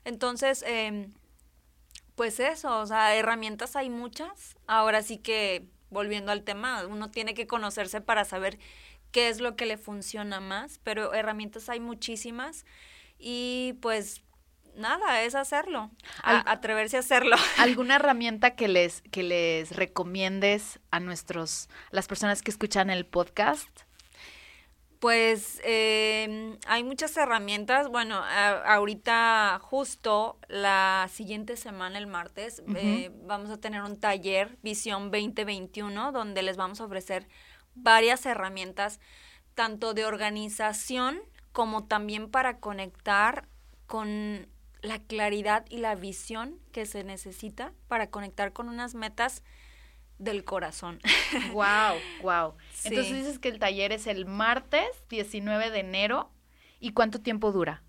Entonces, 0.05 0.63
em, 0.65 1.13
pues 2.15 2.39
eso, 2.39 2.79
o 2.79 2.87
sea, 2.87 3.17
herramientas 3.17 3.75
hay 3.75 3.91
muchas. 3.91 4.57
Ahora 4.69 5.03
sí 5.03 5.19
que, 5.19 5.67
volviendo 5.91 6.31
al 6.31 6.45
tema, 6.45 6.87
uno 6.87 7.11
tiene 7.11 7.35
que 7.35 7.49
conocerse 7.49 8.01
para 8.01 8.25
saber 8.25 8.61
qué 9.11 9.31
es 9.31 9.41
lo 9.41 9.57
que 9.57 9.67
le 9.67 9.79
funciona 9.79 10.39
más, 10.39 10.79
pero 10.85 11.13
herramientas 11.13 11.69
hay 11.69 11.81
muchísimas 11.81 12.65
y 13.19 13.75
pues 13.83 14.23
nada, 14.77 15.23
es 15.23 15.35
hacerlo, 15.35 15.91
atreverse 16.23 16.97
a 16.97 17.01
hacerlo. 17.01 17.37
¿Alguna 17.59 17.97
herramienta 17.97 18.55
que 18.55 18.69
les, 18.69 19.03
que 19.11 19.23
les 19.23 19.75
recomiendes 19.75 20.81
a 20.91 21.01
nuestros, 21.01 21.69
las 21.91 22.09
personas 22.09 22.43
que 22.43 22.51
escuchan 22.51 22.91
el 22.91 23.07
podcast? 23.07 23.69
Pues 25.01 25.63
em, 25.65 26.59
hay 26.67 26.85
muchas 26.85 27.17
herramientas. 27.17 27.89
Bueno, 27.89 28.23
ahorita 28.23 29.59
justo 29.63 30.39
la 30.47 31.09
siguiente 31.11 31.57
semana, 31.57 31.99
el 31.99 32.07
martes, 32.07 32.63
eh, 32.77 33.11
vamos 33.25 33.49
a 33.49 33.57
tener 33.59 33.81
un 33.81 33.99
taller 33.99 34.59
Visión 34.63 35.11
2021 35.11 36.13
donde 36.13 36.43
les 36.43 36.59
vamos 36.59 36.83
a 36.83 36.85
ofrecer 36.85 37.27
varias 37.75 38.27
herramientas, 38.27 39.01
tanto 39.55 39.95
de 39.95 40.05
organización 40.05 41.23
como 41.53 41.87
también 41.87 42.31
para 42.31 42.59
conectar 42.59 43.49
con 43.87 44.49
la 44.83 44.99
claridad 44.99 45.65
y 45.69 45.79
la 45.79 45.95
visión 45.95 46.59
que 46.73 46.87
se 46.87 47.05
necesita 47.05 47.73
para 47.89 48.11
conectar 48.11 48.53
con 48.53 48.69
unas 48.69 48.95
metas 48.95 49.43
del 50.19 50.45
corazón. 50.45 51.01
Wow, 51.53 51.97
wow. 52.23 52.55
Entonces 52.85 53.15
dices 53.15 53.39
que 53.39 53.49
el 53.49 53.59
taller 53.59 53.93
es 53.93 54.07
el 54.07 54.27
martes 54.27 54.89
19 55.09 55.71
de 55.71 55.81
enero 55.81 56.31
y 56.81 56.93
¿cuánto 56.93 57.21
tiempo 57.21 57.53
dura? 57.53 57.83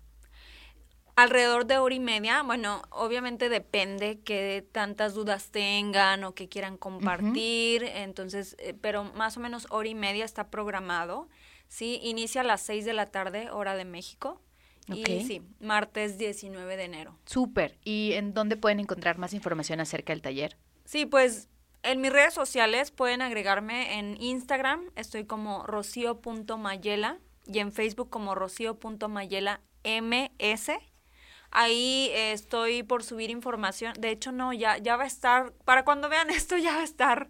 Alrededor 1.14 1.66
de 1.66 1.76
hora 1.76 1.94
y 1.94 2.00
media, 2.00 2.42
bueno, 2.42 2.82
obviamente 2.88 3.50
depende 3.50 4.20
que 4.20 4.66
tantas 4.72 5.12
dudas 5.12 5.50
tengan 5.50 6.24
o 6.24 6.34
que 6.34 6.48
quieran 6.48 6.78
compartir, 6.78 7.84
entonces, 7.84 8.56
eh, 8.58 8.74
pero 8.80 9.04
más 9.04 9.36
o 9.36 9.40
menos 9.40 9.66
hora 9.68 9.88
y 9.88 9.94
media 9.94 10.24
está 10.24 10.48
programado, 10.50 11.28
¿sí? 11.68 12.00
Inicia 12.02 12.40
a 12.40 12.44
las 12.44 12.62
6 12.62 12.86
de 12.86 12.94
la 12.94 13.10
tarde, 13.10 13.50
hora 13.50 13.74
de 13.76 13.84
México. 13.84 14.40
Y 14.88 15.04
sí, 15.24 15.42
martes 15.60 16.18
19 16.18 16.76
de 16.76 16.84
enero. 16.84 17.18
Súper. 17.24 17.78
¿Y 17.84 18.12
en 18.14 18.34
dónde 18.34 18.56
pueden 18.56 18.80
encontrar 18.80 19.18
más 19.18 19.32
información 19.32 19.80
acerca 19.80 20.12
del 20.12 20.22
taller? 20.22 20.56
Sí, 20.84 21.06
pues 21.06 21.48
en 21.82 22.00
mis 22.00 22.12
redes 22.12 22.34
sociales 22.34 22.90
pueden 22.90 23.22
agregarme 23.22 23.98
en 23.98 24.20
Instagram, 24.20 24.90
estoy 24.96 25.24
como 25.24 25.64
rocío.mayela 25.66 27.18
y 27.46 27.58
en 27.58 27.72
Facebook 27.72 28.10
como 28.10 28.34
rocío.mayela 28.34 29.60
ms. 29.84 30.70
Ahí 31.50 32.08
eh, 32.12 32.32
estoy 32.32 32.82
por 32.82 33.02
subir 33.02 33.30
información. 33.30 33.92
De 33.98 34.10
hecho, 34.10 34.32
no, 34.32 34.52
ya, 34.52 34.78
ya 34.78 34.96
va 34.96 35.04
a 35.04 35.06
estar, 35.06 35.52
para 35.64 35.84
cuando 35.84 36.08
vean 36.08 36.30
esto, 36.30 36.56
ya 36.56 36.74
va 36.74 36.80
a 36.80 36.84
estar 36.84 37.28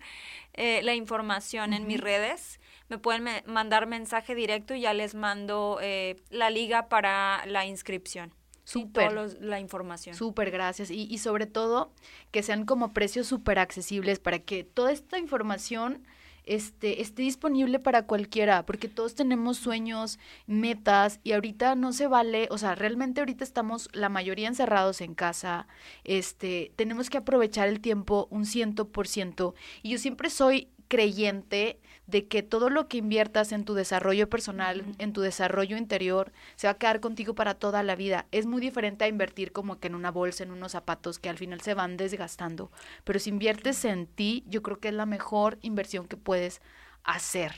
eh, 0.52 0.80
la 0.82 0.94
información 0.94 1.72
en 1.72 1.86
mis 1.86 2.00
redes 2.00 2.60
me 2.92 2.98
pueden 2.98 3.26
mandar 3.46 3.86
mensaje 3.86 4.34
directo 4.34 4.74
y 4.74 4.82
ya 4.82 4.92
les 4.92 5.14
mando 5.14 5.78
eh, 5.80 6.16
la 6.28 6.50
liga 6.50 6.90
para 6.90 7.42
la 7.46 7.64
inscripción. 7.64 8.34
Súper. 8.64 9.12
la 9.40 9.60
información. 9.60 10.14
Súper, 10.14 10.50
gracias. 10.50 10.90
Y, 10.90 11.04
y 11.10 11.16
sobre 11.16 11.46
todo 11.46 11.90
que 12.32 12.42
sean 12.42 12.66
como 12.66 12.92
precios 12.92 13.26
súper 13.26 13.58
accesibles 13.58 14.20
para 14.20 14.40
que 14.40 14.62
toda 14.62 14.92
esta 14.92 15.18
información 15.18 16.06
este, 16.44 17.00
esté 17.00 17.22
disponible 17.22 17.78
para 17.78 18.02
cualquiera, 18.06 18.66
porque 18.66 18.88
todos 18.88 19.14
tenemos 19.14 19.56
sueños, 19.56 20.18
metas, 20.46 21.18
y 21.24 21.32
ahorita 21.32 21.74
no 21.74 21.94
se 21.94 22.08
vale, 22.08 22.46
o 22.50 22.58
sea, 22.58 22.74
realmente 22.74 23.22
ahorita 23.22 23.42
estamos 23.42 23.88
la 23.92 24.10
mayoría 24.10 24.48
encerrados 24.48 25.00
en 25.00 25.14
casa, 25.14 25.66
este, 26.04 26.72
tenemos 26.76 27.10
que 27.10 27.18
aprovechar 27.18 27.68
el 27.68 27.80
tiempo 27.80 28.26
un 28.30 28.44
ciento 28.44 28.88
por 28.88 29.06
ciento, 29.06 29.54
y 29.82 29.90
yo 29.90 29.98
siempre 29.98 30.30
soy 30.30 30.68
creyente 30.88 31.80
de 32.12 32.28
que 32.28 32.42
todo 32.42 32.68
lo 32.68 32.88
que 32.88 32.98
inviertas 32.98 33.52
en 33.52 33.64
tu 33.64 33.72
desarrollo 33.72 34.28
personal, 34.28 34.84
en 34.98 35.14
tu 35.14 35.22
desarrollo 35.22 35.78
interior, 35.78 36.30
se 36.56 36.66
va 36.66 36.72
a 36.72 36.78
quedar 36.78 37.00
contigo 37.00 37.34
para 37.34 37.54
toda 37.54 37.82
la 37.82 37.96
vida. 37.96 38.26
Es 38.32 38.44
muy 38.44 38.60
diferente 38.60 39.06
a 39.06 39.08
invertir 39.08 39.50
como 39.50 39.80
que 39.80 39.88
en 39.88 39.94
una 39.94 40.10
bolsa, 40.10 40.44
en 40.44 40.50
unos 40.50 40.72
zapatos 40.72 41.18
que 41.18 41.30
al 41.30 41.38
final 41.38 41.62
se 41.62 41.72
van 41.72 41.96
desgastando. 41.96 42.70
Pero 43.04 43.18
si 43.18 43.30
inviertes 43.30 43.86
en 43.86 44.06
ti, 44.06 44.44
yo 44.46 44.62
creo 44.62 44.78
que 44.78 44.88
es 44.88 44.94
la 44.94 45.06
mejor 45.06 45.58
inversión 45.62 46.06
que 46.06 46.18
puedes 46.18 46.60
hacer. 47.02 47.54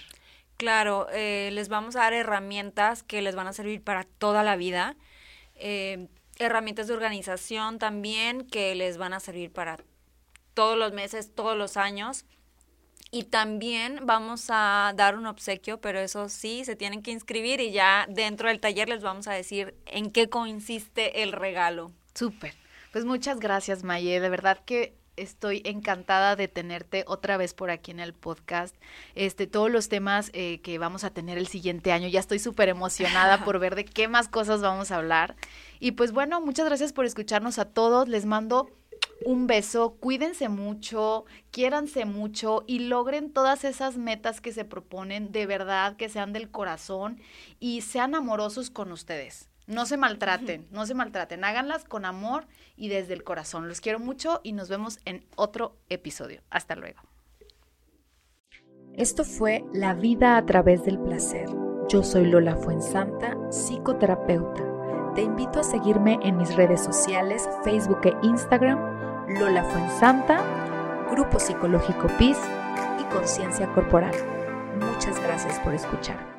Claro, 0.57 1.09
eh, 1.11 1.51
les 1.53 1.69
vamos 1.69 1.97
a 1.97 2.01
dar 2.01 2.13
herramientas 2.13 3.03
que 3.03 3.23
les 3.23 3.35
van 3.35 3.49
a 3.49 3.53
servir 3.53 3.83
para 3.83 4.05
toda 4.05 4.45
la 4.45 4.55
vida. 4.55 4.97
Eh, 5.57 6.07
herramientas 6.39 6.87
de 6.87 6.95
organización 6.95 7.81
también 7.81 8.47
que 8.47 8.77
les 8.77 8.99
van 8.99 9.15
a 9.15 9.21
servir 9.21 9.53
para 9.53 9.79
todos 10.55 10.79
los 10.79 10.93
meses, 10.93 11.35
todos 11.35 11.59
los 11.59 11.77
años. 11.77 12.25
Y 13.15 13.23
también 13.23 14.01
vamos 14.03 14.47
a 14.49 14.93
dar 14.97 15.17
un 15.17 15.27
obsequio, 15.27 15.81
pero 15.81 16.01
eso 16.01 16.29
sí, 16.29 16.65
se 16.65 16.75
tienen 16.75 17.01
que 17.01 17.13
inscribir 17.13 17.61
y 17.61 17.71
ya 17.71 18.07
dentro 18.09 18.49
del 18.49 18.59
taller 18.59 18.89
les 18.89 19.05
vamos 19.05 19.29
a 19.29 19.33
decir 19.33 19.77
en 19.87 20.11
qué 20.11 20.29
consiste 20.29 21.23
el 21.23 21.31
regalo. 21.31 21.93
Súper. 22.13 22.55
Pues 22.91 23.05
muchas 23.05 23.39
gracias, 23.39 23.85
Maye. 23.85 24.19
De 24.19 24.29
verdad 24.31 24.59
que 24.67 24.97
estoy 25.17 25.63
encantada 25.65 26.35
de 26.35 26.49
tenerte 26.49 27.05
otra 27.07 27.37
vez 27.37 27.55
por 27.55 27.71
aquí 27.71 27.93
en 27.93 28.01
el 28.01 28.15
podcast. 28.15 28.75
Este, 29.15 29.47
todos 29.47 29.71
los 29.71 29.89
temas 29.89 30.31
eh, 30.33 30.61
que 30.63 30.79
vamos 30.79 31.05
a 31.05 31.11
tener 31.11 31.39
el 31.39 31.47
siguiente 31.47 31.93
año, 31.93 32.09
ya 32.09 32.19
estoy 32.19 32.41
súper 32.41 32.69
emocionada 32.69 33.45
por 33.45 33.61
ver 33.61 33.77
de 33.77 33.85
qué 33.85 34.09
más 34.09 34.27
cosas 34.27 34.61
vamos 34.61 34.91
a 34.91 34.97
hablar. 34.97 35.37
Y 35.79 35.93
pues 35.93 36.11
bueno, 36.11 36.41
muchas 36.41 36.67
gracias 36.67 36.93
por 36.93 37.05
escucharnos 37.05 37.61
a 37.61 37.65
todos. 37.65 38.09
Les 38.09 38.27
mando 38.27 38.71
un 39.25 39.47
beso, 39.47 39.97
cuídense 40.01 40.49
mucho, 40.49 41.25
quiéranse 41.51 42.05
mucho 42.05 42.65
y 42.67 42.81
logren 42.81 43.33
todas 43.33 43.65
esas 43.65 43.97
metas 43.97 44.41
que 44.41 44.53
se 44.53 44.65
proponen 44.65 45.33
de 45.33 45.47
verdad, 45.47 45.97
que 45.97 46.09
sean 46.09 46.33
del 46.33 46.51
corazón 46.51 47.21
y 47.61 47.83
sean 47.83 48.15
amorosos 48.15 48.71
con 48.71 48.93
ustedes. 48.93 49.49
No 49.67 49.87
se 49.87 49.97
maltraten, 49.97 50.67
no 50.71 50.85
se 50.85 50.95
maltraten, 50.95 51.43
háganlas 51.43 51.85
con 51.85 52.05
amor 52.05 52.47
y 52.77 52.89
desde 52.89 53.15
el 53.15 53.25
corazón. 53.25 53.69
Los 53.69 53.81
quiero 53.81 53.99
mucho 53.99 54.41
y 54.43 54.53
nos 54.53 54.69
vemos 54.69 54.99
en 55.07 55.25
otro 55.37 55.77
episodio. 55.89 56.43
Hasta 56.51 56.77
luego. 56.77 57.01
Esto 58.95 59.25
fue 59.25 59.65
La 59.73 59.95
vida 59.95 60.37
a 60.37 60.45
través 60.45 60.85
del 60.85 60.99
placer. 60.99 61.49
Yo 61.89 62.03
soy 62.03 62.27
Lola 62.27 62.57
Fuensanta, 62.57 63.37
psicoterapeuta. 63.51 64.63
Te 65.15 65.23
invito 65.23 65.61
a 65.61 65.65
seguirme 65.65 66.19
en 66.23 66.37
mis 66.37 66.55
redes 66.55 66.83
sociales, 66.83 67.49
Facebook 67.65 68.01
e 68.05 68.15
Instagram 68.23 68.94
Lola 69.29 69.65
Fuensanta, 69.65 70.43
Grupo 71.11 71.39
Psicológico 71.39 72.09
PIS 72.19 72.39
y 73.01 73.05
Conciencia 73.05 73.67
Corporal. 73.69 74.15
Muchas 74.79 75.19
gracias 75.23 75.59
por 75.61 75.73
escuchar. 75.75 76.34